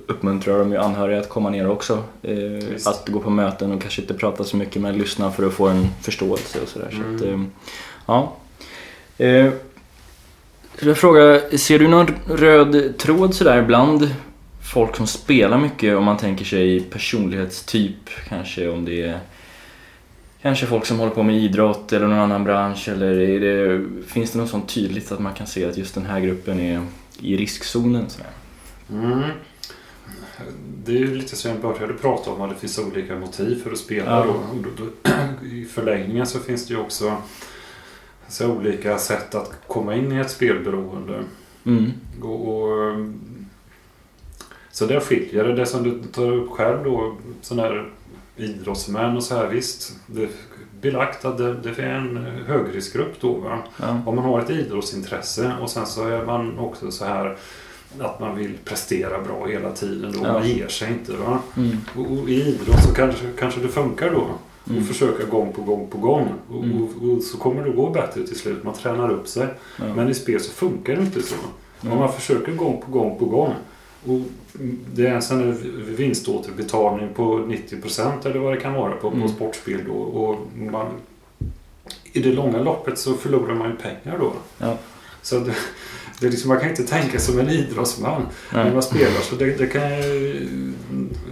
uppmuntrar 0.08 0.60
de 0.60 0.72
ju 0.72 0.78
anhöriga 0.78 1.20
att 1.20 1.30
komma 1.30 1.50
ner 1.50 1.70
också. 1.70 2.04
Eh, 2.22 2.38
att 2.86 3.10
gå 3.10 3.20
på 3.20 3.30
möten 3.30 3.72
och 3.72 3.82
kanske 3.82 4.02
inte 4.02 4.14
prata 4.14 4.44
så 4.44 4.58
mycket 4.58 4.82
men 4.82 4.98
lyssna 4.98 5.32
för 5.32 5.46
att 5.48 5.54
få 5.54 5.68
en 5.68 5.88
förståelse 6.02 6.60
och 6.62 6.68
sådär. 6.68 6.90
Så 6.92 7.16
att, 7.16 7.22
Mm. 7.22 7.42
eh, 7.42 7.48
ja. 8.06 8.34
Eh, 9.18 9.50
jag 10.82 10.98
fråga, 10.98 11.40
ser 11.58 11.80
du 11.80 11.88
någon 11.88 12.08
röd 12.30 12.98
tråd 12.98 13.36
sådär 13.36 13.62
bland 13.62 14.10
folk 14.74 14.96
som 14.96 15.08
spelar 15.08 15.58
mycket 15.58 15.98
om 15.98 16.04
man 16.04 16.18
tänker 16.18 16.46
sig 16.46 16.80
personlighetstyp 16.80 18.10
kanske 18.30 18.70
om 18.70 18.86
det 18.86 19.02
är 19.02 19.20
Kanske 20.42 20.66
folk 20.66 20.86
som 20.86 21.00
håller 21.00 21.12
på 21.12 21.24
med 21.24 21.36
idrott 21.36 21.94
eller 21.94 22.08
någon 22.08 22.20
annan 22.20 22.44
bransch 22.44 22.90
eller 22.90 23.40
det, 23.40 23.86
finns 24.08 24.32
det 24.32 24.40
något 24.40 24.50
sånt 24.50 24.70
tydligt 24.70 25.12
att 25.12 25.20
man 25.20 25.34
kan 25.34 25.48
se 25.48 25.66
att 25.66 25.78
just 25.78 25.96
den 25.96 26.06
här 26.06 26.20
gruppen 26.20 26.60
är 26.60 26.82
i 27.20 27.38
riskzonen? 27.38 28.10
Sådär? 28.10 28.32
Mm. 28.92 29.30
Det 30.86 30.92
är 30.92 30.98
ju 31.00 31.16
lite 31.16 31.36
som 31.36 31.52
jag 31.52 31.62
började 31.62 31.94
prata 31.94 32.32
om 32.32 32.42
att 32.42 32.50
det 32.50 32.56
finns 32.56 32.80
olika 32.80 33.16
motiv 33.16 33.64
för 33.64 33.72
att 33.72 33.78
spela. 33.78 34.26
Ja. 34.26 34.36
Då. 34.78 35.12
I 35.46 35.66
förlängningen 35.66 36.28
så 36.28 36.40
finns 36.40 36.68
det 36.68 36.74
ju 36.74 36.80
också 36.80 37.18
så 38.28 38.52
olika 38.52 38.98
sätt 38.98 39.36
att 39.36 39.52
komma 39.68 39.96
in 39.96 40.12
i 40.12 40.18
ett 40.18 40.32
spelberoende. 40.32 41.24
Mm. 41.66 41.92
Och, 42.22 42.48
och, 42.48 42.98
så 44.72 44.86
där 44.86 45.00
skiljer 45.00 45.44
det. 45.44 45.56
Det 45.56 45.66
som 45.66 45.84
du 45.84 46.04
tar 46.04 46.32
upp 46.32 46.50
själv 46.50 46.84
då, 46.84 47.18
sådana 47.42 47.64
här 47.64 47.90
idrottsmän 48.40 49.18
och 49.18 49.24
så 49.24 49.36
här. 49.36 49.48
Visst, 49.48 49.96
det 50.06 50.24
är 50.24 50.30
belagt 50.82 51.26
att 51.26 51.38
det, 51.38 51.54
det 51.54 51.70
är 51.80 51.94
en 51.96 52.18
högriskgrupp 52.48 53.22
då. 53.22 53.34
Va? 53.34 53.58
Ja. 53.78 54.02
Om 54.06 54.16
man 54.16 54.26
har 54.26 54.40
ett 54.42 54.50
idrottsintresse 54.50 55.54
och 55.62 55.70
sen 55.70 55.86
så 55.86 56.08
är 56.08 56.26
man 56.26 56.60
också 56.60 56.92
så 56.92 57.06
här 57.06 57.38
att 58.00 58.20
man 58.20 58.36
vill 58.38 58.58
prestera 58.66 59.22
bra 59.22 59.46
hela 59.48 59.72
tiden. 59.72 60.12
Då. 60.12 60.20
Ja. 60.24 60.34
Man 60.34 60.48
ger 60.48 60.68
sig 60.68 60.90
inte. 60.90 61.12
Va? 61.14 61.40
Mm. 61.58 61.78
Och, 61.96 62.12
och 62.20 62.30
i 62.30 62.42
idrott 62.48 62.84
så 62.84 62.94
kanske, 62.94 63.26
kanske 63.40 63.60
det 63.60 63.68
funkar 63.68 64.12
då. 64.12 64.28
Mm. 64.70 64.82
Och 64.82 64.88
försöka 64.88 65.26
gång 65.26 65.54
på 65.54 65.62
gång 65.62 65.88
på 65.90 65.98
gång. 65.98 66.28
Och, 66.50 66.64
Mm. 66.64 66.84
och, 66.84 66.90
och 67.18 67.24
så 67.24 67.38
kommer 67.38 67.64
det 67.64 67.70
gå 67.70 67.90
bättre 67.90 68.24
till 68.28 68.40
slut. 68.40 68.64
Man 68.64 68.74
tränar 68.74 69.10
upp 69.12 69.28
sig. 69.28 69.48
Ja. 69.78 69.84
Men 69.96 70.10
i 70.10 70.14
spel 70.14 70.40
så 70.40 70.52
funkar 70.52 70.96
det 70.96 71.02
inte 71.02 71.22
så. 71.22 71.36
Om 71.82 71.98
man 71.98 72.14
försöker 72.14 72.52
gång 72.52 72.82
på 72.86 72.92
gång 72.92 73.20
på 73.20 73.26
gång. 73.26 73.54
Och 74.06 74.20
det 74.94 75.08
är 75.08 75.14
en 75.14 75.22
sån 75.22 75.38
här 75.40 75.56
vinståterbetalning 75.98 77.14
på 77.14 77.38
90% 77.40 78.26
eller 78.28 78.40
vad 78.40 78.54
det 78.54 78.60
kan 78.62 78.74
vara 78.74 78.92
på, 78.96 79.08
Mm. 79.08 79.22
på 79.22 79.28
sportspel 79.28 79.82
då. 79.88 79.94
Och 79.94 80.40
man, 80.72 80.88
I 82.14 82.20
det 82.20 82.32
långa 82.34 82.60
loppet 82.62 83.00
så 83.00 83.14
förlorar 83.14 83.56
man 83.56 83.70
ju 83.70 83.76
pengar 83.76 84.18
då. 84.20 84.34
Ja. 84.58 84.78
Så 85.22 85.40
det, 85.40 85.54
det 86.20 86.28
är 86.28 86.32
liksom, 86.32 86.50
man 86.50 86.60
kan 86.60 86.70
inte 86.70 86.84
tänka 86.84 87.20
som 87.20 87.40
en 87.40 87.50
idrottsman 87.50 88.22
när 88.54 88.64
Nej. 88.64 88.74
man 88.74 88.84
spelar. 88.84 89.22
Så 89.22 89.36
det, 89.36 89.46
det 89.58 89.68
kan 89.68 89.82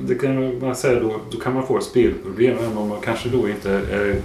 det 0.07 0.15
kan 0.15 0.59
man 0.59 0.75
säga 0.75 0.99
då, 0.99 1.19
då 1.31 1.39
kan 1.39 1.53
man 1.53 1.67
få 1.67 1.77
ett 1.77 1.83
spelproblem 1.83 2.57
även 2.57 2.77
om 2.77 2.87
man 2.89 3.01
kanske 3.01 3.29
då 3.29 3.49
inte 3.49 3.71
är 3.71 4.21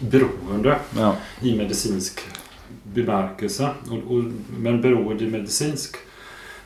beroende 0.00 0.78
Ja. 0.96 1.16
i 1.42 1.56
medicinsk 1.56 2.20
bemärkelse. 2.82 3.68
Och, 3.90 4.14
och, 4.16 4.24
men 4.58 4.80
beroende 4.82 5.24
i 5.24 5.30
medicinsk 5.30 5.96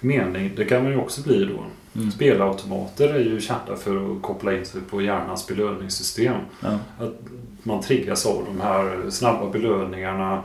mening, 0.03 0.51
det 0.57 0.65
kan 0.65 0.83
man 0.83 0.93
ju 0.93 0.99
också 0.99 1.23
bli 1.23 1.45
då. 1.45 1.65
Mm. 1.97 2.11
Spelautomater 2.11 3.09
är 3.09 3.19
ju 3.19 3.41
kända 3.41 3.77
för 3.77 3.97
att 3.97 4.23
koppla 4.23 4.57
in 4.59 4.65
sig 4.65 4.81
på 4.91 5.03
hjärnans 5.03 5.47
belöningssystem. 5.47 6.37
Ja. 6.61 6.79
Att 6.99 7.19
man 7.63 7.83
triggas 7.83 8.27
av 8.27 8.45
de 8.47 8.61
här 8.61 9.11
snabba 9.11 9.51
belöningarna. 9.51 10.43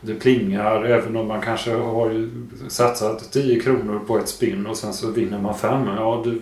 Det 0.00 0.14
plingar 0.14 0.84
även 0.84 1.16
om 1.16 1.28
man 1.28 1.40
kanske 1.40 1.74
har 1.74 2.28
satsat 2.68 3.32
10 3.32 3.60
kronor 3.60 4.00
på 4.06 4.18
ett 4.18 4.28
spinn 4.28 4.66
och 4.66 4.76
sen 4.76 4.92
så 4.92 5.10
vinner 5.10 5.38
man 5.38 5.58
fem. 5.58 5.86
Ja, 5.96 6.24
det 6.24 6.38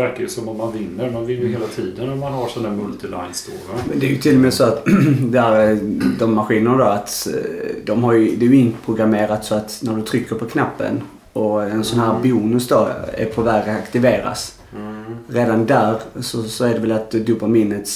verkar 0.00 0.20
ju 0.20 0.28
som 0.28 0.48
om 0.48 0.56
man 0.56 0.72
vinner. 0.72 1.10
Man 1.10 1.26
vinner 1.26 1.42
ju 1.42 1.48
hela 1.48 1.66
tiden 1.66 2.10
om 2.10 2.20
man 2.20 2.32
har 2.32 2.48
sådana 2.48 2.82
multilines 2.82 3.46
då. 3.46 3.72
Va? 3.72 3.80
Men 3.88 3.98
det 3.98 4.06
är 4.06 4.10
ju 4.10 4.16
till 4.16 4.34
och 4.34 4.40
med 4.40 4.54
så 4.54 4.64
att 4.64 4.84
där, 5.20 5.78
de 6.18 6.34
maskinerna 6.34 6.76
då 6.76 6.84
att 6.84 7.26
eh, 7.26 7.74
de 7.84 8.04
har 8.04 8.12
ju, 8.12 8.36
det 8.36 8.46
är 8.46 8.50
ju 8.50 8.56
inprogrammerat 8.56 9.44
så 9.44 9.54
att 9.54 9.80
när 9.82 9.96
du 9.96 10.02
trycker 10.02 10.34
på 10.34 10.44
knappen 10.44 11.02
och 11.32 11.62
en 11.64 11.84
sån 11.84 11.98
här 12.00 12.10
Mm. 12.16 12.22
bonus 12.30 12.68
då 12.68 12.88
är 13.14 13.24
på 13.26 13.42
väg 13.42 13.68
att 13.68 13.76
aktiveras. 13.78 14.56
Mm. 14.76 15.04
Redan 15.28 15.66
där 15.66 15.96
så, 16.20 16.42
så 16.42 16.64
är 16.64 16.74
det 16.74 16.78
väl 16.80 16.92
att 16.92 17.10
dopaminet 17.10 17.88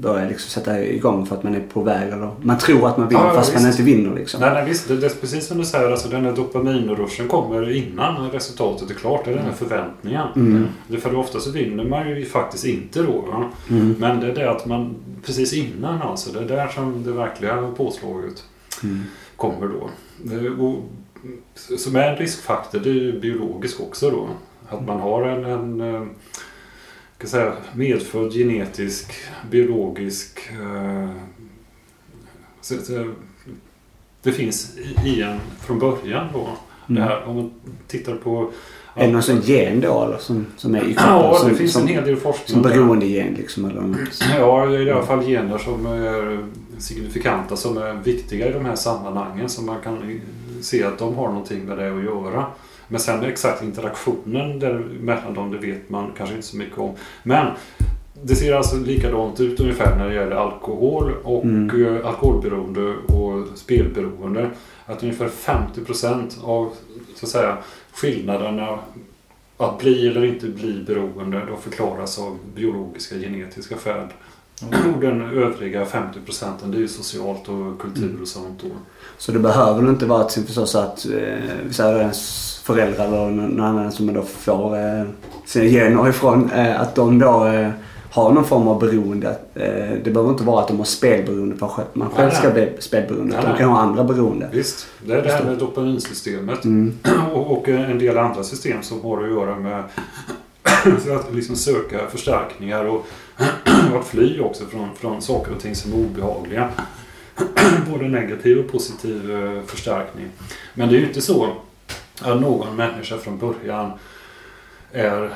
börjar 0.00 0.28
liksom 0.28 0.50
sätta 0.50 0.80
igång 0.84 1.26
för 1.26 1.36
att 1.36 1.42
man 1.42 1.54
är 1.54 1.60
på 1.60 1.82
väg 1.82 2.08
eller 2.08 2.30
man 2.42 2.58
tror 2.58 2.88
att 2.88 2.96
man 2.98 3.08
vinner 3.08 3.24
Ja, 3.24 3.34
fast 3.34 3.54
man 3.54 3.64
visst. 3.64 3.78
inte 3.80 3.92
vinner 3.92 4.14
liksom. 4.16 4.40
Nej, 4.40 4.50
nej 4.54 4.64
visst, 4.64 4.88
det, 4.88 4.96
det 4.96 5.06
är 5.06 5.10
precis 5.20 5.46
som 5.46 5.58
du 5.58 5.64
säger. 5.64 5.90
Alltså, 5.90 6.08
den 6.08 6.24
här 6.24 6.32
dopaminruschen 6.32 7.28
kommer 7.28 7.70
innan 7.70 8.30
resultatet 8.30 8.90
är 8.90 8.94
klart. 8.94 9.24
Det 9.24 9.30
är 9.30 9.34
den 9.34 9.44
här 9.44 9.52
förväntningen. 9.52 10.26
Mm. 10.36 10.66
Det 10.88 10.96
För 10.96 11.14
ofta 11.16 11.40
så 11.40 11.50
vinner 11.50 11.84
man 11.84 12.08
ju 12.08 12.24
faktiskt 12.24 12.64
inte 12.64 13.02
då. 13.02 13.44
Mm. 13.70 13.94
Men 13.98 14.20
det 14.20 14.26
är 14.30 14.34
det 14.34 14.50
att 14.50 14.66
man 14.66 14.94
precis 15.26 15.52
innan 15.52 16.02
alltså. 16.02 16.32
Det 16.32 16.38
är 16.38 16.56
där 16.56 16.68
som 16.68 17.02
det 17.04 17.12
verkliga 17.12 17.70
påslaget 17.76 18.44
Mm. 18.82 19.00
kommer 19.36 19.66
då. 19.68 19.90
Och, 20.64 20.84
som 21.54 21.96
är 21.96 22.12
en 22.12 22.16
riskfaktor, 22.16 22.80
det 22.80 22.90
är 22.90 22.94
ju 22.94 23.20
biologisk 23.20 23.80
också 23.80 24.10
då. 24.10 24.28
Att 24.68 24.86
man 24.86 25.00
har 25.00 25.22
en, 25.22 25.44
en 25.44 25.94
eh, 25.94 26.06
ska 27.18 27.26
säga, 27.26 27.52
medfödd 27.74 28.32
genetisk, 28.32 29.12
biologisk... 29.50 30.50
Eh, 30.50 31.10
det 34.22 34.32
finns 34.32 34.76
i, 35.04 35.22
en 35.22 35.40
från 35.60 35.78
början 35.78 36.26
då. 36.32 36.48
Det 36.86 37.00
här, 37.00 37.24
om 37.24 37.36
man 37.36 37.50
tittar 37.86 38.14
på... 38.14 38.50
Är 38.94 39.06
det 39.06 39.12
någon 39.12 39.22
sån 39.22 39.40
gen 39.40 39.80
då 39.80 40.04
eller 40.04 40.18
som, 40.18 40.46
som 40.56 40.74
är 40.74 40.78
i 40.78 40.94
kroppen? 40.94 41.04
Ja, 41.06 41.34
som, 41.38 41.48
det 41.48 41.54
finns 41.54 41.72
som, 41.72 41.82
en 41.82 41.88
hel 41.88 42.04
del 42.04 42.16
forskning. 42.16 42.62
som 42.62 42.62
beroendegen 42.62 43.34
liksom 43.34 43.64
eller 43.64 43.80
något. 43.80 44.24
Ja, 44.38 44.66
det 44.66 44.76
är 44.76 44.86
i 44.86 44.90
alla 44.90 45.06
fall 45.06 45.22
gener 45.22 45.58
som 45.58 45.86
är 45.86 46.46
signifikanta, 46.78 47.56
som 47.56 47.78
är 47.78 47.92
viktiga 47.92 48.48
i 48.48 48.52
de 48.52 48.64
här 48.64 48.76
sammanhangen. 48.76 49.48
Så 49.48 49.62
man 49.62 49.80
kan 49.80 50.20
se 50.62 50.84
att 50.84 50.98
de 50.98 51.14
har 51.14 51.28
någonting 51.28 51.64
med 51.64 51.78
det 51.78 51.96
att 51.96 52.04
göra. 52.04 52.46
Men 52.88 53.00
sen 53.00 53.24
exakt 53.24 53.62
interaktionen 53.62 54.58
där 54.58 54.78
mellan 55.00 55.34
dem, 55.34 55.50
det 55.50 55.58
vet 55.58 55.90
man 55.90 56.12
kanske 56.16 56.34
inte 56.34 56.46
så 56.46 56.56
mycket 56.56 56.78
om. 56.78 56.94
Men 57.22 57.46
det 58.22 58.36
ser 58.36 58.54
alltså 58.54 58.76
likadant 58.76 59.40
ut 59.40 59.60
ungefär 59.60 59.96
när 59.96 60.08
det 60.08 60.14
gäller 60.14 60.36
alkohol 60.36 61.12
och 61.24 61.44
Mm. 61.44 61.86
eh, 61.96 62.06
alkoholberoende 62.06 62.94
och 62.96 63.58
spelberoende. 63.58 64.50
Att 64.86 65.02
ungefär 65.02 65.28
50% 65.28 66.44
av 66.44 66.72
så 67.14 67.26
att 67.26 67.30
säga, 67.32 67.56
skillnaderna 67.92 68.78
att 69.56 69.78
bli 69.78 70.08
eller 70.08 70.24
inte 70.24 70.46
bli 70.46 70.84
beroende 70.86 71.42
då 71.48 71.56
förklaras 71.56 72.18
av 72.18 72.38
biologiska 72.54 73.14
genetiska 73.16 73.76
skäl. 73.76 74.06
Och 74.94 75.00
den 75.00 75.22
övriga 75.22 75.84
50 75.84 76.20
procenten 76.20 76.70
det 76.70 76.76
är 76.76 76.80
ju 76.80 76.88
socialt 76.88 77.48
och 77.48 77.80
kultur 77.80 78.18
och 78.22 78.28
sånt 78.28 78.60
då. 78.62 78.68
Så 79.18 79.32
det 79.32 79.38
behöver 79.38 79.88
inte 79.88 80.06
vara 80.06 80.24
till 80.24 80.42
förstås 80.44 80.74
att 80.74 81.06
eh, 81.06 81.70
säger 81.70 82.00
ens 82.00 82.56
föräldrar 82.64 83.06
eller 83.06 83.30
någon 83.30 83.60
annan 83.60 83.92
som 83.92 84.06
man 84.06 84.14
då 84.14 84.22
får 84.22 84.76
eh, 84.78 85.04
sina 85.46 85.64
gener 85.64 86.08
ifrån. 86.08 86.50
Eh, 86.50 86.80
att 86.80 86.94
de 86.94 87.18
då 87.18 87.46
eh, 87.46 87.70
har 88.10 88.32
någon 88.32 88.44
form 88.44 88.68
av 88.68 88.80
beroende. 88.80 89.28
Eh, 89.54 89.98
det 90.04 90.10
behöver 90.10 90.30
inte 90.30 90.44
vara 90.44 90.60
att 90.62 90.68
de 90.68 90.78
har 90.78 90.84
spelberoende 90.84 91.56
för 91.56 91.66
att 91.66 91.94
man 91.94 92.10
själv 92.10 92.30
ska 92.30 92.50
bli 92.50 92.72
spelberoende. 92.78 93.36
Nej, 93.36 93.52
De 93.52 93.58
kan 93.58 93.68
ha 93.68 93.78
andra 93.80 94.04
beroende. 94.04 94.48
Visst, 94.52 94.86
det 95.06 95.12
är 95.12 95.22
det 95.22 95.32
här 95.32 95.44
med 95.44 95.58
dopaminsystemet 95.58 96.64
Mm. 96.64 96.98
och, 97.34 97.58
och 97.58 97.68
en 97.68 97.98
del 97.98 98.18
andra 98.18 98.44
system 98.44 98.82
som 98.82 99.02
har 99.02 99.24
att 99.24 99.30
göra 99.30 99.56
med 99.56 99.84
att 101.20 101.34
liksom 101.34 101.56
söka 101.56 101.98
förstärkningar 102.10 102.84
och 102.84 103.06
att 103.98 104.06
fly 104.10 104.40
också 104.40 104.66
från, 104.66 104.94
från 104.96 105.22
saker 105.22 105.52
och 105.52 105.60
ting 105.60 105.74
som 105.74 105.92
är 105.92 105.96
obehagliga. 105.96 106.70
Både 107.90 108.08
negativ 108.08 108.58
och 108.58 108.72
positiv 108.72 109.30
eh, 109.30 109.62
förstärkning. 109.62 110.28
Men 110.74 110.88
det 110.88 110.96
är 110.96 111.00
ju 111.00 111.06
inte 111.06 111.20
så 111.20 111.56
att 112.20 112.40
någon 112.40 112.76
människa 112.76 113.18
från 113.18 113.38
början 113.38 113.92
är 114.92 115.34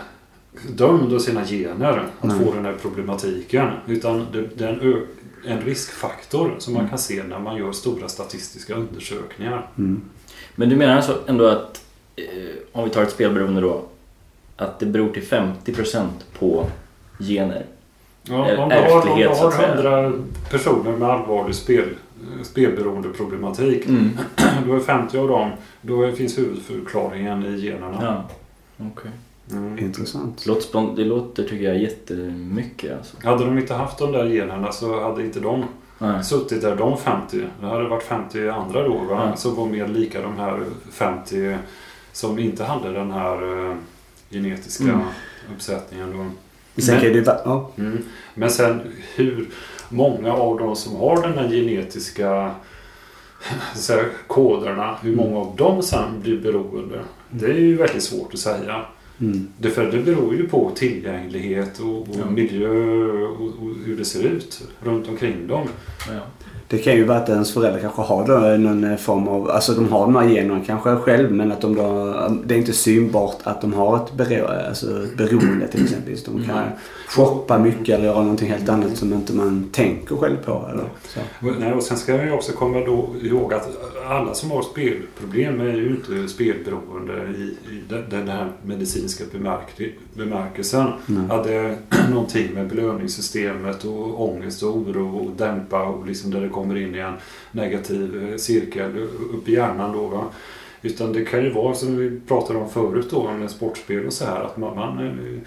dömd 0.68 1.14
av 1.14 1.18
sina 1.18 1.44
gener 1.44 2.09
att 2.20 2.28
Nej. 2.28 2.38
få 2.38 2.55
den 2.55 2.64
här 2.64 2.74
problematiken. 2.82 3.70
Utan 3.86 4.26
det, 4.55 4.64
är 4.64 5.07
en, 5.46 5.61
riskfaktor 5.61 6.55
som 6.59 6.74
man 6.74 6.88
kan 6.88 6.98
se 6.98 7.22
när 7.22 7.38
man 7.38 7.57
gör 7.57 7.72
stora 7.72 8.09
statistiska 8.09 8.74
undersökningar. 8.74 9.70
Mm. 9.78 10.02
Men 10.55 10.68
du 10.68 10.76
menar 10.76 10.96
alltså 10.96 11.20
ändå 11.26 11.46
att, 11.46 11.84
eh, 12.16 12.24
om 12.72 12.84
vi 12.84 12.90
tar 12.90 13.02
ett 13.02 13.11
spelberoende 13.11 13.61
då, 13.61 13.84
att 14.57 14.78
det 14.78 14.86
beror 14.86 15.12
till 15.12 15.22
50% 15.22 16.09
på 16.38 16.66
gener? 17.18 17.66
Ja, 18.29 18.37
om 18.62 18.68
du 18.68 18.75
har, 18.77 19.01
om 19.01 19.83
du 19.83 19.89
har 19.89 20.12
personer 20.51 20.97
med 20.97 21.09
allvarlig 21.09 21.55
spel, 21.55 21.85
spelberoende 22.43 23.09
problematik. 23.09 23.87
Mm. 23.87 24.11
Då 24.66 24.75
är 24.75 24.81
50 24.81 25.18
av 25.18 25.29
dem, 25.29 25.51
då 25.81 26.12
finns 26.12 26.39
huvudförklaringen 26.39 27.47
i 27.47 27.61
generna. 27.61 27.99
Ja, 28.03 28.25
okej. 28.93 29.11
Mm. 29.53 29.79
Intressant. 29.79 30.45
Det, 30.45 30.51
låter 30.51 30.97
det 30.97 31.05
låter 31.05 31.43
tycker 31.43 31.64
jag 31.64 31.79
jättemycket 31.79 32.97
alltså. 32.99 33.16
Hade 33.25 33.45
de 33.45 33.59
inte 33.59 33.75
haft 33.75 33.99
de 33.99 34.12
där 34.12 34.25
generna 34.27 34.72
så 34.72 35.03
hade 35.03 35.25
inte 35.25 35.41
de 35.41 35.64
Nej. 35.99 36.25
suttit 36.25 36.62
där 36.62 36.77
de 36.77 36.99
50. 36.99 37.43
Det 37.61 37.66
hade 37.66 37.89
varit 37.89 38.03
50 38.03 38.49
andra 38.49 38.83
då 38.83 38.99
va? 38.99 39.37
Som 39.37 39.55
var 39.55 39.66
mer 39.66 39.89
lika 39.89 40.22
de 40.22 40.37
här 40.37 40.61
50 40.91 41.57
som 42.12 42.39
inte 42.39 42.64
hade 42.64 42.93
den 42.93 43.11
här 43.11 43.68
eh, 43.70 43.77
genetiska 44.31 44.85
Mm. 44.85 45.01
uppsättningen. 45.55 46.12
Då. 46.12 46.25
Sen 46.77 46.95
Men- 47.03 47.25
det. 47.25 47.41
Ja. 47.45 47.70
Mm. 47.79 47.99
Men 48.35 48.51
sen 48.51 48.81
hur 49.14 49.49
många 49.89 50.33
av 50.33 50.59
de 50.59 50.77
som 50.77 50.97
har 50.97 51.22
den 51.22 51.33
här 51.39 51.49
genetiska 51.49 52.51
så 53.75 53.81
säga, 53.81 54.05
koderna, 54.27 54.97
hur 55.03 55.16
många 55.16 55.39
av 55.39 55.57
dem 55.57 55.83
sen 55.83 56.20
blir 56.22 56.41
beroende? 56.41 57.01
Det 57.31 57.47
är 57.47 57.55
ju 57.59 57.77
väldigt 57.77 58.03
svårt 58.03 58.35
att 58.35 58.41
säga. 58.41 58.85
Mm. 59.20 59.49
Det, 59.59 59.70
för 59.70 59.93
det 59.93 59.99
beror 59.99 60.35
ju 60.35 60.49
på 60.49 60.70
tillgänglighet 60.75 61.79
och, 61.79 62.01
och 62.01 62.09
Ja. 62.18 62.31
miljö 62.31 62.68
och, 63.22 63.41
och 63.47 63.70
hur 63.87 63.97
det 63.97 64.05
ser 64.05 64.22
ut 64.22 64.62
runt 64.85 65.09
omkring 65.09 65.47
dem. 65.47 65.68
Ja. 66.09 66.20
Det 66.69 66.79
kan 66.79 66.95
ju 66.95 67.05
vara 67.05 67.19
att 67.19 67.29
ens 67.29 67.55
föräldrar 67.55 67.81
kanske 67.81 68.03
har 68.03 68.27
då 68.27 68.57
någon 68.57 68.99
form 68.99 69.29
av, 69.29 69.51
alltså 69.51 69.73
de 69.73 69.93
har 69.93 70.01
de 70.01 70.17
här 70.17 70.29
generna 70.29 70.65
kanske 70.67 70.97
själv 70.97 71.33
men 71.33 71.53
att 71.53 71.61
de 71.61 71.75
då, 71.75 72.15
det 72.45 72.55
är 72.55 72.59
inte 72.59 72.73
synbart 72.73 73.37
att 73.43 73.61
de 73.61 73.73
har 73.73 73.97
ett, 73.97 74.12
bero, 74.12 74.47
alltså 74.69 75.05
ett 75.05 75.17
beroende 75.17 75.69
till 75.69 75.85
exempel. 75.85 76.17
De 76.25 76.45
kan 76.45 76.65
shoppa 77.09 77.59
mycket 77.59 77.89
eller 77.89 78.05
göra 78.05 78.23
någonting 78.23 78.51
helt 78.51 78.69
annat 78.69 78.97
som 78.97 79.12
inte 79.12 79.33
man 79.33 79.69
tänker 79.73 80.17
själv 80.17 80.37
på. 80.45 80.69
Eller 80.73 80.85
så. 81.09 81.21
Nej, 81.61 81.73
och 81.73 81.83
sen 81.83 81.97
ska 81.97 82.25
jag 82.25 82.35
också 82.35 82.53
komma 82.53 82.81
då 82.81 83.09
ihåg 83.23 83.55
att 83.55 83.69
alla 84.09 84.35
som 84.35 84.51
har 84.51 84.62
spelproblem 84.62 85.61
är 85.61 85.75
ju 85.75 85.89
inte 85.89 86.29
spelberoende 86.29 87.12
i, 87.12 87.43
i 87.43 87.83
den, 87.89 88.05
den 88.11 88.29
här 88.29 88.53
medicinska 88.62 89.25
bemärk, 89.33 89.81
bemärkelsen. 90.15 90.87
Mm. 91.09 91.31
Att 91.31 91.45
det 91.45 91.55
är 91.55 91.77
någonting 92.11 92.55
med 92.55 92.69
belöningssystemet 92.69 93.85
och 93.85 94.29
ångest 94.29 94.62
och 94.62 94.77
oro 94.77 95.17
och 95.19 95.31
dämpa 95.37 95.83
och 95.83 96.07
liksom 96.07 96.31
där 96.31 96.41
det 96.41 96.49
kommer 96.55 96.76
in 96.76 96.94
i 96.94 96.98
en 96.98 97.14
negativ 97.52 98.28
eh, 98.30 98.36
cirkel 98.36 98.98
upp 99.34 99.48
i 99.48 99.52
hjärnan 99.52 99.92
då. 99.92 100.07
Va? 100.07 100.24
Utan 100.82 101.12
det 101.12 101.24
kan 101.24 101.44
ju 101.44 101.50
vara 101.52 101.74
som 101.74 101.96
vi 101.96 102.20
pratade 102.28 102.59
om 102.59 102.70
förut 102.70 103.07
då 103.11 103.30
med 103.32 103.50
sportspel 103.50 104.07
och 104.07 104.12
så 104.12 104.24
här 104.24 104.40
att 104.44 104.57
man, 104.57 104.76
man, 104.76 104.98
är- 104.98 105.40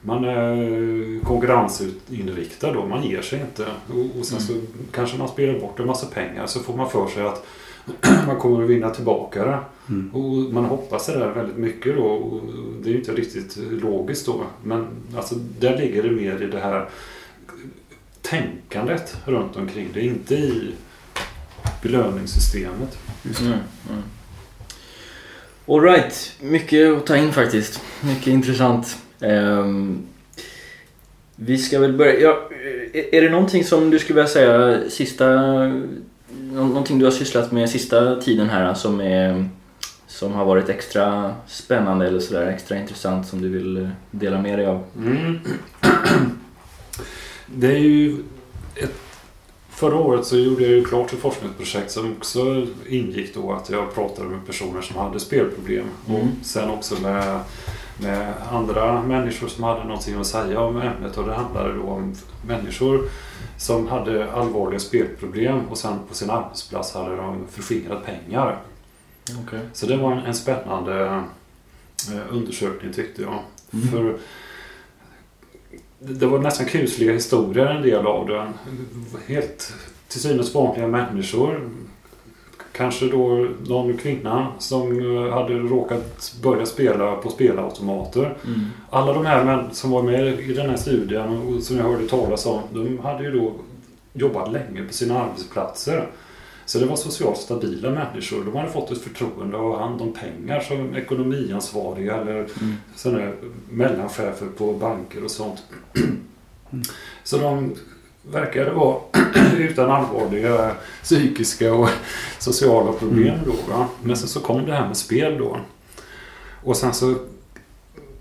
man 0.00 0.24
är 0.24 1.24
konkurrensinriktad 1.24 2.72
då, 2.72 2.86
man 2.86 3.02
ger 3.02 3.22
sig 3.22 3.40
inte. 3.40 3.66
Och, 3.88 4.18
och 4.20 4.24
sen 4.26 4.40
så 4.40 4.52
kanske 4.92 5.18
man 5.18 5.28
spelar 5.28 5.60
bort 5.60 5.80
en 5.80 5.86
massa 5.86 6.06
pengar 6.06 6.46
så 6.46 6.60
får 6.60 6.76
man 6.76 6.90
för 6.90 7.06
sig 7.06 7.22
att 7.22 7.46
man 8.26 8.36
kommer 8.36 8.64
att 8.64 8.70
vinna 8.70 8.90
tillbaka 8.90 9.44
det. 9.44 9.58
Mm. 9.88 10.10
Och 10.14 10.52
man 10.52 10.64
hoppas 10.64 11.06
det 11.06 11.18
där 11.18 11.30
väldigt 11.32 11.56
mycket 11.56 11.96
då. 11.96 12.02
Och 12.02 12.40
det 12.82 12.88
är 12.88 12.92
ju 12.92 12.98
inte 12.98 13.12
riktigt 13.12 13.56
logiskt 13.70 14.26
då. 14.26 14.40
Men 14.62 14.86
alltså, 15.16 15.34
där 15.60 15.78
ligger 15.78 16.02
det 16.02 16.10
mer 16.10 16.42
i 16.42 16.46
det 16.46 16.58
här 16.60 16.88
tänkandet 18.30 19.16
runt 19.24 19.56
omkring 19.56 19.88
det. 19.94 20.00
Inte 20.00 20.34
i 20.34 20.74
belöningssystemet. 21.82 22.98
Mm, 23.40 23.52
mm. 23.90 24.02
Alright, 25.68 26.32
mycket 26.40 26.96
att 26.96 27.06
ta 27.06 27.16
in 27.16 27.32
faktiskt. 27.32 27.80
Mycket 28.00 28.26
intressant. 28.26 28.96
Ehm, 29.20 30.02
vi 31.36 31.58
ska 31.58 31.78
väl 31.80 31.92
börja. 31.92 32.20
Ja, 32.20 32.48
är 33.12 33.22
det 33.22 33.30
någonting 33.30 33.64
som 33.64 33.90
du 33.90 33.98
skulle 33.98 34.14
vilja 34.14 34.28
säga 34.32 34.80
sista... 34.90 35.28
nå- 36.40 36.66
Någonting 36.66 36.98
du 36.98 37.04
har 37.04 37.12
sysslat 37.12 37.52
med 37.52 37.70
sista 37.70 38.20
tiden 38.20 38.48
här 38.50 38.74
som, 38.74 39.00
är, 39.00 39.48
som 40.06 40.32
har 40.32 40.44
varit 40.44 40.68
extra 40.68 41.34
spännande 41.46 42.06
eller 42.06 42.20
sådär 42.20 42.46
extra 42.46 42.76
intressant 42.78 43.26
som 43.26 43.42
du 43.42 43.48
vill 43.48 43.90
dela 44.10 44.40
med 44.40 44.58
dig 44.58 44.66
av? 44.66 44.84
Mm. 44.96 45.38
Det 47.46 47.66
är 47.66 47.78
ju 47.78 48.24
ett, 48.74 48.94
förra 49.70 49.96
året 49.96 50.26
så 50.26 50.36
gjorde 50.36 50.62
jag 50.62 50.70
ju 50.70 50.84
klart 50.84 51.12
ett 51.12 51.18
forskningsprojekt 51.18 51.90
som 51.90 52.12
också 52.12 52.66
ingick 52.88 53.34
då 53.34 53.52
att 53.52 53.70
jag 53.70 53.94
pratade 53.94 54.28
med 54.28 54.46
personer 54.46 54.82
som 54.82 54.96
hade 54.96 55.20
spelproblem. 55.20 55.86
Mm. 56.08 56.20
Och 56.20 56.26
sen 56.42 56.70
också 56.70 57.02
med, 57.02 57.40
med 58.00 58.34
andra 58.50 59.02
människor 59.02 59.48
som 59.48 59.64
hade 59.64 59.84
någonting 59.84 60.14
att 60.14 60.26
säga 60.26 60.60
om 60.60 60.76
ämnet. 60.76 61.16
Och 61.16 61.26
det 61.26 61.34
handlade 61.34 61.74
då 61.74 61.82
om 61.82 62.14
människor 62.46 63.08
som 63.58 63.88
hade 63.88 64.32
allvarliga 64.32 64.80
spelproblem 64.80 65.60
och 65.70 65.78
sen 65.78 65.98
på 66.08 66.14
sin 66.14 66.30
arbetsplats 66.30 66.94
hade 66.94 67.16
de 67.16 67.46
förskingrat 67.50 68.04
pengar. 68.06 68.58
Okay. 69.44 69.60
Så 69.72 69.86
det 69.86 69.96
var 69.96 70.12
en, 70.12 70.18
en 70.18 70.34
spännande 70.34 71.22
eh, 72.12 72.22
undersökning 72.30 72.92
tyckte 72.92 73.22
jag. 73.22 73.38
Mm. 73.72 73.88
För 73.88 74.18
det 76.08 76.26
var 76.26 76.38
nästan 76.38 76.66
kusliga 76.66 77.12
historier 77.12 77.66
en 77.66 77.82
del 77.82 78.06
av 78.06 78.28
den. 78.28 78.48
Helt 79.26 79.72
till 80.08 80.20
synes 80.20 80.54
vanliga 80.54 80.86
människor. 80.86 81.70
Kanske 82.72 83.06
då 83.06 83.48
någon 83.66 83.96
kvinna 83.96 84.46
som 84.58 85.00
eh, 85.00 85.32
hade 85.32 85.54
råkat 85.54 86.34
börja 86.42 86.66
spela 86.66 87.16
på 87.16 87.30
spelautomater. 87.30 88.36
Mm. 88.46 88.60
Alla 88.90 89.12
de 89.12 89.26
här 89.26 89.44
män 89.44 89.64
som 89.72 89.90
var 89.90 90.02
med 90.02 90.40
i 90.40 90.52
den 90.52 90.70
här 90.70 90.76
studien 90.76 91.38
och 91.38 91.62
som 91.62 91.76
jag 91.76 91.84
hörde 91.84 92.08
talas 92.08 92.46
om, 92.46 92.60
de 92.72 92.98
hade 92.98 93.24
ju 93.24 93.30
då 93.30 93.52
jobbat 94.12 94.52
länge 94.52 94.82
på 94.82 94.92
sina 94.92 95.20
arbetsplatser. 95.20 96.06
Så 96.66 96.78
det 96.78 96.86
var 96.86 96.96
socialt 96.96 97.38
stabila 97.38 97.90
människor. 97.90 98.44
De 98.44 98.56
hade 98.56 98.70
fått 98.70 98.90
ett 98.90 99.02
förtroende 99.02 99.56
ha 99.56 99.78
hand 99.78 100.00
om 100.00 100.12
pengar 100.12 100.60
som 100.60 100.94
ekonomiansvariga 100.96 102.16
eller 102.16 102.34
Mm. 102.34 102.74
sådana 102.96 103.18
här 103.20 103.34
mellanchefer 103.70 104.46
på 104.58 104.72
banker 104.72 105.24
och 105.24 105.30
sånt. 105.30 105.62
Så 107.24 107.38
de 107.38 107.74
verkade 108.30 108.70
vara 108.70 108.96
utan 109.58 109.90
allvarliga 109.90 110.70
psykiska 111.02 111.74
och 111.74 111.88
sociala 112.38 112.92
problem 112.92 113.38
då. 113.44 113.52
Va? 113.72 113.88
Men 114.02 114.16
sen 114.16 114.28
så 114.28 114.40
kom 114.40 114.66
det 114.66 114.72
här 114.72 114.86
med 114.86 114.96
spel 114.96 115.38
då. 115.38 115.56
Och 116.62 116.76
sen 116.76 116.94
så 116.94 117.14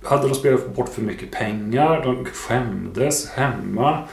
hade 0.03 0.27
de 0.27 0.35
spelat 0.35 0.75
bort 0.75 0.89
för 0.89 1.01
mycket 1.01 1.31
pengar. 1.31 2.03
De 2.03 2.25
skämdes 2.25 3.29
hemma. 3.29 4.03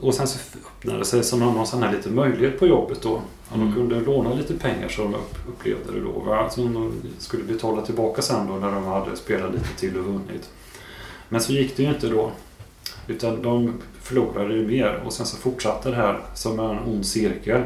Och 0.00 0.14
sen 0.14 0.26
så 0.26 0.38
öppnade 0.78 0.98
det 0.98 1.04
sig 1.04 1.24
som 1.24 1.40
någon 1.40 1.66
sån 1.66 1.82
här 1.82 1.92
liten 1.92 2.14
möjlighet 2.14 2.58
på 2.58 2.66
jobbet 2.66 3.02
då. 3.02 3.10
Om 3.52 3.60
de 3.60 3.62
Mm. 3.62 3.74
kunde 3.74 4.00
låna 4.00 4.34
lite 4.34 4.54
pengar 4.54 4.88
som 4.88 5.04
de 5.12 5.14
upp- 5.18 5.48
upplevde 5.48 5.92
det 5.92 6.00
då. 6.00 6.10
Va? 6.20 6.50
Som 6.50 6.74
de 6.74 6.92
skulle 7.18 7.44
betala 7.44 7.82
tillbaka 7.82 8.22
sen 8.22 8.46
då 8.46 8.52
när 8.54 8.72
de 8.72 8.84
hade 8.84 9.16
spelat 9.16 9.52
lite 9.52 9.76
till 9.78 9.98
och 9.98 10.04
vunnit. 10.04 10.48
Men 11.28 11.40
så 11.40 11.52
gick 11.52 11.76
det 11.76 11.82
ju 11.82 11.88
inte 11.88 12.08
då. 12.08 12.30
Utan 13.06 13.42
de 13.42 13.74
förlorade 14.02 14.54
ju 14.54 14.66
mer 14.66 15.02
och 15.06 15.12
sen 15.12 15.26
så 15.26 15.36
fortsatte 15.36 15.90
det 15.90 15.96
här 15.96 16.20
som 16.34 16.60
en 16.60 16.78
ond 16.78 17.06
cirkel. 17.06 17.62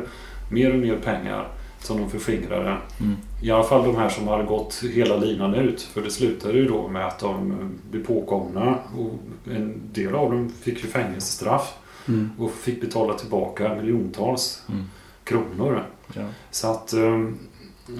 Mer 0.52 0.72
och 0.72 0.78
mer 0.78 0.96
pengar 0.96 1.48
som 1.80 1.98
de 2.00 2.10
förskingrade. 2.10 2.76
Mm. 3.00 3.16
I 3.42 3.50
alla 3.50 3.64
fall 3.64 3.84
de 3.84 3.96
här 3.96 4.08
som 4.08 4.28
hade 4.28 4.44
gått 4.44 4.82
hela 4.92 5.16
linan 5.16 5.54
ut. 5.54 5.82
För 5.82 6.00
det 6.02 6.10
slutade 6.10 6.54
ju 6.58 6.68
då 6.68 6.88
med 6.88 7.06
att 7.06 7.18
de 7.18 7.54
blev 7.90 8.06
påkomna. 8.06 8.78
Och 8.98 9.10
en 9.54 9.80
del 9.92 10.14
av 10.14 10.30
dem 10.30 10.52
fick 10.62 10.84
ju 10.84 10.90
fängelsestraff. 10.90 11.74
Mm. 12.08 12.30
Och 12.38 12.52
fick 12.52 12.80
betala 12.80 13.14
tillbaka 13.14 13.74
miljontals 13.74 14.62
Mm. 14.68 14.84
kronor. 15.24 15.84
Ja. 16.12 16.22
Så 16.50 16.70
att 16.70 16.92
eh, 16.92 17.28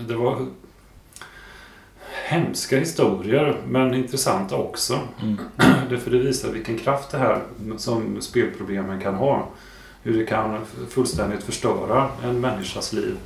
det 0.08 0.14
var 0.14 0.46
hemska 2.26 2.78
historier 2.78 3.60
men 3.68 3.94
intressanta 3.94 4.56
också. 4.56 4.98
Mm. 5.22 5.36
Därför 5.90 6.10
det 6.10 6.18
visar 6.18 6.50
vilken 6.50 6.78
kraft 6.78 7.10
det 7.10 7.18
här 7.18 7.42
som 7.76 8.20
spelproblemen 8.20 9.00
kan 9.00 9.14
ha. 9.14 9.48
Hur 10.02 10.18
det 10.18 10.24
kan 10.24 10.60
fullständigt 10.90 11.42
förstöra 11.42 12.08
en 12.24 12.40
människas 12.40 12.92
liv. 12.92 13.16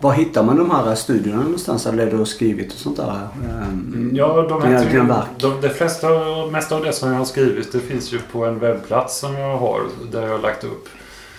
Var 0.00 0.12
hittar 0.12 0.42
man 0.42 0.56
de 0.56 0.70
här 0.70 0.94
studierna 0.94 1.42
någonstans? 1.42 1.86
Eller 1.86 2.04
det 2.04 2.10
du 2.10 2.16
har 2.16 2.24
skrivit 2.24 2.72
och 2.72 2.78
sånt 2.78 2.96
där? 2.96 3.28
Ehm, 3.48 4.10
Ja, 4.14 4.46
de 4.48 4.62
Dina- 4.62 4.84
dina 4.92 5.04
verk. 5.04 5.26
de, 5.40 5.60
det 5.60 5.70
flesta, 5.70 6.08
mesta 6.52 6.76
av 6.76 6.82
det 6.84 6.92
som 6.92 7.10
jag 7.10 7.18
har 7.18 7.24
skrivit 7.24 7.72
det 7.72 7.80
finns 7.80 8.12
ju 8.12 8.18
på 8.32 8.44
en 8.44 8.58
webbplats 8.58 9.18
som 9.18 9.34
jag 9.34 9.56
har 9.58 9.80
där 10.12 10.22
jag 10.22 10.30
har 10.30 10.38
lagt 10.38 10.64
upp. 10.64 10.88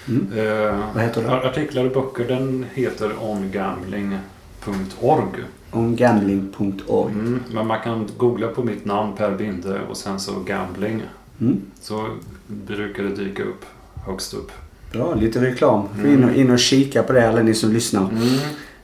Mm. 0.07 0.27
Eh, 0.37 0.75
Vad 0.93 1.03
heter 1.03 1.21
det? 1.21 1.47
Artiklar 1.49 1.85
och 1.85 1.91
böcker 1.91 2.27
den 2.27 2.65
heter 2.73 3.11
ongambling.org. 3.21 5.43
Ongambling.org. 5.71 7.13
Mm, 7.13 7.39
men 7.53 7.67
man 7.67 7.79
kan 7.83 8.07
googla 8.17 8.47
på 8.47 8.63
mitt 8.63 8.85
namn 8.85 9.15
Per 9.15 9.31
Binde 9.31 9.79
och 9.89 9.97
sen 9.97 10.19
så 10.19 10.31
gambling. 10.45 11.01
Mm. 11.41 11.61
Så 11.81 12.05
brukar 12.47 13.03
det 13.03 13.15
dyka 13.15 13.43
upp 13.43 13.65
högst 14.05 14.33
upp. 14.33 14.51
Bra, 14.95 15.15
lite 15.15 15.41
reklam. 15.41 15.87
Mm. 15.99 16.13
in, 16.13 16.23
och, 16.23 16.35
in 16.35 16.51
och 16.51 16.59
kika 16.59 17.03
på 17.03 17.13
det 17.13 17.29
alla 17.29 17.41
ni 17.41 17.53
som 17.53 17.73
lyssnar. 17.73 18.01
Mm. 18.01 18.39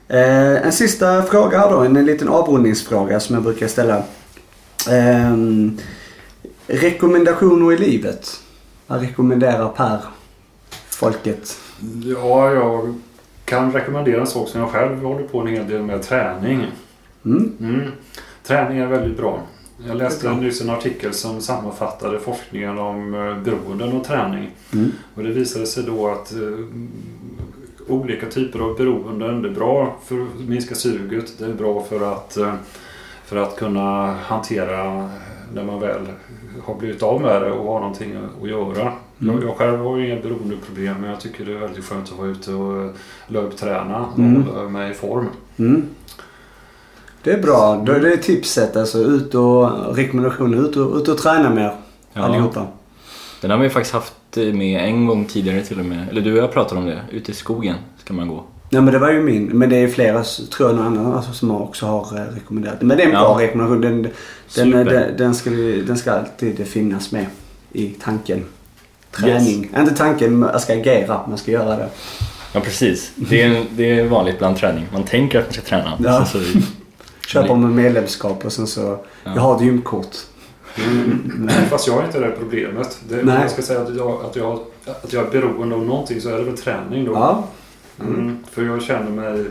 Eh, 0.08 0.66
en 0.66 0.72
sista 0.72 1.22
fråga 1.22 1.58
här 1.58 1.70
då. 1.70 1.80
En 1.80 2.06
liten 2.06 2.28
avrundningsfråga 2.28 3.20
som 3.20 3.34
jag 3.34 3.44
brukar 3.44 3.66
ställa. 3.66 4.02
Ehm, 4.90 5.78
rekommendationer 6.66 7.72
i 7.72 7.78
livet. 7.78 8.40
Vad 8.86 9.00
rekommenderar 9.00 9.68
Per 9.68 9.98
folket? 10.88 11.58
Ja, 12.04 12.52
jag 12.52 12.94
kan 13.44 13.72
rekommendera 13.72 14.20
en 14.20 14.26
sak 14.26 14.48
som 14.48 14.60
jag 14.60 14.70
själv 14.70 15.02
håller 15.02 15.28
på 15.28 15.40
en 15.40 15.46
hel 15.46 15.68
del 15.68 15.82
med. 15.82 16.02
Träning. 16.02 16.66
Mm? 17.24 17.52
Mm. 17.60 17.90
Träning 18.42 18.78
är 18.78 18.86
väldigt 18.86 19.16
bra. 19.16 19.42
Jag 19.86 19.96
läste 19.96 20.32
nyss 20.32 20.60
en 20.60 20.70
artikel 20.70 21.12
som 21.14 21.40
sammanfattade 21.40 22.18
forskningen 22.18 22.78
om 22.78 23.14
eh, 23.14 23.38
beroenden 23.38 23.92
och 23.92 24.04
träning. 24.04 24.50
Mm. 24.72 24.92
Och 25.14 25.22
det 25.22 25.30
visade 25.30 25.66
sig 25.66 25.84
då 25.84 26.08
att 26.08 26.32
eh, 26.32 26.38
olika 27.88 28.26
typer 28.26 28.58
av 28.60 28.76
beroenden 28.76 29.42
det 29.42 29.48
är 29.48 29.52
bra 29.54 29.96
för 30.04 30.22
att 30.22 30.48
minska 30.48 30.74
suget. 30.74 31.38
Det 31.38 31.44
är 31.44 31.54
bra 31.54 31.82
för 31.82 32.12
att, 32.12 32.36
eh, 32.36 32.54
för 33.24 33.36
att 33.36 33.56
kunna 33.56 34.12
hantera 34.14 35.08
när 35.54 35.64
man 35.64 35.80
väl 35.80 36.06
har 36.64 36.74
blivit 36.74 37.02
av 37.02 37.20
med 37.20 37.42
det 37.42 37.50
och 37.52 37.72
har 37.72 37.80
någonting 37.80 38.16
att 38.42 38.48
göra. 38.48 38.92
Mm. 39.20 39.34
Jag, 39.34 39.44
jag 39.44 39.56
själv 39.56 39.78
har 39.78 39.96
ju 39.98 40.06
inga 40.12 40.22
beroendeproblem 40.22 41.00
men 41.00 41.10
jag 41.10 41.20
tycker 41.20 41.44
det 41.44 41.52
är 41.52 41.56
väldigt 41.58 41.84
skönt 41.84 42.12
att 42.12 42.18
vara 42.18 42.28
ute 42.28 42.52
och 42.54 42.90
löpträna 43.26 44.06
och 44.06 44.18
Mm. 44.18 44.42
hålla 44.42 44.68
mig 44.68 44.90
i 44.90 44.94
form. 44.94 45.26
Mm. 45.56 45.82
Det 47.24 47.32
är 47.32 47.42
bra. 47.42 47.82
Då 47.86 47.92
är 47.92 48.00
det 48.00 48.16
tipset 48.16 48.76
alltså. 48.76 48.98
Ut 48.98 49.34
och 49.34 49.96
rekommendationer. 49.96 50.68
Ut 50.68 50.76
och, 50.76 50.96
ut 50.96 51.08
och 51.08 51.18
träna 51.18 51.50
mer. 51.50 51.74
Ja. 52.12 52.22
Allihopa. 52.22 52.66
Den 53.40 53.50
har 53.50 53.58
vi 53.58 53.70
faktiskt 53.70 53.94
haft 53.94 54.12
varit 54.36 54.54
med 54.54 54.84
en 54.84 55.06
gång 55.06 55.24
tidigare 55.24 55.62
till 55.62 55.78
och 55.78 55.84
med. 55.86 56.08
Eller 56.10 56.20
du 56.20 56.32
och 56.32 56.38
jag 56.38 56.52
pratade 56.52 56.80
om 56.80 56.86
det. 56.86 57.00
Ute 57.10 57.30
i 57.30 57.34
skogen 57.34 57.76
ska 58.04 58.14
man 58.14 58.28
gå. 58.28 58.44
Nej 58.70 58.82
men 58.82 58.92
det 58.92 58.98
var 58.98 59.10
ju 59.12 59.22
min. 59.22 59.44
Men 59.46 59.70
det 59.70 59.76
är 59.76 59.88
flera, 59.88 60.22
tror 60.56 60.68
jag, 60.70 60.76
någon 60.76 60.86
annan 60.86 61.12
alltså, 61.14 61.32
som 61.32 61.50
också 61.50 61.86
har 61.86 62.18
eh, 62.18 62.34
rekommenderat. 62.34 62.82
Men 62.82 62.96
det 62.96 63.02
är 63.02 63.06
en 63.06 63.12
bra 63.12 63.36
Ja. 63.40 63.46
rekommendation. 63.46 63.80
Den, 63.80 64.02
den, 64.54 64.86
den, 64.86 65.16
den, 65.16 65.34
ska, 65.34 65.50
den 65.86 65.96
ska 65.96 66.12
alltid 66.12 66.66
finnas 66.66 67.12
med 67.12 67.26
i 67.72 67.86
tanken. 67.88 68.44
Träning. 69.10 69.70
Inte 69.78 69.94
tanken, 69.94 70.38
man 70.38 70.60
ska 70.60 70.72
agera. 70.72 71.20
Man 71.28 71.38
ska 71.38 71.50
göra 71.50 71.76
det. 71.76 71.88
Ja 72.52 72.60
precis. 72.60 73.12
Det 73.16 73.42
är, 73.42 73.64
det 73.70 73.98
är 74.00 74.04
vanligt 74.08 74.38
bland 74.38 74.56
träning. 74.56 74.86
Man 74.92 75.02
tänker 75.02 75.38
att 75.38 75.44
man 75.44 75.52
ska 75.52 75.62
träna. 75.62 75.98
Ja. 76.04 76.26
Sen 76.26 76.62
Köper 77.26 77.54
med 77.54 77.70
medlemskap 77.70 78.44
och 78.44 78.52
sen 78.52 78.66
så... 78.66 78.80
Ja. 79.24 79.34
Jag 79.34 79.42
har 79.42 79.56
ett 79.56 79.62
gymkort. 79.62 80.16
Mm. 80.76 81.48
Fast 81.70 81.86
jag 81.86 81.94
har 81.94 82.04
inte 82.04 82.20
det 82.20 82.30
problemet. 82.30 83.00
Det, 83.08 83.20
om 83.20 83.26
Nej. 83.26 83.40
jag 83.40 83.50
ska 83.50 83.62
säga 83.62 83.80
att 83.80 83.96
jag, 83.96 84.24
att, 84.24 84.36
jag, 84.36 84.60
att 84.84 85.12
jag 85.12 85.26
är 85.26 85.30
beroende 85.30 85.74
av 85.74 85.84
någonting 85.84 86.20
så 86.20 86.28
är 86.28 86.38
det 86.38 86.44
väl 86.44 86.58
träning 86.58 87.04
då. 87.04 87.12
Ja. 87.12 87.44
Mm. 88.00 88.38
För 88.50 88.62
jag 88.62 88.82
känner 88.82 89.10
mig 89.10 89.44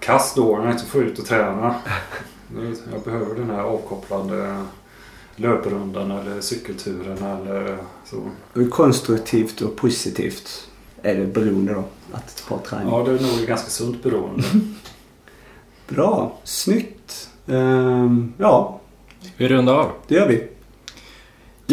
kass 0.00 0.32
då 0.36 0.56
när 0.56 0.64
jag 0.64 0.74
inte 0.74 0.86
får 0.86 1.02
ut 1.02 1.18
och 1.18 1.24
träna. 1.26 1.74
Jag 2.92 3.02
behöver 3.04 3.34
den 3.34 3.50
här 3.50 3.62
avkopplande 3.62 4.64
löprundan 5.36 6.10
eller 6.10 6.40
cykelturen 6.40 7.18
eller 7.18 7.78
så. 8.04 8.16
Hur 8.52 8.70
konstruktivt 8.70 9.60
och 9.60 9.76
positivt 9.76 10.68
är 11.02 11.14
det 11.14 11.26
beroende 11.26 11.74
då? 11.74 11.84
Att 12.12 12.44
ha 12.48 12.58
träning. 12.58 12.88
Ja, 12.88 13.02
det 13.02 13.10
är 13.10 13.22
nog 13.22 13.40
ett 13.40 13.46
ganska 13.46 13.70
sunt 13.70 14.02
beroende. 14.02 14.42
Bra. 15.88 16.32
Snyggt. 16.44 17.28
Ehm, 17.48 18.32
ja, 18.38 18.80
vi 19.36 19.48
rundar 19.48 19.74
av. 19.74 19.90
det 20.08 20.14
gör 20.14 20.28
vi. 20.28 20.48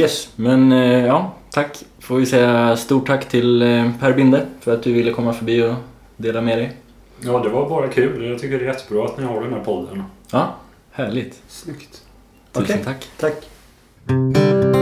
Yes, 0.01 0.29
men 0.35 0.71
eh, 0.71 1.05
ja, 1.05 1.33
tack. 1.49 1.83
Får 1.99 2.15
vi 2.17 2.25
säga 2.25 2.77
stort 2.77 3.07
tack 3.07 3.29
till 3.29 3.61
eh, 3.61 3.91
Per 3.99 4.13
Binde 4.13 4.45
för 4.59 4.73
att 4.73 4.83
du 4.83 4.93
ville 4.93 5.11
komma 5.11 5.33
förbi 5.33 5.63
och 5.63 5.73
dela 6.17 6.41
med 6.41 6.57
dig. 6.57 6.77
Ja, 7.19 7.39
det 7.39 7.49
var 7.49 7.69
bara 7.69 7.87
kul. 7.87 8.25
Jag 8.29 8.39
tycker 8.39 8.59
det 8.59 8.65
är 8.65 8.67
jättebra 8.67 9.05
att 9.05 9.17
ni 9.17 9.23
har 9.25 9.41
den 9.41 9.53
här 9.53 9.63
podden. 9.63 10.03
Ja, 10.31 10.55
härligt. 10.91 11.41
Snyggt. 11.47 12.01
Tusen 12.51 12.63
Okej. 12.63 12.81
tack. 12.85 13.07
Tack. 13.19 14.72